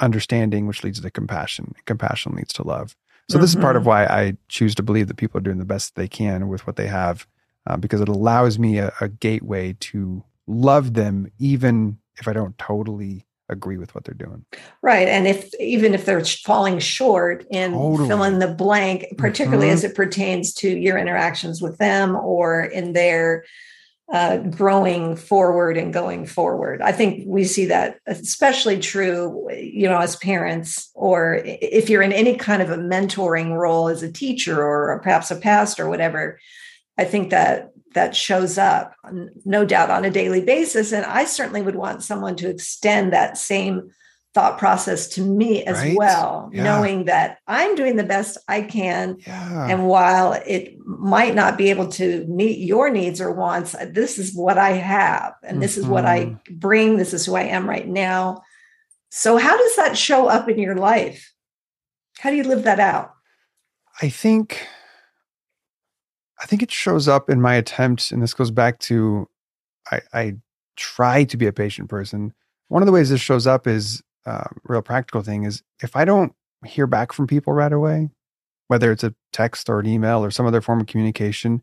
understanding, 0.00 0.66
which 0.66 0.82
leads 0.84 1.00
to 1.00 1.10
compassion. 1.10 1.74
Compassion 1.86 2.34
leads 2.34 2.52
to 2.54 2.66
love. 2.66 2.96
So 3.30 3.38
this 3.38 3.50
is 3.50 3.56
part 3.56 3.76
of 3.76 3.84
Mhm. 3.84 3.86
why 3.86 4.04
I 4.04 4.36
choose 4.48 4.74
to 4.74 4.82
believe 4.82 5.08
that 5.08 5.16
people 5.16 5.38
are 5.38 5.42
doing 5.42 5.58
the 5.58 5.64
best 5.64 5.94
they 5.94 6.08
can 6.08 6.48
with 6.48 6.66
what 6.66 6.76
they 6.76 6.88
have, 6.88 7.26
uh, 7.66 7.76
because 7.76 8.00
it 8.00 8.08
allows 8.08 8.58
me 8.58 8.78
a, 8.78 8.92
a 9.00 9.08
gateway 9.08 9.74
to 9.80 10.24
love 10.46 10.94
them, 10.94 11.30
even 11.38 11.98
if 12.18 12.26
I 12.26 12.32
don't 12.32 12.58
totally 12.58 13.26
agree 13.48 13.76
with 13.76 13.94
what 13.94 14.04
they're 14.04 14.14
doing. 14.14 14.44
Right. 14.82 15.08
And 15.08 15.26
if 15.26 15.52
even 15.60 15.94
if 15.94 16.04
they're 16.04 16.24
falling 16.24 16.78
short 16.78 17.44
in 17.50 17.72
Totally. 17.72 18.08
fill 18.08 18.22
in 18.22 18.38
the 18.38 18.48
blank, 18.48 19.06
particularly 19.18 19.68
Mhm. 19.68 19.72
as 19.72 19.84
it 19.84 19.94
pertains 19.94 20.54
to 20.54 20.68
your 20.68 20.96
interactions 20.96 21.60
with 21.60 21.78
them 21.78 22.16
or 22.16 22.62
in 22.62 22.92
their 22.92 23.44
uh, 24.12 24.36
growing 24.36 25.16
forward 25.16 25.78
and 25.78 25.90
going 25.94 26.26
forward. 26.26 26.82
I 26.82 26.92
think 26.92 27.24
we 27.26 27.44
see 27.44 27.64
that 27.66 27.96
especially 28.06 28.78
true, 28.78 29.48
you 29.54 29.88
know, 29.88 29.96
as 29.98 30.16
parents, 30.16 30.90
or 30.94 31.40
if 31.44 31.88
you're 31.88 32.02
in 32.02 32.12
any 32.12 32.36
kind 32.36 32.60
of 32.60 32.70
a 32.70 32.76
mentoring 32.76 33.56
role 33.56 33.88
as 33.88 34.02
a 34.02 34.12
teacher 34.12 34.62
or 34.62 35.00
perhaps 35.02 35.30
a 35.30 35.36
pastor 35.36 35.86
or 35.86 35.88
whatever. 35.88 36.38
I 36.98 37.04
think 37.04 37.30
that 37.30 37.70
that 37.94 38.16
shows 38.16 38.58
up, 38.58 38.94
no 39.44 39.64
doubt, 39.64 39.90
on 39.90 40.04
a 40.04 40.10
daily 40.10 40.40
basis. 40.42 40.92
And 40.92 41.04
I 41.04 41.24
certainly 41.24 41.62
would 41.62 41.76
want 41.76 42.02
someone 42.02 42.36
to 42.36 42.48
extend 42.50 43.12
that 43.12 43.36
same 43.38 43.90
thought 44.34 44.56
process 44.58 45.08
to 45.08 45.20
me 45.20 45.62
as 45.64 45.78
Right? 45.78 45.94
well, 45.96 46.48
Yeah. 46.54 46.62
knowing 46.64 47.04
that 47.04 47.38
I'm 47.46 47.74
doing 47.74 47.96
the 47.96 48.02
best 48.04 48.38
I 48.48 48.62
can. 48.62 49.16
Yeah. 49.26 49.66
And 49.68 49.86
while 49.86 50.32
it 50.32 50.74
might 50.86 51.34
not 51.34 51.58
be 51.58 51.68
able 51.68 51.88
to 51.88 52.24
meet 52.26 52.58
your 52.58 52.88
needs 52.90 53.20
or 53.20 53.30
wants, 53.30 53.76
this 53.90 54.18
is 54.18 54.34
what 54.34 54.56
I 54.56 54.70
have, 54.70 55.34
and 55.42 55.62
this 55.62 55.76
is 55.76 55.86
what 55.86 56.06
I 56.06 56.20
Mm-hmm. 56.26 56.54
bring. 56.58 56.96
This 56.96 57.12
is 57.12 57.26
who 57.26 57.34
I 57.36 57.42
am 57.42 57.68
right 57.68 57.86
now. 57.86 58.42
So, 59.10 59.36
how 59.36 59.54
does 59.58 59.76
that 59.76 59.98
show 59.98 60.28
up 60.28 60.48
in 60.48 60.58
your 60.58 60.76
life? 60.76 61.30
How 62.18 62.30
do 62.30 62.36
you 62.36 62.44
live 62.44 62.62
that 62.62 62.80
out? 62.80 63.12
I 64.00 64.08
think 64.08 64.66
I 66.42 66.46
think 66.46 66.62
it 66.62 66.70
shows 66.70 67.06
up 67.06 67.30
in 67.30 67.40
my 67.40 67.54
attempt, 67.54 68.10
and 68.10 68.22
this 68.22 68.34
goes 68.34 68.50
back 68.50 68.78
to 68.80 69.28
I, 69.90 70.00
I 70.12 70.36
try 70.76 71.24
to 71.24 71.36
be 71.36 71.46
a 71.46 71.52
patient 71.52 71.88
person. 71.88 72.32
One 72.68 72.82
of 72.82 72.86
the 72.86 72.92
ways 72.92 73.10
this 73.10 73.20
shows 73.20 73.46
up 73.46 73.66
is 73.66 74.02
uh, 74.26 74.44
real 74.64 74.82
practical 74.82 75.22
thing 75.22 75.44
is 75.44 75.62
if 75.82 75.96
I 75.96 76.04
don't 76.04 76.34
hear 76.64 76.86
back 76.86 77.12
from 77.12 77.26
people 77.26 77.52
right 77.52 77.72
away, 77.72 78.10
whether 78.68 78.90
it's 78.90 79.04
a 79.04 79.14
text 79.32 79.68
or 79.68 79.80
an 79.80 79.86
email 79.86 80.24
or 80.24 80.30
some 80.30 80.46
other 80.46 80.60
form 80.60 80.80
of 80.80 80.86
communication, 80.86 81.62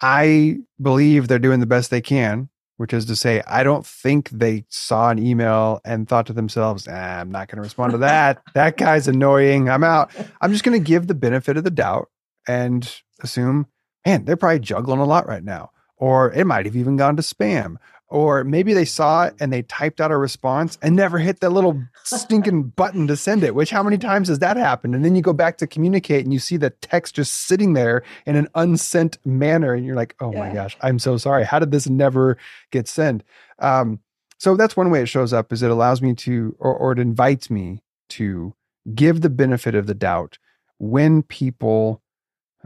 I 0.00 0.58
believe 0.80 1.26
they're 1.26 1.38
doing 1.38 1.60
the 1.60 1.66
best 1.66 1.90
they 1.90 2.00
can, 2.00 2.48
which 2.76 2.92
is 2.92 3.06
to 3.06 3.16
say, 3.16 3.42
I 3.46 3.62
don't 3.62 3.86
think 3.86 4.30
they 4.30 4.64
saw 4.68 5.10
an 5.10 5.18
email 5.18 5.80
and 5.84 6.08
thought 6.08 6.26
to 6.26 6.32
themselves, 6.32 6.86
ah, 6.88 7.20
I'm 7.20 7.30
not 7.30 7.48
going 7.48 7.56
to 7.56 7.62
respond 7.62 7.92
to 7.92 7.98
that. 7.98 8.42
that 8.54 8.76
guy's 8.76 9.08
annoying. 9.08 9.68
I'm 9.68 9.84
out. 9.84 10.12
I'm 10.40 10.52
just 10.52 10.64
going 10.64 10.78
to 10.78 10.84
give 10.84 11.06
the 11.06 11.14
benefit 11.14 11.56
of 11.56 11.64
the 11.64 11.70
doubt 11.70 12.10
and 12.46 12.90
assume, 13.22 13.66
man, 14.08 14.24
they're 14.24 14.36
probably 14.36 14.60
juggling 14.60 15.00
a 15.00 15.04
lot 15.04 15.26
right 15.26 15.44
now. 15.44 15.70
Or 15.96 16.32
it 16.32 16.46
might 16.46 16.64
have 16.66 16.76
even 16.76 16.96
gone 16.96 17.16
to 17.16 17.22
spam. 17.22 17.76
Or 18.10 18.42
maybe 18.42 18.72
they 18.72 18.86
saw 18.86 19.24
it 19.24 19.34
and 19.38 19.52
they 19.52 19.62
typed 19.62 20.00
out 20.00 20.10
a 20.10 20.16
response 20.16 20.78
and 20.80 20.96
never 20.96 21.18
hit 21.18 21.40
that 21.40 21.50
little 21.50 21.82
stinking 22.04 22.62
button 22.76 23.06
to 23.08 23.16
send 23.16 23.42
it, 23.44 23.54
which 23.54 23.70
how 23.70 23.82
many 23.82 23.98
times 23.98 24.28
has 24.28 24.38
that 24.38 24.56
happened? 24.56 24.94
And 24.94 25.04
then 25.04 25.14
you 25.14 25.20
go 25.20 25.34
back 25.34 25.58
to 25.58 25.66
communicate 25.66 26.24
and 26.24 26.32
you 26.32 26.38
see 26.38 26.56
the 26.56 26.70
text 26.70 27.16
just 27.16 27.34
sitting 27.34 27.74
there 27.74 28.02
in 28.24 28.34
an 28.34 28.48
unsent 28.54 29.18
manner. 29.26 29.74
And 29.74 29.84
you're 29.84 29.96
like, 29.96 30.14
oh 30.20 30.32
my 30.32 30.46
Yeah. 30.46 30.54
gosh, 30.54 30.76
I'm 30.80 30.98
so 30.98 31.18
sorry. 31.18 31.44
How 31.44 31.58
did 31.58 31.70
this 31.70 31.86
never 31.86 32.38
get 32.70 32.88
sent? 32.88 33.24
Um, 33.58 33.98
so 34.38 34.56
that's 34.56 34.76
one 34.76 34.90
way 34.90 35.02
it 35.02 35.08
shows 35.08 35.34
up 35.34 35.52
is 35.52 35.62
it 35.62 35.70
allows 35.70 36.00
me 36.00 36.14
to, 36.14 36.56
or, 36.58 36.74
or 36.74 36.92
it 36.92 36.98
invites 36.98 37.50
me 37.50 37.82
to 38.10 38.54
give 38.94 39.20
the 39.20 39.28
benefit 39.30 39.74
of 39.74 39.86
the 39.86 39.94
doubt 39.94 40.38
when 40.78 41.22
people, 41.24 42.00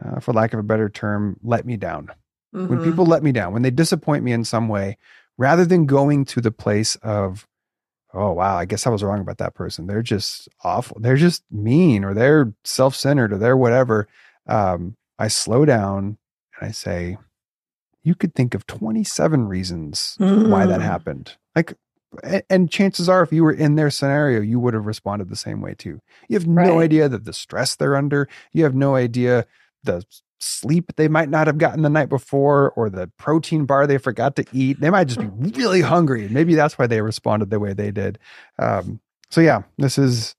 uh, 0.00 0.20
for 0.20 0.32
lack 0.32 0.52
of 0.52 0.60
a 0.60 0.62
better 0.64 0.88
term, 0.88 1.36
let 1.42 1.66
me 1.66 1.76
down 1.76 2.10
when 2.66 2.78
Mhm. 2.78 2.82
people 2.84 3.04
let 3.06 3.22
me 3.22 3.32
down, 3.32 3.52
when 3.52 3.62
they 3.62 3.70
disappoint 3.70 4.22
me 4.22 4.30
in 4.32 4.44
some 4.44 4.68
way, 4.68 4.96
rather 5.36 5.64
than 5.64 5.84
going 5.86 6.24
to 6.26 6.40
the 6.40 6.52
place 6.52 6.94
of, 6.96 7.46
oh, 8.14 8.30
wow, 8.32 8.56
I 8.56 8.64
guess 8.66 8.86
I 8.86 8.90
was 8.90 9.02
wrong 9.02 9.20
about 9.20 9.38
that 9.38 9.54
person. 9.54 9.86
They're 9.86 10.02
just 10.02 10.48
awful. 10.62 10.98
They're 11.00 11.16
just 11.16 11.42
mean 11.50 12.04
or 12.04 12.14
they're 12.14 12.52
self 12.64 12.94
centered 12.94 13.32
or 13.32 13.38
they're 13.38 13.56
whatever. 13.56 14.06
Um, 14.46 14.96
I 15.18 15.28
slow 15.28 15.64
down 15.64 16.18
and 16.60 16.68
I 16.68 16.70
say, 16.72 17.16
you 18.04 18.14
could 18.14 18.34
think 18.34 18.54
of 18.54 18.66
27 18.66 19.48
reasons 19.48 20.16
why 20.18 20.66
that 20.66 20.80
Mm. 20.80 20.84
happened. 20.84 21.36
Like, 21.54 21.74
and 22.50 22.70
chances 22.70 23.08
are, 23.08 23.22
if 23.22 23.32
you 23.32 23.42
were 23.42 23.52
in 23.52 23.76
their 23.76 23.90
scenario, 23.90 24.40
you 24.40 24.60
would 24.60 24.74
have 24.74 24.86
responded 24.86 25.28
the 25.30 25.36
same 25.36 25.60
way 25.62 25.74
too. 25.74 26.00
You 26.28 26.36
have 26.38 26.46
no 26.46 26.76
Right. 26.76 26.84
idea 26.84 27.08
that 27.08 27.24
the 27.24 27.32
stress 27.32 27.74
they're 27.76 27.96
under. 27.96 28.28
You 28.52 28.64
have 28.64 28.74
no 28.74 28.94
idea 28.96 29.46
the 29.84 30.04
sleep 30.42 30.92
they 30.96 31.08
might 31.08 31.28
not 31.28 31.46
have 31.46 31.58
gotten 31.58 31.82
the 31.82 31.88
night 31.88 32.08
before 32.08 32.72
or 32.72 32.90
the 32.90 33.10
protein 33.16 33.64
bar 33.64 33.86
they 33.86 33.98
forgot 33.98 34.36
to 34.36 34.44
eat. 34.52 34.80
They 34.80 34.90
might 34.90 35.08
just 35.08 35.20
be 35.20 35.26
really 35.58 35.80
hungry. 35.80 36.28
Maybe 36.28 36.54
that's 36.54 36.78
why 36.78 36.86
they 36.86 37.00
responded 37.00 37.50
the 37.50 37.60
way 37.60 37.72
they 37.72 37.90
did. 37.90 38.18
Um, 38.58 39.00
so 39.30 39.40
yeah, 39.40 39.62
this 39.78 39.98
is, 39.98 40.34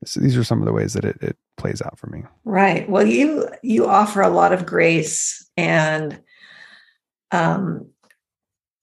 this, 0.00 0.14
these 0.14 0.36
are 0.36 0.44
some 0.44 0.60
of 0.60 0.66
the 0.66 0.72
ways 0.72 0.92
that 0.94 1.04
it, 1.04 1.18
it 1.20 1.36
plays 1.56 1.82
out 1.82 1.98
for 1.98 2.06
me. 2.06 2.22
Right. 2.44 2.88
Well, 2.88 3.06
you 3.06 3.48
you 3.62 3.86
offer 3.86 4.22
a 4.22 4.30
lot 4.30 4.52
of 4.52 4.66
grace 4.66 5.48
and 5.56 6.20
um 7.32 7.90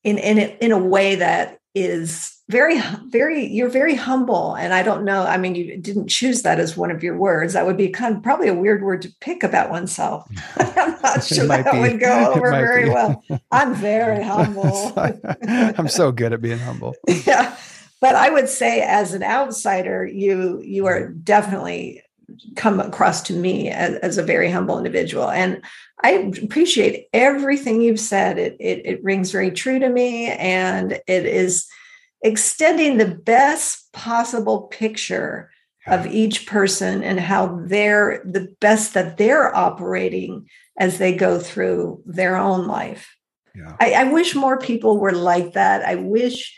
in 0.04 0.18
in 0.18 0.38
a, 0.38 0.58
in 0.62 0.72
a 0.72 0.78
way 0.78 1.16
that 1.16 1.57
is 1.78 2.34
very 2.50 2.80
very 3.08 3.46
you're 3.46 3.70
very 3.70 3.94
humble 3.96 4.56
and 4.56 4.74
I 4.74 4.82
don't 4.82 5.04
know 5.04 5.24
I 5.24 5.38
mean 5.38 5.54
you 5.54 5.78
didn't 5.78 6.08
choose 6.08 6.44
that 6.44 6.60
as 6.60 6.78
one 6.78 6.92
of 6.92 7.04
your 7.04 7.18
words 7.18 7.54
that 7.54 7.66
would 7.66 7.76
be 7.76 7.90
kind 7.90 8.16
of 8.16 8.24
probably 8.24 8.48
a 8.48 8.54
weird 8.54 8.82
word 8.84 9.02
to 9.02 9.14
pick 9.20 9.44
about 9.44 9.70
oneself 9.70 10.26
I'm 10.58 10.98
not 11.02 11.24
sure 11.24 11.46
that 11.48 11.72
be. 11.72 11.80
would 11.80 12.00
go 12.00 12.34
over 12.36 12.50
very 12.52 12.86
be. 12.86 12.90
well 12.90 13.22
I'm 13.52 13.76
very 13.76 14.24
humble 14.34 14.94
I'm 15.48 15.90
so 15.90 16.12
good 16.12 16.32
at 16.34 16.42
being 16.42 16.60
humble. 16.60 16.96
yeah 17.26 17.56
but 18.00 18.16
i 18.16 18.30
would 18.30 18.48
say 18.48 18.82
as 18.82 19.14
an 19.14 19.24
outsider 19.24 20.06
you 20.06 20.62
you 20.64 20.86
are 20.86 21.10
definitely 21.10 22.02
come 22.56 22.80
across 22.80 23.22
to 23.24 23.34
me 23.34 23.70
as, 23.70 23.96
as 23.98 24.18
a 24.18 24.24
very 24.24 24.50
humble 24.52 24.78
individual 24.78 25.30
and 25.30 25.62
i 26.04 26.12
appreciate 26.44 27.08
everything 27.14 27.82
you've 27.82 28.00
said 28.00 28.38
it, 28.38 28.56
it 28.60 28.82
it 28.86 29.04
rings 29.04 29.32
very 29.32 29.52
true 29.52 29.80
to 29.80 29.90
me 29.90 30.28
and 30.28 30.94
it 31.08 31.26
is 31.26 31.68
extending 32.22 32.98
the 32.98 33.16
best 33.16 33.92
possible 33.94 34.64
picture 34.64 35.50
of 35.88 36.06
each 36.08 36.46
person 36.46 37.02
and 37.02 37.18
how 37.20 37.62
they're 37.64 38.22
the 38.26 38.54
best 38.60 38.94
that 38.94 39.18
they're 39.18 39.56
operating 39.56 40.46
as 40.78 40.98
they 40.98 41.16
go 41.16 41.40
through 41.40 42.02
their 42.06 42.36
own 42.36 42.68
life 42.68 43.16
Yeah. 43.56 43.76
I, 43.80 43.94
I 43.94 44.04
wish 44.06 44.36
more 44.36 44.60
people 44.60 45.00
were 45.00 45.14
like 45.14 45.54
that. 45.54 45.84
I 45.84 45.96
wish 45.96 46.56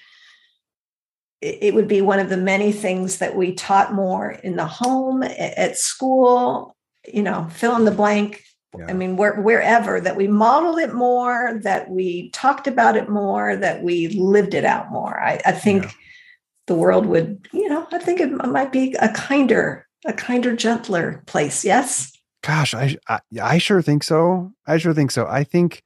it 1.42 1.74
would 1.74 1.88
be 1.88 2.02
one 2.02 2.20
of 2.20 2.30
the 2.30 2.38
many 2.38 2.72
things 2.72 3.20
that 3.20 3.36
we 3.36 3.54
taught 3.54 3.94
more 3.94 4.32
in 4.32 4.56
the 4.58 4.66
home, 4.66 5.24
at 5.24 5.78
school, 5.78 6.76
you 7.08 7.24
know, 7.24 7.48
fill 7.52 7.76
in 7.78 7.86
the 7.86 7.92
blank. 7.92 8.44
Yeah. 8.78 8.86
I 8.90 8.94
mean, 8.94 9.16
where, 9.16 9.40
wherever 9.42 10.00
that 10.02 10.16
we 10.16 10.28
modeled 10.28 10.80
it 10.80 10.94
more, 10.94 11.60
that 11.64 11.90
we 11.90 12.30
talked 12.32 12.68
about 12.68 12.96
it 12.98 13.10
more, 13.10 13.56
that 13.56 13.82
we 13.84 14.10
lived 14.10 14.54
it 14.54 14.66
out 14.66 14.92
more. 14.92 15.20
I, 15.20 15.40
I 15.46 15.54
think 15.54 15.86
Yeah. 15.86 15.92
the 16.68 16.76
world 16.76 17.06
would, 17.08 17.48
you 17.54 17.70
know, 17.70 17.88
I 17.92 18.00
think 18.00 18.20
it 18.20 18.32
might 18.32 18.72
be 18.72 18.96
a 19.00 19.10
kinder, 19.10 19.88
a 20.06 20.14
kinder, 20.14 20.56
gentler 20.56 21.24
place. 21.26 21.64
Yes. 21.66 22.12
Gosh, 22.44 22.74
I, 22.74 22.98
I 23.08 23.20
I 23.42 23.58
sure 23.58 23.82
think 23.82 24.04
so. 24.04 24.52
I 24.68 24.78
sure 24.78 24.94
think 24.94 25.12
so. 25.12 25.26
I 25.26 25.44
think, 25.44 25.84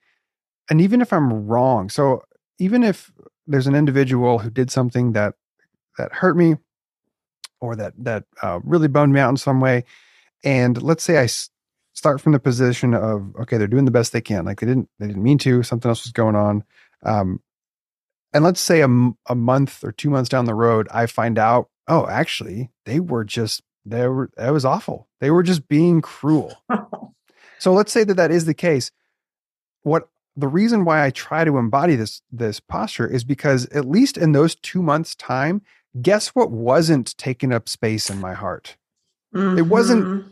and 0.69 0.81
even 0.81 0.99
if 0.99 1.13
I'm 1.13 1.47
wrong, 1.47 1.89
so 1.89 2.23
even 2.59 2.83
if 2.83 3.11
there's 3.47 3.67
an 3.67 3.75
individual 3.75 4.39
who 4.39 4.49
did 4.49 4.69
something 4.71 5.13
that 5.13 5.35
that 5.97 6.13
hurt 6.13 6.35
me, 6.37 6.55
or 7.61 7.75
that 7.75 7.93
that 7.97 8.25
uh, 8.41 8.59
really 8.63 8.87
bummed 8.87 9.13
me 9.13 9.19
out 9.19 9.29
in 9.29 9.37
some 9.37 9.59
way, 9.61 9.83
and 10.43 10.81
let's 10.81 11.03
say 11.03 11.17
I 11.17 11.23
s- 11.23 11.49
start 11.93 12.21
from 12.21 12.31
the 12.33 12.39
position 12.39 12.93
of 12.93 13.35
okay, 13.41 13.57
they're 13.57 13.67
doing 13.67 13.85
the 13.85 13.91
best 13.91 14.13
they 14.13 14.21
can, 14.21 14.45
like 14.45 14.59
they 14.59 14.67
didn't 14.67 14.89
they 14.99 15.07
didn't 15.07 15.23
mean 15.23 15.37
to, 15.39 15.63
something 15.63 15.89
else 15.89 16.03
was 16.05 16.11
going 16.11 16.35
on, 16.35 16.63
um, 17.03 17.39
and 18.33 18.43
let's 18.43 18.59
say 18.61 18.81
a, 18.81 18.85
m- 18.85 19.17
a 19.27 19.35
month 19.35 19.83
or 19.83 19.91
two 19.91 20.09
months 20.09 20.29
down 20.29 20.45
the 20.45 20.55
road, 20.55 20.87
I 20.91 21.05
find 21.05 21.37
out, 21.37 21.69
oh, 21.87 22.07
actually, 22.07 22.71
they 22.85 22.99
were 22.99 23.23
just 23.23 23.61
they 23.85 24.07
were 24.07 24.29
that 24.37 24.51
was 24.51 24.65
awful. 24.65 25.07
They 25.19 25.31
were 25.31 25.43
just 25.43 25.67
being 25.67 26.01
cruel. 26.01 26.55
So 27.59 27.73
let's 27.73 27.91
say 27.93 28.03
that 28.03 28.15
that 28.15 28.31
is 28.31 28.45
the 28.45 28.53
case. 28.53 28.91
What 29.83 30.09
the 30.35 30.47
reason 30.47 30.83
why 30.83 31.05
I 31.05 31.11
try 31.11 31.43
to 31.45 31.57
embody 31.57 31.95
this 31.95 32.21
this 32.31 32.59
posture 32.59 33.07
is 33.07 33.23
because 33.23 33.67
at 33.67 33.85
least 33.85 34.17
in 34.17 34.31
those 34.31 34.55
2 34.55 34.81
months 34.81 35.15
time, 35.15 35.61
guess 36.01 36.29
what 36.29 36.51
wasn't 36.51 37.17
taking 37.17 37.51
up 37.53 37.69
space 37.69 38.09
in 38.09 38.19
my 38.19 38.33
heart? 38.33 38.77
It 39.33 39.67
wasn't- 39.67 40.05
Mhm. 40.07 40.23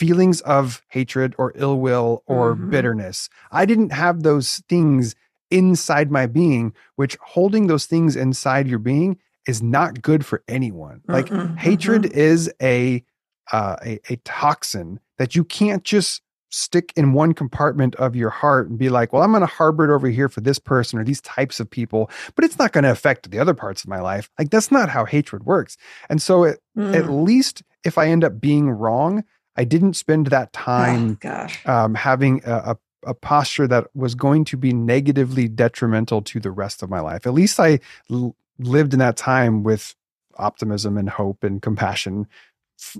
Feelings 0.00 0.40
of 0.40 0.82
hatred 0.88 1.36
or 1.38 1.52
ill 1.54 1.78
will 1.78 2.24
or 2.26 2.56
Mhm. 2.56 2.68
bitterness. 2.70 3.28
I 3.52 3.64
didn't 3.64 3.92
have 3.92 4.24
those 4.24 4.56
things 4.68 5.14
inside 5.52 6.10
my 6.10 6.26
being, 6.26 6.74
which 6.96 7.16
holding 7.22 7.68
those 7.68 7.86
things 7.86 8.16
inside 8.16 8.66
your 8.66 8.80
being 8.80 9.18
is 9.46 9.62
not 9.62 10.02
good 10.02 10.26
for 10.26 10.42
anyone. 10.48 11.02
Like 11.06 11.26
Mm-mm, 11.28 11.56
hatred 11.58 12.06
is 12.06 12.50
a 12.60 13.04
uh, 13.52 13.76
a, 13.84 14.00
a 14.10 14.16
toxin 14.24 14.98
that 15.16 15.34
you 15.36 15.42
can't 15.44 15.84
just 15.84 16.20
stick 16.50 16.92
in 16.96 17.12
one 17.12 17.32
compartment 17.34 17.94
of 17.96 18.16
your 18.16 18.30
heart 18.30 18.68
and 18.68 18.78
be 18.78 18.88
like, 18.88 19.12
well, 19.12 19.22
I'm 19.22 19.32
going 19.32 19.40
to 19.40 19.46
harbor 19.46 19.84
it 19.84 19.94
over 19.94 20.08
here 20.08 20.28
for 20.28 20.40
this 20.40 20.58
person 20.58 20.98
or 20.98 21.04
these 21.04 21.20
types 21.20 21.60
of 21.60 21.70
people, 21.70 22.10
but 22.34 22.44
it's 22.44 22.58
not 22.58 22.72
going 22.72 22.84
to 22.84 22.90
affect 22.90 23.30
the 23.30 23.38
other 23.38 23.54
parts 23.54 23.82
of 23.82 23.88
my 23.88 24.00
life. 24.00 24.30
Like 24.38 24.50
that's 24.50 24.70
not 24.70 24.88
how 24.88 25.04
hatred 25.04 25.44
works. 25.44 25.76
And 26.08 26.22
so 26.22 26.44
it, 26.44 26.60
mm. 26.76 26.94
at 26.94 27.10
least 27.10 27.62
if 27.84 27.98
I 27.98 28.08
end 28.08 28.24
up 28.24 28.40
being 28.40 28.70
wrong, 28.70 29.24
I 29.56 29.64
didn't 29.64 29.94
spend 29.94 30.28
that 30.28 30.52
time 30.52 31.18
oh, 31.24 31.46
um, 31.66 31.94
having 31.94 32.42
a, 32.44 32.52
a, 32.52 32.78
a, 33.10 33.14
posture 33.14 33.66
that 33.66 33.88
was 33.94 34.14
going 34.14 34.44
to 34.46 34.56
be 34.56 34.72
negatively 34.72 35.48
detrimental 35.48 36.22
to 36.22 36.38
the 36.38 36.52
rest 36.52 36.82
of 36.82 36.90
my 36.90 37.00
life. 37.00 37.26
At 37.26 37.34
least 37.34 37.58
I 37.58 37.80
l- 38.10 38.36
lived 38.60 38.92
in 38.92 39.00
that 39.00 39.16
time 39.16 39.64
with 39.64 39.96
optimism 40.36 40.96
and 40.96 41.10
hope 41.10 41.42
and 41.42 41.60
compassion, 41.60 42.28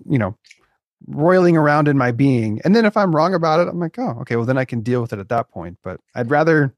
you 0.09 0.19
know, 0.19 0.37
roiling 1.07 1.57
around 1.57 1.89
in 1.89 1.97
my 1.97 2.11
being. 2.11 2.61
And 2.65 2.75
then 2.75 2.85
if 2.85 2.97
I'm 2.97 3.15
wrong 3.15 3.35
about 3.35 3.61
it, 3.61 3.69
I'm 3.69 3.79
like, 3.79 3.99
oh, 3.99 4.19
okay, 4.21 4.37
well, 4.37 4.45
then 4.45 4.59
I 4.59 4.65
can 4.65 4.81
deal 4.81 5.01
with 5.01 5.13
it 5.13 5.19
at 5.19 5.29
that 5.29 5.51
point. 5.51 5.79
But 5.83 6.01
I'd 6.15 6.31
rather 6.31 6.75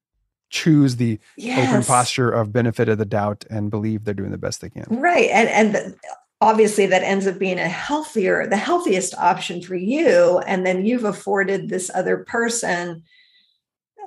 choose 0.50 0.96
the 0.96 1.18
yes. 1.36 1.68
open 1.68 1.84
posture 1.84 2.30
of 2.30 2.52
benefit 2.52 2.88
of 2.88 2.98
the 2.98 3.04
doubt 3.04 3.44
and 3.50 3.70
believe 3.70 4.04
they're 4.04 4.14
doing 4.14 4.30
the 4.32 4.38
best 4.38 4.60
they 4.60 4.70
can. 4.70 4.84
Right. 4.90 5.30
And, 5.30 5.48
and 5.48 5.74
the, 5.74 5.96
obviously 6.40 6.86
that 6.86 7.02
ends 7.02 7.26
up 7.26 7.38
being 7.38 7.58
a 7.58 7.68
healthier, 7.68 8.46
the 8.46 8.56
healthiest 8.56 9.14
option 9.16 9.62
for 9.62 9.76
you. 9.76 10.40
And 10.40 10.66
then 10.66 10.84
you've 10.84 11.04
afforded 11.04 11.68
this 11.68 11.90
other 11.94 12.18
person, 12.18 13.04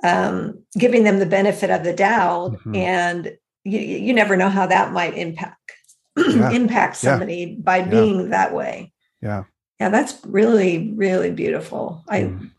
um, 0.02 0.62
giving 0.78 1.04
them 1.04 1.18
the 1.18 1.26
benefit 1.26 1.70
of 1.70 1.82
the 1.82 1.94
doubt. 1.94 2.52
Mm-hmm. 2.52 2.74
And 2.76 3.36
you, 3.64 3.80
you 3.80 4.12
never 4.12 4.36
know 4.36 4.50
how 4.50 4.66
that 4.66 4.92
might 4.92 5.16
impact. 5.16 5.58
Yeah. 6.16 6.50
impact 6.50 6.94
somebody 6.94 7.56
yeah. 7.56 7.56
by 7.58 7.82
being 7.82 8.20
yeah. 8.20 8.26
that 8.28 8.54
way. 8.54 8.92
Yeah 9.20 9.44
yeah 9.80 9.88
that's 9.88 10.18
really 10.24 10.92
really 10.94 11.30
beautiful. 11.30 12.04
I 12.08 12.20
mm. 12.22 12.50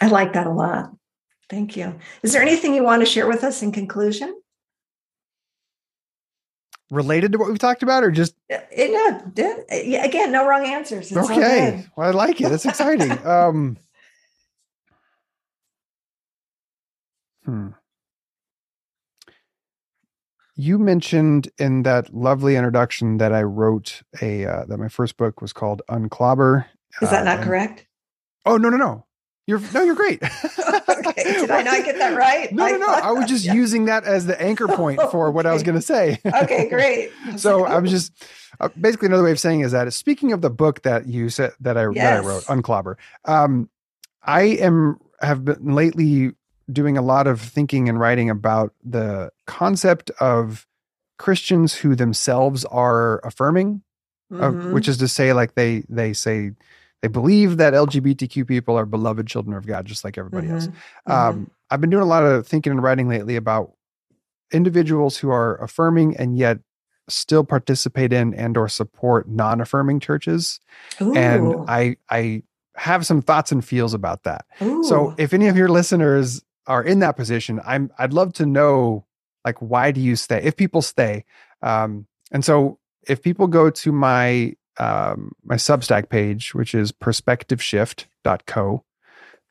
i 0.00 0.08
like 0.08 0.32
that 0.34 0.46
a 0.46 0.52
lot. 0.52 0.90
Thank 1.48 1.76
you. 1.76 1.94
Is 2.22 2.32
there 2.32 2.42
anything 2.42 2.74
you 2.74 2.82
want 2.82 3.02
to 3.02 3.06
share 3.06 3.28
with 3.28 3.44
us 3.44 3.62
in 3.62 3.70
conclusion? 3.70 4.34
Related 6.90 7.32
to 7.32 7.38
what 7.38 7.48
we've 7.48 7.58
talked 7.58 7.82
about 7.82 8.04
or 8.04 8.10
just 8.10 8.34
uh, 8.52 8.58
yeah, 8.76 9.20
yeah 9.70 10.04
again 10.04 10.32
no 10.32 10.46
wrong 10.46 10.64
answers. 10.66 11.10
It's 11.10 11.30
okay. 11.30 11.84
well 11.96 12.08
i 12.08 12.10
like 12.12 12.40
it. 12.40 12.52
It's 12.52 12.66
exciting. 12.66 13.10
Um 13.26 13.76
hmm 17.44 17.68
you 20.56 20.78
mentioned 20.78 21.50
in 21.58 21.82
that 21.82 22.12
lovely 22.14 22.56
introduction 22.56 23.18
that 23.18 23.32
I 23.32 23.42
wrote 23.42 24.02
a 24.20 24.46
uh, 24.46 24.64
that 24.66 24.78
my 24.78 24.88
first 24.88 25.16
book 25.16 25.40
was 25.40 25.52
called 25.52 25.82
Unclobber. 25.88 26.64
Is 27.02 27.10
that 27.10 27.22
uh, 27.22 27.24
not 27.24 27.36
and, 27.38 27.44
correct? 27.44 27.86
Oh 28.44 28.56
no 28.56 28.70
no 28.70 28.76
no. 28.76 29.04
You're 29.46 29.60
no, 29.72 29.82
you're 29.82 29.94
great. 29.94 30.20
okay, 30.88 31.12
did 31.22 31.50
I 31.50 31.62
not 31.62 31.84
get 31.84 31.98
that 31.98 32.16
right? 32.16 32.50
No, 32.52 32.66
no, 32.66 32.78
no. 32.78 32.86
I 32.86 33.12
was 33.12 33.26
just 33.26 33.44
yeah. 33.46 33.54
using 33.54 33.84
that 33.84 34.04
as 34.04 34.26
the 34.26 34.40
anchor 34.42 34.66
point 34.66 35.00
for 35.10 35.30
what 35.30 35.46
okay. 35.46 35.50
I 35.50 35.54
was 35.54 35.62
going 35.62 35.76
to 35.76 35.82
say. 35.82 36.18
okay, 36.26 36.68
great. 36.68 37.12
so 37.36 37.64
I 37.64 37.78
was 37.78 37.90
just 37.90 38.12
uh, 38.58 38.68
basically 38.80 39.06
another 39.06 39.22
way 39.22 39.30
of 39.30 39.38
saying 39.38 39.60
is 39.60 39.72
that 39.72 39.92
speaking 39.92 40.32
of 40.32 40.40
the 40.40 40.50
book 40.50 40.82
that 40.82 41.06
you 41.06 41.28
said 41.28 41.52
that 41.60 41.76
I 41.76 41.88
yes. 41.90 41.94
that 41.94 42.24
I 42.24 42.26
wrote, 42.26 42.44
Unclobber. 42.44 42.96
Um, 43.24 43.68
I 44.24 44.42
am 44.42 44.98
have 45.20 45.44
been 45.44 45.74
lately 45.74 46.32
doing 46.70 46.96
a 46.96 47.02
lot 47.02 47.26
of 47.26 47.40
thinking 47.40 47.88
and 47.88 47.98
writing 48.00 48.30
about 48.30 48.72
the 48.84 49.30
concept 49.46 50.10
of 50.20 50.66
Christians 51.18 51.74
who 51.74 51.94
themselves 51.94 52.64
are 52.66 53.20
affirming, 53.24 53.82
mm-hmm. 54.32 54.72
which 54.72 54.88
is 54.88 54.98
to 54.98 55.08
say, 55.08 55.32
like 55.32 55.54
they 55.54 55.84
they 55.88 56.12
say 56.12 56.52
they 57.02 57.08
believe 57.08 57.56
that 57.58 57.72
LGBTQ 57.72 58.46
people 58.46 58.78
are 58.78 58.86
beloved 58.86 59.26
children 59.26 59.56
of 59.56 59.66
God, 59.66 59.86
just 59.86 60.04
like 60.04 60.18
everybody 60.18 60.48
mm-hmm. 60.48 60.56
else. 60.56 60.66
Mm-hmm. 60.66 61.12
Um, 61.12 61.50
I've 61.70 61.80
been 61.80 61.90
doing 61.90 62.02
a 62.02 62.06
lot 62.06 62.24
of 62.24 62.46
thinking 62.46 62.72
and 62.72 62.82
writing 62.82 63.08
lately 63.08 63.36
about 63.36 63.72
individuals 64.52 65.16
who 65.18 65.30
are 65.30 65.56
affirming 65.56 66.16
and 66.16 66.36
yet 66.36 66.58
still 67.08 67.44
participate 67.44 68.12
in 68.12 68.34
and 68.34 68.56
or 68.56 68.68
support 68.68 69.28
non-affirming 69.28 70.00
churches 70.00 70.60
Ooh. 71.00 71.14
and 71.14 71.54
i 71.68 71.96
i 72.10 72.42
have 72.74 73.06
some 73.06 73.22
thoughts 73.22 73.52
and 73.52 73.64
feels 73.64 73.94
about 73.94 74.24
that 74.24 74.44
Ooh. 74.60 74.82
so 74.84 75.14
if 75.16 75.32
any 75.32 75.46
of 75.46 75.56
your 75.56 75.68
listeners 75.68 76.42
are 76.66 76.82
in 76.82 77.00
that 77.00 77.16
position, 77.16 77.60
I'm 77.64 77.90
I'd 77.98 78.12
love 78.12 78.32
to 78.34 78.46
know 78.46 79.06
like 79.44 79.58
why 79.60 79.92
do 79.92 80.00
you 80.00 80.16
stay? 80.16 80.42
If 80.42 80.56
people 80.56 80.82
stay, 80.82 81.24
um, 81.62 82.06
and 82.32 82.44
so 82.44 82.78
if 83.06 83.22
people 83.22 83.46
go 83.46 83.70
to 83.70 83.92
my 83.92 84.54
um, 84.78 85.32
my 85.44 85.56
Substack 85.56 86.08
page, 86.08 86.54
which 86.54 86.74
is 86.74 86.92
perspectiveshift.co, 86.92 88.84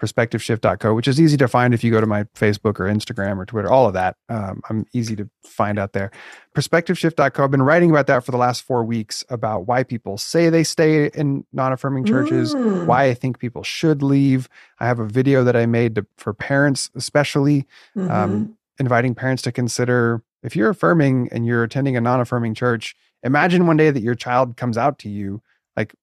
perspectiveshift.co, 0.02 0.94
which 0.94 1.08
is 1.08 1.22
easy 1.22 1.38
to 1.38 1.48
find 1.48 1.74
if 1.74 1.84
you 1.84 1.92
go 1.92 2.02
to 2.02 2.08
my 2.08 2.24
Facebook 2.36 2.80
or 2.80 2.86
Instagram 2.86 3.38
or 3.38 3.46
Twitter, 3.46 3.72
all 3.72 3.88
of 3.88 3.94
that. 3.94 4.18
Um, 4.28 4.62
I'm 4.70 4.86
easy 4.94 5.16
to 5.16 5.30
find 5.44 5.80
out 5.80 5.94
there. 5.94 6.12
Perspectiveshift.co. 6.56 7.44
I've 7.44 7.52
been 7.52 7.62
writing 7.62 7.90
about 7.90 8.08
that 8.08 8.26
for 8.26 8.32
the 8.32 8.38
last 8.38 8.64
four 8.64 8.84
weeks 8.84 9.24
about 9.30 9.68
why 9.68 9.84
people 9.84 10.18
say 10.18 10.50
they 10.50 10.64
stay 10.64 11.08
in 11.08 11.46
non 11.54 11.72
affirming 11.72 12.06
churches, 12.06 12.54
mm. 12.54 12.86
why 12.86 13.06
I 13.06 13.14
think 13.14 13.40
people 13.40 13.64
should 13.64 14.04
leave. 14.04 14.50
I 14.80 14.88
have 14.88 15.00
a 15.00 15.06
video 15.06 15.44
that 15.44 15.56
I 15.56 15.66
made 15.66 15.96
to, 15.96 16.06
for 16.18 16.34
parents, 16.34 16.92
especially 16.96 17.66
um, 17.96 18.02
mm-hmm. 18.02 18.12
um, 18.12 18.58
inviting 18.80 19.16
parents 19.16 19.44
to 19.44 19.52
consider 19.52 20.22
if 20.44 20.56
you're 20.56 20.70
affirming 20.70 21.30
and 21.32 21.46
you're 21.46 21.64
attending 21.64 21.98
a 21.98 22.02
non 22.02 22.20
affirming 22.20 22.54
church, 22.54 22.96
imagine 23.24 23.66
one 23.66 23.78
day 23.78 23.90
that 23.90 24.04
your 24.04 24.16
child 24.16 24.58
comes 24.58 24.78
out 24.78 25.00
to 25.00 25.10
you 25.10 25.42
like 25.76 25.96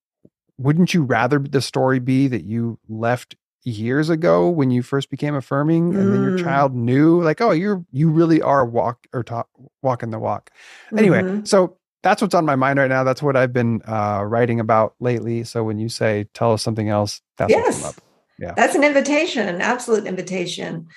wouldn't 0.59 0.95
you 0.95 1.03
rather 1.03 1.39
the 1.39 1.61
story 1.61 1.99
be 1.99 2.29
that 2.29 2.45
you 2.45 2.79
left 2.89 3.37
years 3.65 4.11
ago 4.11 4.49
when 4.49 4.71
you 4.71 4.83
first 4.83 5.11
became 5.11 5.35
affirming 5.35 5.95
and 5.95 6.13
then 6.13 6.23
your 6.23 6.39
mm. 6.39 6.43
child 6.43 6.75
knew 6.75 7.23
like 7.23 7.41
oh 7.41 7.53
you're 7.53 7.85
you 7.93 8.11
really 8.11 8.43
are 8.43 8.65
walk 8.67 9.07
or 9.13 9.23
talk 9.23 9.49
walking 9.83 10.11
the 10.11 10.19
walk. 10.19 10.51
Anyway 10.97 11.23
mm-hmm. 11.23 11.45
so 11.45 11.77
that's 12.03 12.21
what's 12.21 12.35
on 12.35 12.45
my 12.45 12.57
mind 12.57 12.79
right 12.79 12.89
now. 12.89 13.05
That's 13.05 13.23
what 13.23 13.37
i've 13.37 13.53
been 13.53 13.81
uh, 13.87 14.23
writing 14.25 14.59
about 14.59 14.95
lately. 14.99 15.45
So 15.45 15.63
when 15.63 15.79
you 15.79 15.89
say 15.89 16.27
tell 16.35 16.53
us 16.53 16.63
something 16.63 16.89
else 16.89 17.21
that's 17.37 17.51
yes. 17.51 18.01
yeah. 18.39 18.53
That's 18.57 18.75
an 18.75 18.83
invitation 18.83 19.49
an 19.49 19.61
absolute 19.61 20.07
invitation. 20.07 20.89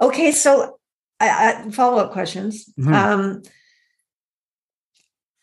Okay 0.00 0.32
so 0.32 0.78
I, 1.18 1.64
I, 1.66 1.70
follow-up 1.70 2.12
questions. 2.12 2.66
Mm-hmm. 2.78 2.92
um, 2.92 3.42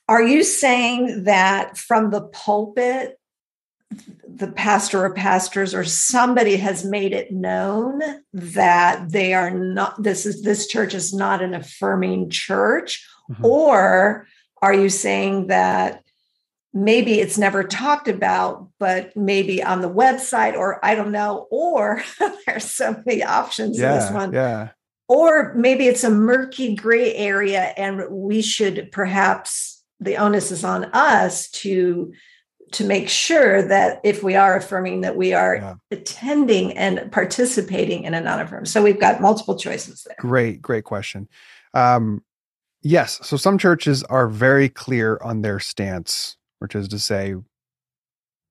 are 0.07 0.21
you 0.21 0.43
saying 0.43 1.23
that 1.23 1.77
from 1.79 2.11
the 2.11 2.21
pulpit 2.21 3.17
the 4.27 4.51
pastor 4.51 5.05
or 5.05 5.13
pastors 5.13 5.73
or 5.73 5.83
somebody 5.83 6.57
has 6.57 6.83
made 6.83 7.13
it 7.13 7.31
known 7.31 8.01
that 8.33 9.11
they 9.11 9.33
are 9.33 9.51
not 9.51 10.01
this 10.01 10.25
is 10.25 10.43
this 10.43 10.67
church 10.67 10.93
is 10.93 11.13
not 11.13 11.41
an 11.41 11.53
affirming 11.53 12.29
church? 12.29 13.07
Mm-hmm. 13.31 13.45
or 13.45 14.27
are 14.61 14.73
you 14.73 14.89
saying 14.89 15.47
that 15.47 16.03
maybe 16.73 17.21
it's 17.21 17.37
never 17.37 17.63
talked 17.63 18.09
about 18.09 18.67
but 18.79 19.15
maybe 19.15 19.63
on 19.63 19.79
the 19.79 19.89
website 19.89 20.55
or 20.55 20.83
i 20.83 20.93
don't 20.93 21.13
know 21.13 21.47
or 21.49 22.03
there's 22.45 22.69
so 22.69 23.01
many 23.05 23.23
options 23.23 23.79
yeah, 23.79 23.93
in 23.93 23.99
this 23.99 24.11
one. 24.11 24.33
yeah. 24.33 24.69
Or 25.07 25.53
maybe 25.53 25.87
it's 25.87 26.03
a 26.03 26.09
murky 26.09 26.75
gray 26.75 27.13
area 27.13 27.73
and 27.77 28.09
we 28.09 28.41
should 28.41 28.89
perhaps 28.91 29.83
the 29.99 30.17
onus 30.17 30.51
is 30.51 30.63
on 30.63 30.85
us 30.85 31.49
to 31.51 32.13
to 32.73 32.83
make 32.83 33.09
sure 33.09 33.61
that 33.61 33.99
if 34.03 34.23
we 34.23 34.35
are 34.35 34.55
affirming 34.55 35.01
that 35.01 35.15
we 35.15 35.33
are 35.33 35.55
yeah. 35.55 35.75
attending 35.91 36.75
and 36.77 37.11
participating 37.11 38.03
in 38.03 38.13
a 38.13 38.21
non-affirm. 38.21 38.65
So 38.65 38.81
we've 38.81 38.99
got 38.99 39.21
multiple 39.21 39.57
choices 39.57 40.03
there. 40.07 40.15
Great 40.19 40.61
great 40.61 40.83
question. 40.83 41.27
Um, 41.73 42.23
yes 42.81 43.19
so 43.23 43.37
some 43.37 43.57
churches 43.57 44.03
are 44.03 44.27
very 44.27 44.67
clear 44.67 45.17
on 45.23 45.41
their 45.41 45.59
stance 45.59 46.35
which 46.59 46.75
is 46.75 46.89
to 46.89 46.99
say 46.99 47.35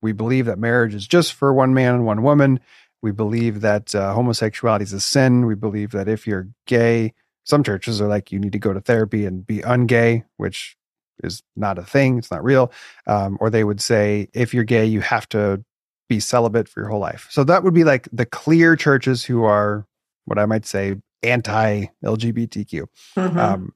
we 0.00 0.12
believe 0.12 0.46
that 0.46 0.58
marriage 0.58 0.94
is 0.94 1.06
just 1.06 1.34
for 1.34 1.52
one 1.52 1.74
man 1.74 1.94
and 1.94 2.04
one 2.04 2.22
woman. 2.22 2.58
We 3.02 3.12
believe 3.12 3.60
that 3.60 3.94
uh, 3.94 4.14
homosexuality 4.14 4.82
is 4.82 4.92
a 4.92 5.00
sin. 5.00 5.46
We 5.46 5.54
believe 5.54 5.92
that 5.92 6.08
if 6.08 6.26
you're 6.26 6.48
gay 6.66 7.12
some 7.44 7.62
churches 7.62 8.00
are 8.00 8.08
like 8.08 8.30
you 8.32 8.38
need 8.38 8.52
to 8.52 8.58
go 8.58 8.72
to 8.72 8.80
therapy 8.80 9.26
and 9.26 9.46
be 9.46 9.58
ungay 9.58 10.24
which 10.36 10.76
is 11.22 11.42
not 11.56 11.78
a 11.78 11.82
thing, 11.82 12.18
it's 12.18 12.30
not 12.30 12.44
real. 12.44 12.72
Um, 13.06 13.38
or 13.40 13.50
they 13.50 13.64
would 13.64 13.80
say, 13.80 14.28
if 14.32 14.52
you're 14.54 14.64
gay, 14.64 14.86
you 14.86 15.00
have 15.00 15.28
to 15.30 15.64
be 16.08 16.20
celibate 16.20 16.68
for 16.68 16.80
your 16.80 16.88
whole 16.88 17.00
life. 17.00 17.26
So 17.30 17.44
that 17.44 17.64
would 17.64 17.74
be 17.74 17.84
like 17.84 18.08
the 18.12 18.26
clear 18.26 18.76
churches 18.76 19.24
who 19.24 19.44
are 19.44 19.86
what 20.26 20.38
I 20.38 20.46
might 20.46 20.66
say 20.66 20.96
anti 21.22 21.86
LGBTQ. 22.04 22.86
Mm-hmm. 23.16 23.38
Um, 23.38 23.72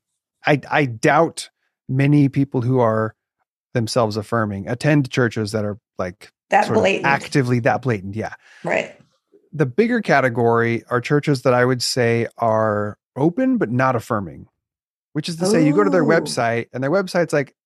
I, 0.47 0.61
I 0.71 0.85
doubt 0.85 1.51
many 1.89 2.29
people 2.29 2.61
who 2.63 2.81
are 2.81 3.15
themselves 3.75 4.17
affirming 4.17 4.69
attend 4.69 5.11
churches 5.11 5.53
that 5.53 5.65
are 5.65 5.79
like 5.99 6.33
that 6.51 6.69
blatant. 6.73 7.07
actively 7.07 7.61
that 7.61 7.83
blatant. 7.83 8.15
Yeah. 8.15 8.35
Right. 8.65 8.95
The 9.53 9.67
bigger 9.67 10.01
category 10.01 10.85
are 10.91 11.01
churches 11.01 11.43
that 11.43 11.55
I 11.55 11.65
would 11.65 11.83
say 11.83 12.27
are 12.39 12.99
open 13.17 13.59
but 13.59 13.71
not 13.71 13.97
affirming 13.97 14.49
which 15.17 15.31
is 15.31 15.37
to 15.37 15.47
say, 15.47 15.67
you 15.67 15.73
go 15.73 15.83
to 15.83 15.89
their 15.89 16.05
oh. 16.05 16.07
website 16.07 16.67
and 16.75 16.85
their 16.85 16.91
website's 16.91 17.33
like, 17.33 17.57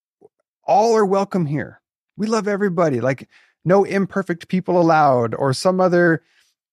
all 0.63 0.95
are 0.95 1.05
welcome 1.05 1.47
here. 1.47 1.81
We 2.17 2.29
love 2.29 2.47
everybody. 2.47 3.01
Like 3.01 3.29
no 3.65 3.83
imperfect 3.83 4.47
people 4.47 4.81
allowed 4.81 5.35
or 5.35 5.53
some 5.53 5.81
other 5.81 6.23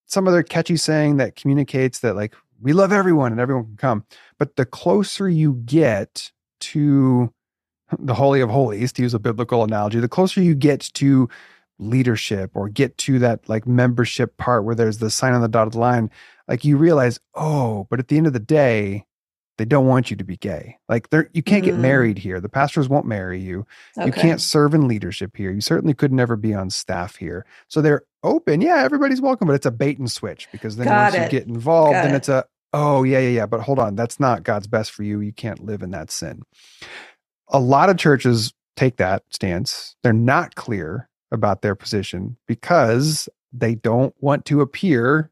some 0.06 0.28
other 0.28 0.44
catchy 0.44 0.76
saying 0.76 1.16
that 1.16 1.34
communicates 1.34 1.98
that 1.98 2.14
like 2.14 2.36
we 2.60 2.72
love 2.72 2.92
everyone 2.92 3.32
and 3.32 3.40
everyone 3.40 3.64
can 3.64 3.76
come 3.76 4.04
but 4.38 4.54
the 4.54 4.64
closer 4.64 5.28
you 5.28 5.54
get 5.64 6.30
to 6.60 7.34
the 7.98 8.14
holy 8.14 8.40
of 8.40 8.48
holies 8.48 8.92
to 8.92 9.02
use 9.02 9.14
a 9.14 9.18
biblical 9.18 9.64
analogy 9.64 9.98
the 9.98 10.06
closer 10.06 10.40
you 10.40 10.54
get 10.54 10.80
to 10.94 11.28
leadership 11.80 12.52
or 12.54 12.68
get 12.68 12.96
to 12.98 13.18
that 13.18 13.48
like 13.48 13.66
membership 13.66 14.36
part 14.36 14.62
where 14.62 14.76
there's 14.76 14.98
the 14.98 15.10
sign 15.10 15.32
on 15.32 15.40
the 15.40 15.48
dotted 15.48 15.74
line 15.74 16.08
like 16.46 16.64
you 16.64 16.76
realize 16.76 17.18
oh 17.34 17.84
but 17.90 17.98
at 17.98 18.06
the 18.06 18.16
end 18.16 18.28
of 18.28 18.32
the 18.32 18.38
day 18.38 19.04
they 19.58 19.64
don't 19.64 19.86
want 19.86 20.10
you 20.10 20.16
to 20.16 20.24
be 20.24 20.36
gay. 20.36 20.78
Like 20.88 21.10
there, 21.10 21.28
you 21.34 21.42
can't 21.42 21.62
mm. 21.62 21.66
get 21.66 21.76
married 21.76 22.16
here. 22.16 22.40
The 22.40 22.48
pastors 22.48 22.88
won't 22.88 23.06
marry 23.06 23.40
you. 23.40 23.66
Okay. 23.96 24.06
You 24.06 24.12
can't 24.12 24.40
serve 24.40 24.72
in 24.72 24.88
leadership 24.88 25.36
here. 25.36 25.50
You 25.50 25.60
certainly 25.60 25.94
could 25.94 26.12
never 26.12 26.36
be 26.36 26.54
on 26.54 26.70
staff 26.70 27.16
here. 27.16 27.44
So 27.66 27.82
they're 27.82 28.02
open. 28.22 28.60
Yeah, 28.60 28.76
everybody's 28.76 29.20
welcome, 29.20 29.48
but 29.48 29.54
it's 29.54 29.66
a 29.66 29.72
bait 29.72 29.98
and 29.98 30.10
switch 30.10 30.48
because 30.52 30.76
then 30.76 30.86
Got 30.86 31.12
once 31.12 31.14
it. 31.16 31.32
you 31.32 31.40
get 31.40 31.48
involved, 31.48 31.94
Got 31.94 32.04
then 32.04 32.14
it. 32.14 32.18
it's 32.18 32.28
a 32.28 32.44
oh 32.72 33.02
yeah 33.02 33.18
yeah 33.18 33.30
yeah. 33.30 33.46
But 33.46 33.60
hold 33.60 33.80
on, 33.80 33.96
that's 33.96 34.20
not 34.20 34.44
God's 34.44 34.68
best 34.68 34.92
for 34.92 35.02
you. 35.02 35.20
You 35.20 35.32
can't 35.32 35.64
live 35.64 35.82
in 35.82 35.90
that 35.90 36.10
sin. 36.10 36.42
A 37.48 37.58
lot 37.58 37.90
of 37.90 37.96
churches 37.98 38.54
take 38.76 38.96
that 38.98 39.24
stance. 39.30 39.96
They're 40.02 40.12
not 40.12 40.54
clear 40.54 41.08
about 41.32 41.62
their 41.62 41.74
position 41.74 42.36
because 42.46 43.28
they 43.52 43.74
don't 43.74 44.14
want 44.20 44.44
to 44.46 44.60
appear 44.60 45.30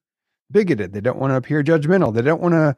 bigoted. 0.50 0.92
They 0.92 1.00
don't 1.00 1.18
want 1.18 1.32
to 1.32 1.36
appear 1.36 1.62
judgmental. 1.62 2.12
They 2.12 2.22
don't 2.22 2.40
want 2.40 2.54
to 2.54 2.76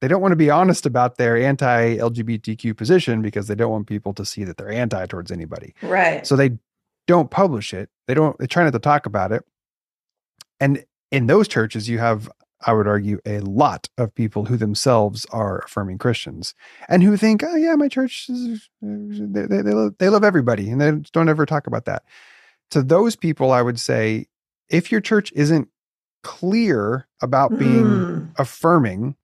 they 0.00 0.08
don't 0.08 0.20
want 0.20 0.32
to 0.32 0.36
be 0.36 0.50
honest 0.50 0.86
about 0.86 1.16
their 1.16 1.36
anti-LGBTQ 1.36 2.76
position 2.76 3.22
because 3.22 3.48
they 3.48 3.54
don't 3.54 3.70
want 3.70 3.86
people 3.86 4.12
to 4.14 4.24
see 4.24 4.44
that 4.44 4.56
they're 4.56 4.70
anti 4.70 5.06
towards 5.06 5.32
anybody. 5.32 5.74
Right. 5.82 6.26
So 6.26 6.36
they 6.36 6.58
don't 7.06 7.30
publish 7.30 7.74
it. 7.74 7.90
They 8.06 8.14
don't 8.14 8.38
they 8.38 8.46
try 8.46 8.64
not 8.64 8.72
to 8.72 8.78
talk 8.78 9.06
about 9.06 9.32
it. 9.32 9.44
And 10.60 10.84
in 11.10 11.26
those 11.26 11.48
churches 11.48 11.88
you 11.88 11.98
have 11.98 12.30
I 12.66 12.72
would 12.72 12.88
argue 12.88 13.20
a 13.24 13.38
lot 13.40 13.88
of 13.98 14.14
people 14.14 14.46
who 14.46 14.56
themselves 14.56 15.24
are 15.30 15.60
affirming 15.60 15.98
Christians 15.98 16.54
and 16.88 17.04
who 17.04 17.16
think, 17.16 17.44
"Oh 17.44 17.54
yeah, 17.54 17.76
my 17.76 17.88
church 17.88 18.28
is 18.28 18.68
they 18.82 19.46
they, 19.46 19.62
they, 19.62 19.70
love, 19.72 19.94
they 19.98 20.08
love 20.08 20.24
everybody." 20.24 20.68
And 20.68 20.80
they 20.80 20.90
don't 21.12 21.28
ever 21.28 21.46
talk 21.46 21.68
about 21.68 21.84
that. 21.84 22.02
To 22.72 22.82
those 22.82 23.14
people 23.14 23.52
I 23.52 23.62
would 23.62 23.78
say 23.78 24.26
if 24.68 24.90
your 24.90 25.00
church 25.00 25.32
isn't 25.34 25.68
clear 26.24 27.06
about 27.22 27.56
being 27.58 27.84
mm. 27.84 28.30
affirming 28.38 29.14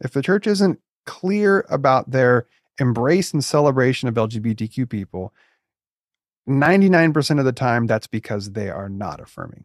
if 0.00 0.12
the 0.12 0.22
church 0.22 0.46
isn't 0.46 0.80
clear 1.06 1.64
about 1.68 2.10
their 2.10 2.46
embrace 2.78 3.32
and 3.32 3.44
celebration 3.44 4.08
of 4.08 4.14
LGBTQ 4.14 4.88
people, 4.88 5.32
99% 6.48 7.38
of 7.38 7.44
the 7.44 7.52
time, 7.52 7.86
that's 7.86 8.06
because 8.06 8.52
they 8.52 8.70
are 8.70 8.88
not 8.88 9.20
affirming. 9.20 9.64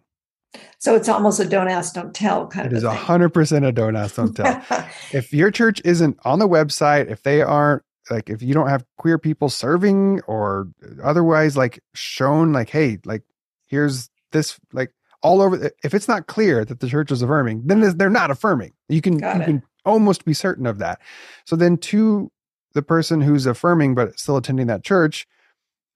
So 0.80 0.96
it's 0.96 1.08
almost 1.08 1.40
a 1.40 1.46
don't 1.46 1.70
ask, 1.70 1.94
don't 1.94 2.14
tell 2.14 2.48
kind 2.48 2.66
it 2.66 2.74
of. 2.74 2.84
It 2.84 2.88
is 2.88 2.94
hundred 3.00 3.30
percent 3.30 3.64
a 3.66 3.72
don't 3.72 3.96
ask, 3.96 4.16
don't 4.16 4.36
tell. 4.36 4.62
if 5.14 5.34
your 5.34 5.52
church 5.52 5.82
isn't 5.86 6.20
on 6.26 6.40
the 6.40 6.48
website, 6.48 7.10
if 7.10 7.24
they 7.24 7.42
aren't 7.42 7.84
like, 8.10 8.30
if 8.30 8.42
you 8.42 8.54
don't 8.54 8.68
have 8.68 8.84
queer 8.98 9.18
people 9.18 9.48
serving 9.50 10.22
or 10.28 10.68
otherwise 11.02 11.56
like 11.56 11.82
shown, 11.94 12.52
like, 12.52 12.70
hey, 12.70 12.98
like 13.06 13.24
here's 13.68 14.10
this, 14.32 14.60
like 14.74 14.92
all 15.22 15.42
over. 15.42 15.72
If 15.84 15.94
it's 15.94 16.08
not 16.08 16.28
clear 16.28 16.66
that 16.66 16.80
the 16.80 16.90
church 16.90 17.12
is 17.12 17.22
affirming, 17.22 17.62
then 17.66 17.98
they're 17.98 18.10
not 18.10 18.32
affirming. 18.32 18.74
You 18.90 19.02
can 19.02 19.20
Got 19.20 19.38
you 19.38 19.42
it. 19.42 19.46
can 19.46 19.64
almost 19.86 20.26
be 20.26 20.34
certain 20.34 20.66
of 20.66 20.80
that. 20.80 21.00
So 21.46 21.56
then 21.56 21.78
to 21.78 22.32
the 22.74 22.82
person 22.82 23.22
who's 23.22 23.46
affirming 23.46 23.96
but 23.96 24.20
still 24.20 24.38
attending 24.38 24.68
that 24.68 24.84
church, 24.84 25.28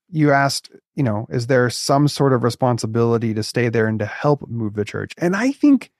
you 0.08 0.30
asked, 0.30 0.70
you 0.94 1.02
know, 1.02 1.26
is 1.30 1.46
there 1.46 1.68
some 1.70 2.08
sort 2.08 2.32
of 2.32 2.44
responsibility 2.44 3.34
to 3.34 3.42
stay 3.42 3.68
there 3.68 3.86
and 3.86 3.98
to 3.98 4.06
help 4.06 4.48
move 4.48 4.74
the 4.74 4.84
church? 4.84 5.12
And 5.18 5.34
I 5.34 5.52
think 5.52 5.90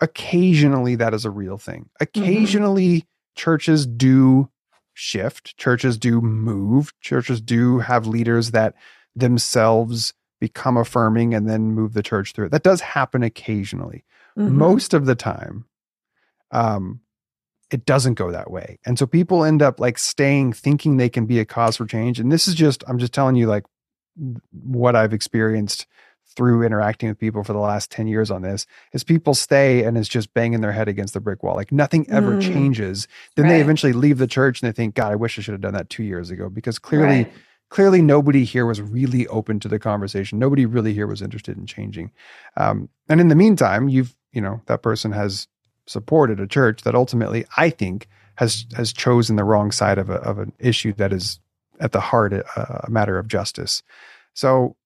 occasionally 0.00 0.94
that 0.96 1.14
is 1.14 1.24
a 1.24 1.30
real 1.30 1.58
thing. 1.58 1.90
Mm-hmm. 2.00 2.20
Occasionally 2.20 2.88
mm-hmm. 2.88 3.06
churches 3.36 3.86
do 3.86 4.48
shift, 4.94 5.56
churches 5.56 5.98
do 5.98 6.20
move, 6.20 6.92
churches 7.00 7.40
do 7.40 7.78
have 7.78 8.06
leaders 8.06 8.52
that 8.52 8.74
themselves 9.14 10.14
become 10.40 10.76
affirming 10.76 11.34
and 11.34 11.48
then 11.48 11.72
move 11.72 11.92
the 11.92 12.02
church 12.02 12.32
through 12.32 12.46
it. 12.46 12.52
That 12.52 12.62
does 12.62 12.80
happen 12.80 13.22
occasionally. 13.22 14.04
Mm-hmm. 14.38 14.56
Most 14.56 14.94
of 14.94 15.04
the 15.04 15.14
time, 15.14 15.66
um, 16.50 17.00
it 17.70 17.86
doesn't 17.86 18.14
go 18.14 18.30
that 18.30 18.50
way. 18.50 18.78
And 18.84 18.98
so 18.98 19.06
people 19.06 19.44
end 19.44 19.62
up 19.62 19.80
like 19.80 19.98
staying 19.98 20.52
thinking 20.52 20.96
they 20.96 21.08
can 21.08 21.26
be 21.26 21.38
a 21.38 21.44
cause 21.44 21.76
for 21.76 21.86
change. 21.86 22.18
And 22.18 22.30
this 22.30 22.48
is 22.48 22.54
just, 22.54 22.82
I'm 22.88 22.98
just 22.98 23.12
telling 23.12 23.36
you 23.36 23.46
like 23.46 23.64
what 24.50 24.96
I've 24.96 25.12
experienced 25.12 25.86
through 26.36 26.62
interacting 26.62 27.08
with 27.08 27.18
people 27.18 27.42
for 27.42 27.52
the 27.52 27.58
last 27.58 27.90
10 27.90 28.06
years 28.06 28.30
on 28.30 28.42
this 28.42 28.66
is 28.92 29.02
people 29.02 29.34
stay 29.34 29.84
and 29.84 29.98
it's 29.98 30.08
just 30.08 30.32
banging 30.32 30.60
their 30.60 30.72
head 30.72 30.88
against 30.88 31.14
the 31.14 31.20
brick 31.20 31.42
wall. 31.42 31.56
Like 31.56 31.72
nothing 31.72 32.08
ever 32.10 32.34
mm. 32.34 32.42
changes. 32.42 33.08
Then 33.36 33.44
right. 33.44 33.52
they 33.52 33.60
eventually 33.60 33.92
leave 33.92 34.18
the 34.18 34.26
church 34.26 34.62
and 34.62 34.68
they 34.68 34.74
think, 34.74 34.94
God, 34.94 35.12
I 35.12 35.16
wish 35.16 35.38
I 35.38 35.42
should 35.42 35.52
have 35.52 35.60
done 35.60 35.74
that 35.74 35.90
two 35.90 36.04
years 36.04 36.30
ago 36.30 36.48
because 36.48 36.78
clearly, 36.78 37.24
right. 37.24 37.32
clearly 37.68 38.02
nobody 38.02 38.44
here 38.44 38.66
was 38.66 38.80
really 38.80 39.26
open 39.28 39.58
to 39.60 39.68
the 39.68 39.78
conversation. 39.78 40.38
Nobody 40.38 40.66
really 40.66 40.94
here 40.94 41.06
was 41.06 41.22
interested 41.22 41.56
in 41.56 41.66
changing. 41.66 42.12
Um, 42.56 42.88
and 43.08 43.20
in 43.20 43.28
the 43.28 43.34
meantime, 43.34 43.88
you've, 43.88 44.14
you 44.32 44.40
know, 44.40 44.60
that 44.66 44.82
person 44.82 45.10
has 45.12 45.48
supported 45.90 46.38
a 46.38 46.46
church 46.46 46.82
that 46.82 46.94
ultimately 46.94 47.44
I 47.56 47.68
think 47.68 48.06
has 48.36 48.64
has 48.74 48.92
chosen 48.92 49.36
the 49.36 49.44
wrong 49.44 49.72
side 49.72 49.98
of 49.98 50.08
a, 50.08 50.14
of 50.14 50.38
an 50.38 50.52
issue 50.58 50.92
that 50.94 51.12
is 51.12 51.40
at 51.80 51.92
the 51.92 52.00
heart 52.00 52.32
a, 52.32 52.44
uh, 52.58 52.82
a 52.84 52.90
matter 52.90 53.18
of 53.18 53.26
justice. 53.26 53.82
So, 54.34 54.76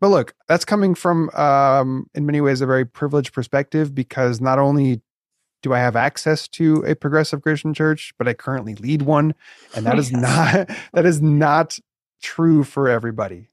but 0.00 0.08
look, 0.08 0.34
that's 0.48 0.64
coming 0.64 0.94
from 0.94 1.30
um, 1.30 2.08
in 2.14 2.26
many 2.26 2.40
ways 2.40 2.60
a 2.60 2.66
very 2.66 2.84
privileged 2.84 3.32
perspective 3.32 3.94
because 3.94 4.40
not 4.40 4.58
only 4.58 5.00
do 5.62 5.72
I 5.72 5.78
have 5.78 5.96
access 5.96 6.46
to 6.48 6.82
a 6.86 6.94
progressive 6.94 7.42
Christian 7.42 7.72
church, 7.74 8.12
but 8.18 8.28
I 8.28 8.34
currently 8.34 8.74
lead 8.74 9.02
one, 9.02 9.34
and 9.74 9.86
that 9.86 9.98
is 9.98 10.12
not 10.12 10.68
that 10.92 11.06
is 11.06 11.22
not 11.22 11.78
true 12.22 12.64
for 12.64 12.88
everybody. 12.88 13.48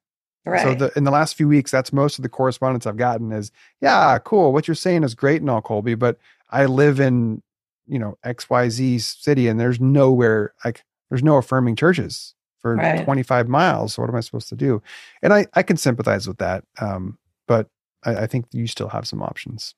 Right. 0.45 0.63
So 0.63 0.75
the, 0.75 0.97
in 0.97 1.03
the 1.03 1.11
last 1.11 1.35
few 1.35 1.47
weeks, 1.47 1.71
that's 1.71 1.91
most 1.91 2.19
of 2.19 2.23
the 2.23 2.29
correspondence 2.29 2.85
I've 2.85 2.95
gotten 2.95 3.33
is, 3.33 3.51
yeah, 3.81 4.17
cool. 4.23 4.53
What 4.53 4.65
you're 4.65 4.75
saying 4.75 5.03
is 5.03 5.13
great 5.13 5.41
and 5.41 5.49
all, 5.49 5.61
Colby, 5.61 5.95
but 5.95 6.17
I 6.49 6.65
live 6.65 6.99
in, 6.99 7.41
you 7.87 7.99
know, 7.99 8.17
XYZ 8.25 9.01
city 9.01 9.47
and 9.47 9.59
there's 9.59 9.79
nowhere 9.79 10.53
like 10.63 10.83
there's 11.09 11.23
no 11.23 11.37
affirming 11.37 11.75
churches 11.75 12.33
for 12.59 12.75
right. 12.75 13.03
25 13.03 13.47
miles. 13.47 13.93
So 13.93 14.01
what 14.01 14.09
am 14.09 14.15
I 14.15 14.21
supposed 14.21 14.49
to 14.49 14.55
do? 14.55 14.81
And 15.21 15.33
I, 15.33 15.45
I 15.53 15.63
can 15.63 15.77
sympathize 15.77 16.27
with 16.27 16.37
that. 16.39 16.63
Um, 16.79 17.17
but 17.47 17.67
I, 18.03 18.15
I 18.15 18.27
think 18.27 18.45
you 18.51 18.67
still 18.67 18.89
have 18.89 19.07
some 19.07 19.21
options. 19.21 19.75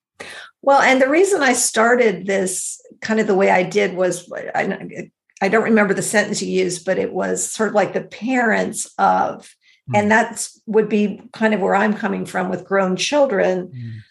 Well, 0.61 0.81
and 0.81 1.01
the 1.01 1.09
reason 1.09 1.41
I 1.41 1.53
started 1.53 2.25
this 2.25 2.81
kind 3.01 3.19
of 3.19 3.27
the 3.27 3.35
way 3.35 3.49
I 3.51 3.63
did 3.63 3.95
was 3.95 4.29
I, 4.33 5.09
I 5.41 5.49
don't 5.49 5.63
remember 5.63 5.93
the 5.93 6.01
sentence 6.01 6.41
you 6.41 6.49
used, 6.49 6.85
but 6.85 6.97
it 6.97 7.13
was 7.13 7.49
sort 7.49 7.69
of 7.69 7.75
like 7.75 7.93
the 7.93 8.01
parents 8.01 8.91
of, 8.97 9.55
mm. 9.89 9.97
and 9.97 10.11
that's 10.11 10.61
would 10.65 10.89
be 10.89 11.21
kind 11.31 11.53
of 11.53 11.61
where 11.61 11.75
I'm 11.75 11.93
coming 11.93 12.25
from 12.25 12.49
with 12.49 12.65
grown 12.65 12.95
children. 12.95 13.67
Mm 13.67 14.01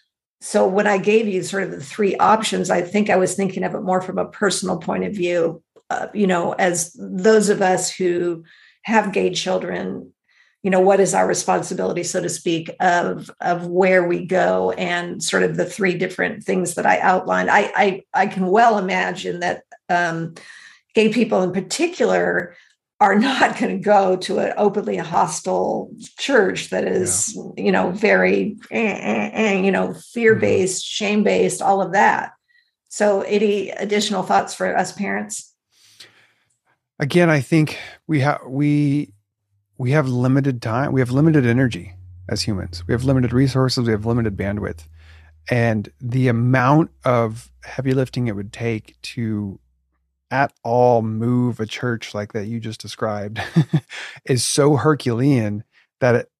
so 0.41 0.67
when 0.67 0.87
I 0.87 0.97
gave 0.97 1.27
you 1.27 1.43
sort 1.43 1.63
of 1.63 1.71
the 1.71 1.83
three 1.83 2.15
options, 2.15 2.69
I 2.69 2.81
think 2.81 3.09
I 3.09 3.17
was 3.17 3.35
thinking 3.35 3.63
of 3.63 3.75
it 3.75 3.81
more 3.81 4.01
from 4.01 4.17
a 4.17 4.25
personal 4.25 4.77
point 4.77 5.03
of 5.03 5.13
view. 5.13 5.61
Uh, 5.89 6.07
you 6.13 6.27
know, 6.27 6.53
as 6.53 6.95
those 6.97 7.49
of 7.49 7.61
us 7.61 7.91
who 7.91 8.43
have 8.83 9.11
gay 9.11 9.33
children, 9.33 10.13
you 10.63 10.71
know, 10.71 10.79
what 10.79 10.99
is 10.99 11.13
our 11.13 11.27
responsibility, 11.27 12.03
so 12.03 12.21
to 12.21 12.29
speak, 12.29 12.69
of 12.79 13.29
of 13.41 13.67
where 13.67 14.07
we 14.07 14.25
go 14.25 14.71
and 14.71 15.21
sort 15.21 15.43
of 15.43 15.57
the 15.57 15.65
three 15.65 15.97
different 15.97 16.43
things 16.43 16.75
that 16.75 16.85
I 16.85 16.99
outlined. 16.99 17.49
I 17.49 17.71
I, 17.75 18.03
I 18.13 18.27
can 18.27 18.47
well 18.47 18.77
imagine 18.77 19.41
that 19.41 19.63
um, 19.89 20.35
gay 20.93 21.09
people 21.11 21.43
in 21.43 21.51
particular 21.51 22.55
are 22.99 23.15
not 23.15 23.57
going 23.57 23.77
to 23.77 23.83
go 23.83 24.17
to 24.17 24.39
an 24.39 24.53
openly 24.57 24.97
hostile 24.97 25.89
church 26.17 26.69
that 26.69 26.85
is 26.85 27.35
yeah. 27.35 27.63
you 27.63 27.71
know 27.71 27.91
very 27.91 28.57
eh, 28.71 28.77
eh, 28.77 29.29
eh, 29.33 29.61
you 29.61 29.71
know 29.71 29.93
fear 30.13 30.35
based 30.35 30.83
mm-hmm. 30.83 31.05
shame 31.05 31.23
based 31.23 31.61
all 31.61 31.81
of 31.81 31.93
that 31.93 32.33
so 32.89 33.21
any 33.21 33.69
additional 33.71 34.23
thoughts 34.23 34.53
for 34.53 34.75
us 34.75 34.91
parents 34.91 35.53
again 36.99 37.29
i 37.29 37.39
think 37.39 37.77
we 38.07 38.19
have 38.19 38.41
we 38.47 39.13
we 39.77 39.91
have 39.91 40.07
limited 40.07 40.61
time 40.61 40.91
we 40.91 41.01
have 41.01 41.11
limited 41.11 41.45
energy 41.45 41.93
as 42.27 42.41
humans 42.41 42.85
we 42.87 42.93
have 42.93 43.03
limited 43.03 43.31
resources 43.31 43.85
we 43.85 43.91
have 43.91 44.05
limited 44.05 44.35
bandwidth 44.35 44.87
and 45.49 45.89
the 45.99 46.27
amount 46.27 46.91
of 47.05 47.51
heavy 47.63 47.93
lifting 47.93 48.27
it 48.27 48.35
would 48.35 48.53
take 48.53 49.01
to 49.01 49.59
at 50.31 50.53
all 50.63 51.01
move 51.01 51.59
a 51.59 51.65
church 51.65 52.13
like 52.13 52.33
that 52.33 52.45
you 52.47 52.59
just 52.59 52.79
described 52.81 53.41
is 54.25 54.45
so 54.45 54.75
Herculean 54.75 55.63
that 55.99 56.15
it, 56.15 56.31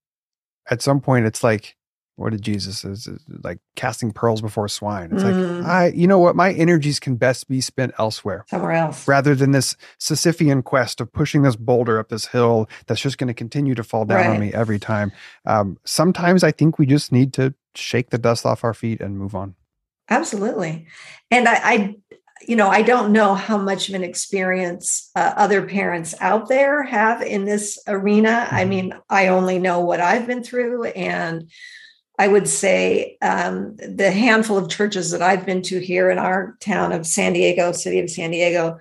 at 0.70 0.82
some 0.82 1.00
point 1.02 1.26
it's 1.26 1.44
like, 1.44 1.76
what 2.16 2.32
did 2.32 2.42
Jesus 2.42 2.84
is 2.84 3.08
like 3.44 3.60
casting 3.78 4.12
pearls 4.12 4.42
before 4.42 4.68
swine. 4.68 5.10
It's 5.14 5.24
Mm. 5.24 5.60
like 5.62 5.66
I, 5.66 5.88
you 5.88 6.06
know 6.06 6.20
what, 6.20 6.36
my 6.36 6.52
energies 6.52 7.00
can 7.00 7.16
best 7.16 7.48
be 7.48 7.62
spent 7.62 7.94
elsewhere 7.98 8.44
Somewhere 8.50 8.74
else. 8.74 9.08
rather 9.08 9.34
than 9.36 9.52
this 9.52 9.78
Sisyphean 10.02 10.62
quest 10.66 11.00
of 11.00 11.14
pushing 11.14 11.44
this 11.44 11.56
boulder 11.56 11.98
up 11.98 12.10
this 12.10 12.26
hill 12.28 12.70
that's 12.88 13.00
just 13.00 13.18
going 13.18 13.30
to 13.30 13.34
continue 13.34 13.74
to 13.74 13.84
fall 13.84 14.04
down 14.04 14.28
on 14.28 14.40
me 14.40 14.52
every 14.54 14.80
time. 14.80 15.14
Um, 15.46 15.78
sometimes 15.86 16.44
I 16.44 16.52
think 16.52 16.78
we 16.78 16.86
just 16.86 17.14
need 17.14 17.32
to 17.36 17.54
shake 17.74 18.10
the 18.10 18.18
dust 18.18 18.46
off 18.46 18.66
our 18.66 18.74
feet 18.74 19.00
and 19.00 19.18
move 19.18 19.34
on. 19.34 19.56
Absolutely. 20.10 20.88
And 21.32 21.48
I, 21.48 21.54
I, 21.64 21.96
you 22.48 22.56
know, 22.56 22.70
I 22.70 22.82
don't 22.82 23.12
know 23.12 23.36
how 23.36 23.58
much 23.58 23.90
of 23.90 23.96
an 23.96 24.04
experience 24.04 25.10
uh, 25.16 25.34
other 25.36 25.62
parents 25.66 26.16
out 26.22 26.48
there 26.48 26.84
have 26.84 27.22
in 27.22 27.46
this 27.46 27.78
arena. 27.88 28.48
I 28.50 28.64
Mhm. 28.64 28.70
mean, 28.70 28.94
I 29.10 29.28
only 29.28 29.60
know 29.60 29.82
what 29.82 30.00
I've 30.00 30.26
been 30.26 30.44
through. 30.44 30.86
And 30.86 31.50
I 32.18 32.28
would 32.28 32.48
say 32.48 33.18
um, 33.22 33.76
the 33.78 34.12
handful 34.12 34.58
of 34.58 34.70
churches 34.70 35.12
that 35.12 35.22
I've 35.22 35.46
been 35.46 35.62
to 35.64 35.80
here 35.80 36.10
in 36.10 36.18
our 36.18 36.56
town 36.60 36.92
of 36.92 37.06
San 37.08 37.34
Diego, 37.34 37.72
city 37.72 38.00
of 38.00 38.10
San 38.10 38.32
Diego, 38.32 38.78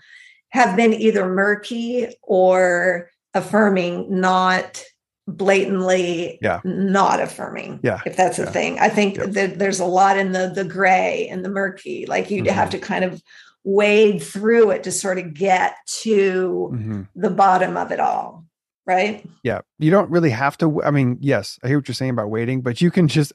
have 0.50 0.76
been 0.76 0.94
either 0.94 1.26
murky 1.28 2.08
or 2.22 3.10
affirming, 3.34 4.06
not 4.20 4.82
blatantly 5.28 6.38
Yeah. 6.40 6.60
not 6.64 7.20
affirming 7.20 7.80
Yeah. 7.82 8.00
if 8.06 8.16
that's 8.16 8.38
a 8.38 8.44
Yeah. 8.44 8.50
thing 8.50 8.78
i 8.78 8.88
think 8.88 9.16
that 9.16 9.58
there's 9.58 9.78
a 9.78 9.84
lot 9.84 10.16
in 10.16 10.32
the 10.32 10.50
the 10.54 10.64
gray 10.64 11.28
and 11.30 11.44
the 11.44 11.50
murky 11.50 12.06
like 12.08 12.30
you'd 12.30 12.46
Mhm. 12.46 12.50
have 12.52 12.70
to 12.70 12.78
kind 12.78 13.04
of 13.04 13.22
wade 13.68 14.22
through 14.22 14.70
it 14.70 14.82
to 14.84 14.90
sort 14.90 15.18
of 15.18 15.34
get 15.34 15.76
to 16.02 16.70
Mhm. 16.72 17.08
the 17.14 17.28
bottom 17.30 17.76
of 17.76 17.92
it 17.92 18.00
all 18.00 18.44
right 18.86 19.28
Yeah. 19.42 19.60
You 19.78 19.90
don't 19.90 20.10
really 20.10 20.30
have 20.30 20.56
to. 20.58 20.82
I 20.82 20.90
mean, 20.90 21.18
yes, 21.20 21.58
I 21.62 21.68
hear 21.68 21.76
what 21.78 21.86
you're 21.88 21.94
saying 21.94 22.12
about 22.12 22.30
waiting, 22.30 22.62
but 22.62 22.80
you 22.80 22.90
can 22.90 23.06
just 23.08 23.32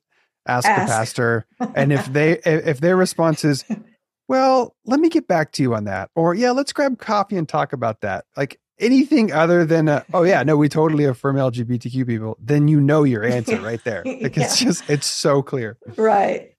ask, 0.47 0.67
Ask. 0.67 0.81
the 0.81 0.91
pastor. 0.91 1.45
And 1.75 1.93
if 1.93 2.05
they, 2.13 2.39
if 2.45 2.79
their 2.79 2.95
response 2.97 3.45
is, 3.45 3.63
well, 4.27 4.75
let 4.85 4.99
me 4.99 5.09
get 5.09 5.27
back 5.27 5.51
to 5.53 5.61
you 5.63 5.75
on 5.75 5.83
that, 5.83 6.09
or 6.15 6.33
yeah, 6.33 6.51
let's 6.51 6.73
grab 6.73 6.97
coffee 6.97 7.37
and 7.37 7.47
talk 7.47 7.71
about 7.73 8.01
that. 8.01 8.25
Like 8.35 8.59
anything 8.79 9.31
other 9.31 9.63
than, 9.65 9.87
a, 9.87 10.03
oh 10.13 10.23
yeah, 10.23 10.41
no, 10.43 10.57
we 10.57 10.67
totally 10.69 11.05
affirm 11.05 11.35
LGBTQ 11.35 12.07
people, 12.07 12.37
then 12.41 12.67
you 12.67 12.81
know 12.81 13.03
your 13.03 13.23
answer 13.23 13.59
right 13.61 13.83
there. 13.83 14.03
Like 14.05 14.35
it's 14.37 14.57
just, 14.57 14.89
it's 14.89 15.05
so 15.05 15.43
clear. 15.43 15.77
right 15.97 16.52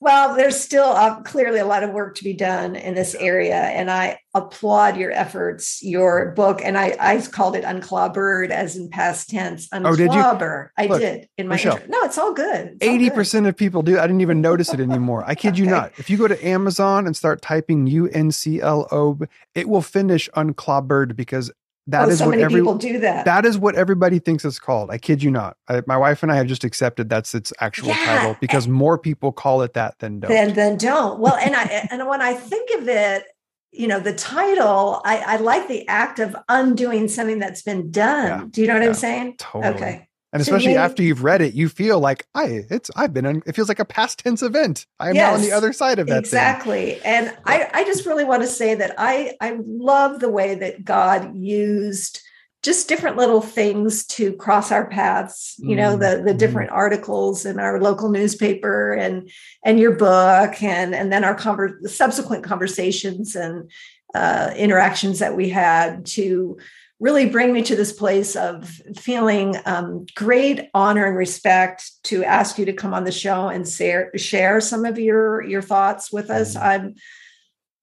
well 0.00 0.36
there's 0.36 0.58
still 0.58 0.84
uh, 0.84 1.20
clearly 1.22 1.58
a 1.58 1.66
lot 1.66 1.82
of 1.82 1.90
work 1.90 2.14
to 2.14 2.24
be 2.24 2.32
done 2.32 2.76
in 2.76 2.94
this 2.94 3.14
area 3.16 3.54
and 3.56 3.90
i 3.90 4.18
applaud 4.34 4.96
your 4.96 5.10
efforts 5.10 5.82
your 5.82 6.32
book 6.32 6.60
and 6.62 6.78
i 6.78 6.94
i 7.00 7.20
called 7.32 7.56
it 7.56 7.64
unclobbered 7.64 8.50
as 8.50 8.76
in 8.76 8.88
past 8.88 9.28
tense 9.30 9.68
Oh, 9.72 9.96
did 9.96 10.12
you? 10.12 10.20
i 10.20 10.86
Look, 10.86 11.00
did 11.00 11.28
in 11.36 11.48
my 11.48 11.54
Michelle, 11.56 11.76
intro. 11.76 11.88
no 11.90 11.98
it's 12.06 12.18
all 12.18 12.32
good 12.32 12.76
Eighty 12.80 13.10
percent 13.10 13.46
of 13.46 13.56
people 13.56 13.82
do. 13.82 13.98
I 13.98 14.02
didn't 14.06 14.20
even 14.20 14.40
notice 14.40 14.72
it 14.72 14.80
anymore. 14.80 15.24
I 15.26 15.34
kid 15.34 15.58
you 15.58 15.66
not. 15.66 15.92
If 15.98 16.08
you 16.10 16.16
go 16.16 16.28
to 16.28 16.46
Amazon 16.46 17.06
and 17.06 17.16
start 17.16 17.42
typing 17.42 17.86
U 17.88 18.06
N 18.08 18.30
C 18.30 18.60
L 18.60 18.86
O, 18.92 19.18
it 19.54 19.68
will 19.68 19.82
finish 19.82 20.28
unclobbered 20.36 21.16
because 21.16 21.50
that 21.88 22.06
oh, 22.06 22.10
is 22.10 22.18
so 22.18 22.26
what 22.26 22.32
many 22.32 22.44
every 22.44 22.60
people 22.60 22.76
do 22.76 22.98
that 23.00 23.24
that 23.24 23.44
is 23.44 23.58
what 23.58 23.74
everybody 23.74 24.18
thinks 24.18 24.44
it's 24.44 24.58
called. 24.58 24.90
I 24.90 24.98
kid 24.98 25.22
you 25.22 25.30
not. 25.30 25.56
I, 25.68 25.82
my 25.86 25.96
wife 25.96 26.22
and 26.22 26.30
I 26.30 26.36
have 26.36 26.46
just 26.46 26.62
accepted 26.64 27.08
that's 27.08 27.34
its 27.34 27.52
actual 27.60 27.88
Yeah, 27.88 28.18
title 28.18 28.36
because 28.40 28.68
more 28.68 28.98
people 28.98 29.32
call 29.32 29.62
it 29.62 29.72
that 29.74 29.98
than 29.98 30.20
don't. 30.20 30.30
then 30.30 30.54
then 30.54 30.76
don't 30.76 31.18
well 31.18 31.34
and 31.36 31.56
i 31.56 31.62
and 31.90 32.06
when 32.08 32.20
i 32.22 32.34
think 32.34 32.70
of 32.80 32.88
it 32.88 33.24
you 33.72 33.86
know 33.86 34.00
the 34.00 34.14
title 34.14 35.00
i 35.04 35.18
i 35.18 35.36
like 35.36 35.68
the 35.68 35.86
act 35.88 36.18
of 36.18 36.36
undoing 36.48 37.08
something 37.08 37.38
that's 37.38 37.62
been 37.62 37.90
done 37.90 38.28
Yeah, 38.28 38.44
do 38.50 38.60
you 38.60 38.66
know 38.66 38.74
what 38.74 38.82
yeah, 38.82 38.88
i'm 38.88 38.94
saying 38.94 39.34
totally. 39.38 39.74
okay 39.74 40.07
And 40.32 40.42
especially 40.42 40.72
me- 40.72 40.76
after 40.76 41.02
you've 41.02 41.24
read 41.24 41.40
it, 41.40 41.54
you 41.54 41.68
feel 41.70 42.00
like 42.00 42.26
I 42.34 42.64
it's 42.70 42.90
I've 42.96 43.14
been 43.14 43.24
on, 43.26 43.42
it 43.46 43.54
feels 43.54 43.68
like 43.68 43.78
a 43.78 43.84
past 43.84 44.18
tense 44.18 44.42
event. 44.42 44.86
I 45.00 45.08
am 45.10 45.14
now 45.14 45.32
on 45.34 45.40
the 45.40 45.52
other 45.52 45.72
side 45.72 45.98
of 45.98 46.06
that 46.08 46.12
thing. 46.12 46.18
exactly 46.20 47.00
and 47.02 47.34
i 47.46 47.68
i 47.72 47.84
just 47.84 48.04
really 48.06 48.24
want 48.24 48.42
to 48.42 48.48
say 48.48 48.74
that 48.74 48.94
i 48.98 49.32
i 49.40 49.56
love 49.66 50.20
the 50.20 50.28
way 50.28 50.54
that 50.54 50.84
god 50.84 51.34
used 51.36 52.20
just 52.62 52.88
different 52.88 53.16
little 53.16 53.40
things 53.40 54.04
to 54.06 54.32
cross 54.34 54.70
our 54.72 54.86
paths 54.88 55.54
you 55.58 55.76
know 55.76 55.96
Mm, 55.96 56.00
the 56.00 56.22
the 56.24 56.34
mhm. 56.34 56.38
different 56.38 56.70
articles 56.72 57.46
in 57.46 57.58
our 57.58 57.80
local 57.80 58.10
newspaper 58.10 58.92
and 58.92 59.30
and 59.64 59.78
your 59.78 59.92
book 59.92 60.62
and 60.62 60.94
and 60.94 61.10
then 61.12 61.24
our 61.24 61.34
conver- 61.36 61.80
subsequent 61.88 62.44
conversations 62.44 63.34
and 63.36 63.70
uh, 64.14 64.52
interactions 64.56 65.18
that 65.20 65.36
we 65.36 65.48
had 65.50 66.04
to 66.06 66.56
really 67.00 67.28
bring 67.28 67.52
me 67.52 67.62
to 67.62 67.76
this 67.76 67.92
place 67.92 68.34
of 68.34 68.68
feeling 68.96 69.54
um, 69.66 70.04
great 70.16 70.68
honor 70.74 71.06
and 71.06 71.16
respect 71.16 71.90
to 72.04 72.24
ask 72.24 72.58
you 72.58 72.64
to 72.64 72.72
come 72.72 72.92
on 72.92 73.04
the 73.04 73.12
show 73.12 73.48
and 73.48 73.68
share 73.68 74.10
share 74.16 74.60
some 74.60 74.84
of 74.84 74.98
your 74.98 75.42
your 75.42 75.62
thoughts 75.62 76.12
with 76.12 76.28
us. 76.30 76.56
Mhm. 76.56 76.62
I'm, 76.62 76.94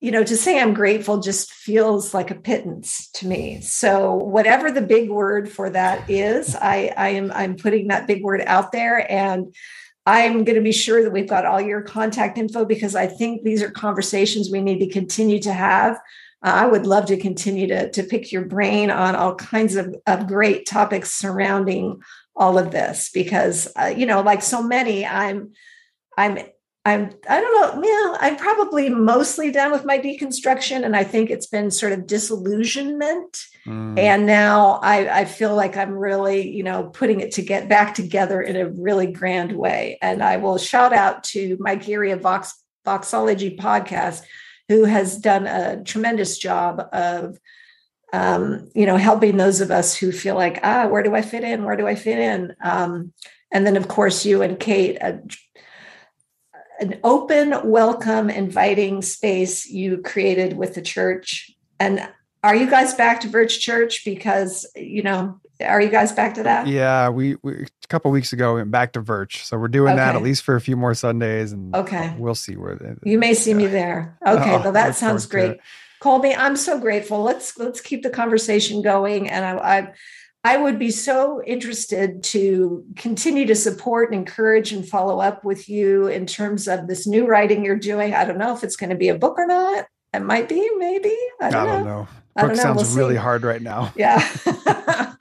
you 0.02 0.12
know, 0.12 0.24
to 0.24 0.36
say 0.36 0.60
I'm 0.60 0.74
grateful 0.74 1.20
just 1.22 1.52
feels 1.52 2.14
like 2.14 2.30
a 2.30 2.36
pittance 2.36 3.10
to 3.14 3.28
me. 3.28 3.62
So 3.62 4.14
whatever 4.14 4.70
the 4.70 4.82
big 4.82 5.10
word 5.10 5.50
for 5.50 5.70
that 5.70 6.10
is, 6.10 6.56
I 6.62 6.92
I 6.98 7.10
am 7.10 7.32
I'm 7.34 7.56
putting 7.56 7.88
that 7.88 8.08
big 8.08 8.24
word 8.24 8.42
out 8.46 8.72
there 8.72 9.10
and. 9.12 9.56
I'm 10.08 10.44
going 10.44 10.56
to 10.56 10.62
be 10.62 10.72
sure 10.72 11.02
that 11.02 11.10
we've 11.10 11.28
got 11.28 11.48
all 11.48 11.60
your 11.60 11.82
contact 11.82 12.38
info 12.38 12.64
because 12.64 12.94
I 12.96 13.08
think 13.08 13.42
these 13.42 13.64
are 13.64 13.72
conversations 13.72 14.52
we 14.52 14.62
need 14.62 14.78
to 14.82 14.88
continue 14.88 15.40
to 15.40 15.52
have. 15.52 16.00
Uh, 16.44 16.52
I 16.54 16.68
would 16.68 16.86
love 16.86 17.06
to 17.08 17.18
continue 17.18 17.68
to, 17.68 17.90
to 17.92 18.04
pick 18.04 18.32
your 18.32 18.46
brain 18.46 18.92
on 18.92 19.16
all 19.16 19.36
kinds 19.36 19.76
of, 19.76 19.96
of 20.06 20.28
great 20.28 20.66
topics 20.66 21.14
surrounding 21.14 22.02
all 22.36 22.58
of 22.58 22.72
this 22.72 23.10
because, 23.14 23.72
uh, 23.76 23.94
you 23.96 24.06
know, 24.06 24.22
like 24.22 24.42
so 24.42 24.62
many, 24.62 25.06
I'm, 25.06 25.54
I'm, 26.18 26.38
I'm, 26.88 27.10
I 27.28 27.42
don't 27.42 27.82
know, 27.82 27.84
yeah, 27.84 28.18
I'm 28.20 28.36
probably 28.36 28.90
mostly 28.90 29.50
done 29.50 29.72
with 29.72 29.86
my 29.86 29.98
deconstruction. 29.98 30.86
And 30.86 30.96
I 30.96 31.04
think 31.04 31.32
it's 31.32 31.48
been 31.48 31.72
sort 31.72 31.94
of 31.94 32.06
disillusionment. 32.06 33.44
Mm. 33.66 33.98
And 33.98 34.26
now 34.28 34.80
I, 34.84 35.22
I 35.22 35.26
feel 35.26 35.56
like 35.56 35.78
I'm 35.78 35.94
really, 35.94 36.48
you 36.48 36.62
know, 36.62 36.92
putting 36.94 37.22
it 37.22 37.32
to 37.34 37.42
get 37.42 37.68
back 37.68 37.96
together 37.96 38.40
in 38.40 38.56
a 38.56 38.70
really 38.70 39.08
grand 39.08 39.54
way. 39.54 39.98
And 40.00 40.22
I 40.22 40.38
will 40.38 40.60
shout 40.60 40.94
out 40.94 41.24
to 41.26 41.58
Mike 41.60 41.90
Erre 41.90 42.14
of 42.14 42.22
Vox, 42.22 42.54
Voxology 42.86 43.58
podcast, 43.58 44.22
who 44.70 44.86
has 44.86 45.18
done 45.18 45.48
a 45.48 45.84
tremendous 45.84 46.38
job 46.38 46.88
of, 46.92 47.38
um, 48.14 48.70
you 48.74 48.86
know, 48.86 48.98
helping 48.98 49.38
those 49.38 49.62
of 49.62 49.72
us 49.72 49.96
who 49.96 50.12
feel 50.12 50.36
like, 50.36 50.60
ah, 50.64 50.88
where 50.88 51.04
do 51.04 51.16
I 51.16 51.22
fit 51.22 51.44
in? 51.44 51.64
Where 51.64 51.76
do 51.76 51.88
I 51.88 51.96
fit 51.96 52.18
in? 52.18 52.56
Um, 52.64 53.14
and 53.52 53.66
then, 53.66 53.78
of 53.78 53.88
course, 53.88 54.26
you 54.26 54.42
and 54.42 54.60
Kate, 54.60 54.98
a, 55.02 55.22
an 56.80 57.00
open, 57.04 57.70
welcome, 57.70 58.30
inviting 58.30 59.02
space 59.02 59.66
you 59.68 60.00
created 60.00 60.58
with 60.58 60.76
the 60.76 60.82
church. 60.82 61.52
And 61.80 62.08
are 62.44 62.56
you 62.56 62.70
guys 62.70 62.94
back 62.94 63.22
to 63.22 63.30
Birch 63.30 63.60
Church? 63.60 64.04
Because, 64.04 64.70
you 64.76 65.04
know, 65.04 65.40
are 65.64 65.82
you 65.82 65.90
guys 65.90 66.12
back 66.12 66.34
to 66.36 66.44
that? 66.44 66.68
Yeah, 66.68 67.10
we, 67.10 67.36
we 67.44 67.54
a 67.64 67.88
couple 67.88 68.12
weeks 68.12 68.34
ago 68.34 68.54
we 68.56 68.62
went 68.62 68.72
back 68.72 68.94
to 68.94 69.02
Virch, 69.02 69.44
so 69.44 69.58
we're 69.58 69.68
doing 69.68 69.96
that 69.96 70.16
at 70.16 70.22
least 70.22 70.44
for 70.44 70.56
a 70.56 70.62
few 70.62 70.76
more 70.76 70.94
Sundays, 70.94 71.52
and 71.52 71.76
Okay. 71.76 72.16
we'll 72.18 72.36
see 72.36 72.56
where 72.56 72.98
You 73.04 73.18
may 73.20 73.34
see 73.34 73.54
me 73.54 73.68
there. 73.68 74.18
Oh, 74.26 74.38
okay, 74.38 74.56
Oh, 74.56 74.62
well, 74.62 74.72
that 74.74 74.96
sounds 74.96 75.26
great. 75.26 75.60
Colby, 76.02 76.36
I'm 76.36 76.56
so 76.56 76.80
grateful. 76.80 77.24
Let's 77.24 77.58
let's 77.58 77.82
keep 77.82 78.04
the 78.04 78.10
conversation 78.10 78.82
going. 78.82 79.30
And 79.30 79.46
I, 79.46 79.78
I 79.78 79.94
I 80.44 80.58
would 80.58 80.78
be 80.78 80.92
so 80.92 81.42
interested 81.44 82.22
to 82.26 82.84
continue 82.96 83.46
to 83.48 83.56
support 83.56 84.12
and 84.12 84.20
encourage 84.20 84.72
and 84.72 84.88
follow 84.88 85.20
up 85.20 85.44
with 85.44 85.68
you 85.68 86.06
in 86.08 86.28
terms 86.28 86.68
of 86.68 86.88
this 86.88 87.08
new 87.08 87.26
writing 87.26 87.66
you're 87.66 87.78
doing. 87.78 88.14
I 88.14 88.26
don't 88.26 88.38
know 88.38 88.54
if 88.54 88.64
it's 88.64 88.76
going 88.76 88.92
to 88.92 88.96
be 88.96 89.10
a 89.10 89.18
book 89.18 89.40
or 89.40 89.48
not. 89.48 89.88
It 90.14 90.20
might 90.20 90.48
be, 90.48 90.70
maybe. 90.78 91.16
I 91.42 91.48
I 91.48 91.50
don't, 91.50 91.66
don't 91.68 91.84
know. 91.86 92.02
know. 92.02 92.08
I 92.38 92.42
Book 92.42 92.50
don't 92.50 92.58
know. 92.58 92.64
sounds 92.64 92.90
We'll 92.90 92.98
really 93.06 93.16
see. 93.16 93.22
hard 93.22 93.44
right 93.44 93.62
now. 93.62 93.92
Yeah. 93.96 94.20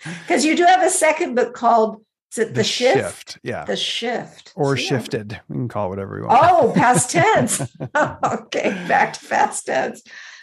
Because 0.21 0.45
you 0.45 0.57
do 0.57 0.65
have 0.65 0.83
a 0.83 0.91
second 0.91 1.35
book 1.35 1.55
called 1.55 2.03
is 2.33 2.39
it 2.39 2.55
the, 2.55 2.65
shift? 2.65 3.39
yeah, 3.45 3.65
The 3.65 3.77
shift. 3.77 4.53
or 4.57 4.77
See, 4.77 4.83
shifted. 4.87 5.41
We 5.49 5.55
can 5.55 5.69
call 5.69 5.87
it 5.87 5.91
whatever 5.91 6.17
we 6.21 6.27
want. 6.27 6.41
Oh, 6.43 6.73
past 6.75 7.11
tense. 7.13 7.61
okay, 7.97 8.71
back 8.89 9.13
to 9.13 9.27
past 9.29 9.67
tense. 9.67 10.03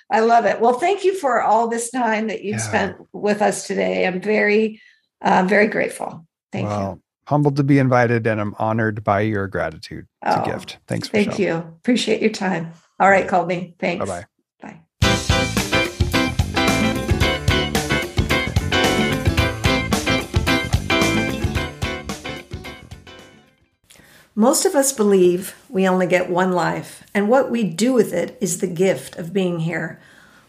I 0.09 0.21
love 0.21 0.45
it. 0.45 0.61
Well, 0.61 0.73
thank 0.79 1.03
you 1.03 1.13
for 1.17 1.41
all 1.41 1.67
this 1.67 1.91
time 1.91 2.27
that 2.27 2.43
you've 2.43 2.59
Yeah. 2.59 2.67
spent 2.67 2.97
with 3.11 3.41
us 3.41 3.67
today. 3.67 4.07
I'm 4.07 4.21
very, 4.21 4.81
uh, 5.21 5.43
very 5.45 5.67
grateful. 5.67 6.25
Thank 6.53 6.69
well, 6.69 7.01
humbled 7.27 7.57
to 7.57 7.63
be 7.63 7.77
invited, 7.77 8.25
and 8.25 8.39
I'm 8.39 8.55
honored 8.57 9.03
by 9.03 9.21
your 9.21 9.47
gratitude. 9.47 10.07
It's 10.25 10.37
Oh, 10.37 10.43
a 10.43 10.45
gift. 10.45 10.77
Thanks. 10.87 11.07
you. 11.07 11.11
Thank 11.11 11.39
you. 11.39 11.55
Appreciate 11.55 12.21
your 12.21 12.31
time. 12.31 12.71
All 13.01 13.09
right, 13.09 13.27
Colby. 13.27 13.75
Thanks. 13.79 13.99
Bye 14.05 14.05
bye. 14.05 14.21
Bye. 14.21 14.27
Most 24.35 24.65
of 24.65 24.75
us 24.75 24.93
believe 24.93 25.55
we 25.67 25.85
only 25.85 26.07
get 26.07 26.29
one 26.29 26.53
life, 26.53 27.03
and 27.13 27.27
what 27.27 27.51
we 27.51 27.65
do 27.65 27.91
with 27.91 28.13
it 28.13 28.37
is 28.39 28.59
the 28.59 28.67
gift 28.67 29.17
of 29.17 29.33
being 29.33 29.59
here. 29.59 29.99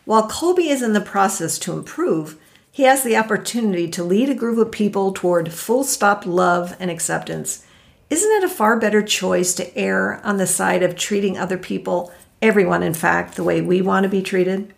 While 0.05 0.29
Colby 0.29 0.69
is 0.69 0.83
in 0.83 0.93
the 0.93 1.01
process 1.01 1.59
to 1.61 1.73
improve, 1.73 2.39
he 2.71 2.85
has 2.85 3.03
the 3.03 3.17
opportunity 3.17 3.89
to 3.91 4.05
lead 4.05 4.29
a 4.29 4.37
group 4.37 4.57
of 4.59 4.71
people 4.71 5.13
toward 5.13 5.53
full 5.53 5.83
stop 5.83 6.25
love 6.25 6.77
and 6.79 6.93
acceptance. 6.93 7.67
isn't 8.09 8.31
it 8.31 8.45
a 8.45 8.49
far 8.49 8.79
better 8.79 9.03
choice 9.03 9.53
to 9.55 9.77
err 9.77 10.21
on 10.23 10.37
the 10.37 10.47
side 10.47 10.85
of 10.85 10.95
treating 10.95 11.37
other 11.37 11.59
people, 11.59 12.13
everyone 12.41 12.85
in 12.85 12.95
fact, 12.95 13.35
the 13.35 13.43
way 13.43 13.61
we 13.61 13.83
want 13.83 14.05
to 14.05 14.09
be 14.09 14.23
treated? 14.23 14.73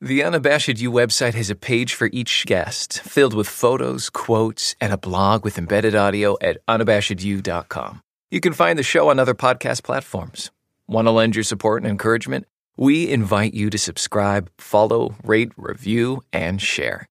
The 0.00 0.22
Unabashed 0.22 0.78
You 0.78 0.92
website 0.92 1.34
has 1.34 1.50
a 1.50 1.56
page 1.56 1.92
for 1.92 2.08
each 2.12 2.46
guest, 2.46 3.00
filled 3.00 3.34
with 3.34 3.48
photos, 3.48 4.10
quotes, 4.10 4.76
and 4.80 4.92
a 4.92 4.96
blog 4.96 5.42
with 5.42 5.58
embedded 5.58 5.96
audio 5.96 6.36
at 6.40 6.64
unabashedyou.com. 6.68 8.00
You 8.30 8.38
can 8.38 8.52
find 8.52 8.78
the 8.78 8.84
show 8.84 9.10
on 9.10 9.18
other 9.18 9.34
podcast 9.34 9.82
platforms. 9.82 10.52
Want 10.86 11.08
to 11.08 11.10
lend 11.10 11.34
your 11.34 11.42
support 11.42 11.82
and 11.82 11.90
encouragement? 11.90 12.46
We 12.76 13.10
invite 13.10 13.54
you 13.54 13.70
to 13.70 13.78
subscribe, 13.78 14.48
follow, 14.56 15.16
rate, 15.24 15.50
review, 15.56 16.22
and 16.32 16.62
share. 16.62 17.08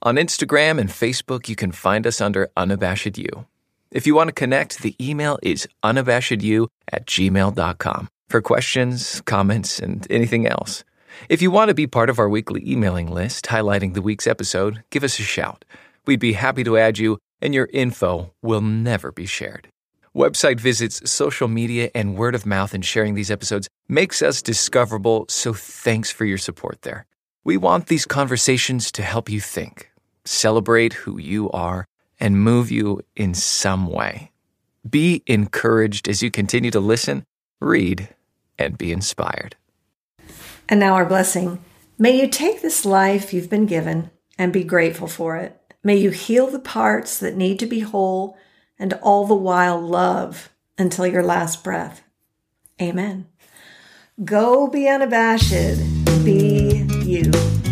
On 0.00 0.14
Instagram 0.14 0.80
and 0.80 0.88
Facebook, 0.88 1.46
you 1.46 1.56
can 1.56 1.72
find 1.72 2.06
us 2.06 2.22
under 2.22 2.48
Unabashed 2.56 3.18
You. 3.18 3.44
If 3.90 4.06
you 4.06 4.14
want 4.14 4.28
to 4.28 4.32
connect, 4.32 4.78
the 4.78 4.96
email 4.98 5.38
is 5.42 5.68
unabashedyou 5.84 6.68
at 6.90 7.04
gmail.com 7.04 8.08
for 8.30 8.40
questions, 8.40 9.20
comments, 9.26 9.78
and 9.78 10.06
anything 10.08 10.46
else. 10.46 10.84
If 11.28 11.42
you 11.42 11.50
want 11.50 11.68
to 11.68 11.74
be 11.74 11.86
part 11.86 12.10
of 12.10 12.18
our 12.18 12.28
weekly 12.28 12.62
emailing 12.68 13.10
list 13.10 13.46
highlighting 13.46 13.94
the 13.94 14.02
week's 14.02 14.26
episode, 14.26 14.82
give 14.90 15.04
us 15.04 15.18
a 15.18 15.22
shout. 15.22 15.64
We'd 16.06 16.20
be 16.20 16.32
happy 16.32 16.64
to 16.64 16.78
add 16.78 16.98
you, 16.98 17.18
and 17.40 17.54
your 17.54 17.68
info 17.72 18.32
will 18.42 18.60
never 18.60 19.12
be 19.12 19.26
shared. 19.26 19.68
Website 20.14 20.58
visits, 20.58 21.08
social 21.08 21.46
media, 21.46 21.90
and 21.94 22.16
word 22.16 22.34
of 22.34 22.44
mouth 22.44 22.74
in 22.74 22.82
sharing 22.82 23.14
these 23.14 23.30
episodes 23.30 23.68
makes 23.88 24.22
us 24.22 24.42
discoverable, 24.42 25.26
so 25.28 25.52
thanks 25.52 26.10
for 26.10 26.24
your 26.24 26.38
support 26.38 26.82
there. 26.82 27.06
We 27.44 27.56
want 27.56 27.86
these 27.86 28.06
conversations 28.06 28.90
to 28.92 29.02
help 29.02 29.30
you 29.30 29.40
think, 29.40 29.90
celebrate 30.24 30.94
who 30.94 31.18
you 31.18 31.48
are, 31.50 31.86
and 32.18 32.42
move 32.42 32.70
you 32.70 33.02
in 33.14 33.34
some 33.34 33.86
way. 33.86 34.32
Be 34.88 35.22
encouraged 35.26 36.08
as 36.08 36.22
you 36.22 36.30
continue 36.30 36.70
to 36.72 36.80
listen, 36.80 37.24
read, 37.60 38.08
and 38.58 38.76
be 38.76 38.92
inspired. 38.92 39.56
And 40.70 40.78
now 40.78 40.94
our 40.94 41.04
blessing. 41.04 41.62
May 41.98 42.18
you 42.18 42.28
take 42.28 42.62
this 42.62 42.86
life 42.86 43.34
you've 43.34 43.50
been 43.50 43.66
given 43.66 44.10
and 44.38 44.52
be 44.52 44.64
grateful 44.64 45.08
for 45.08 45.36
it. 45.36 45.60
May 45.82 45.96
you 45.96 46.10
heal 46.10 46.46
the 46.46 46.60
parts 46.60 47.18
that 47.18 47.36
need 47.36 47.58
to 47.58 47.66
be 47.66 47.80
whole 47.80 48.38
and 48.78 48.94
all 49.02 49.26
the 49.26 49.34
while 49.34 49.80
love 49.80 50.50
until 50.78 51.06
your 51.06 51.24
last 51.24 51.64
breath. 51.64 52.02
Amen. 52.80 53.26
Go 54.24 54.68
be 54.68 54.88
unabashed. 54.88 55.80
Be 56.24 56.86
you. 57.04 57.69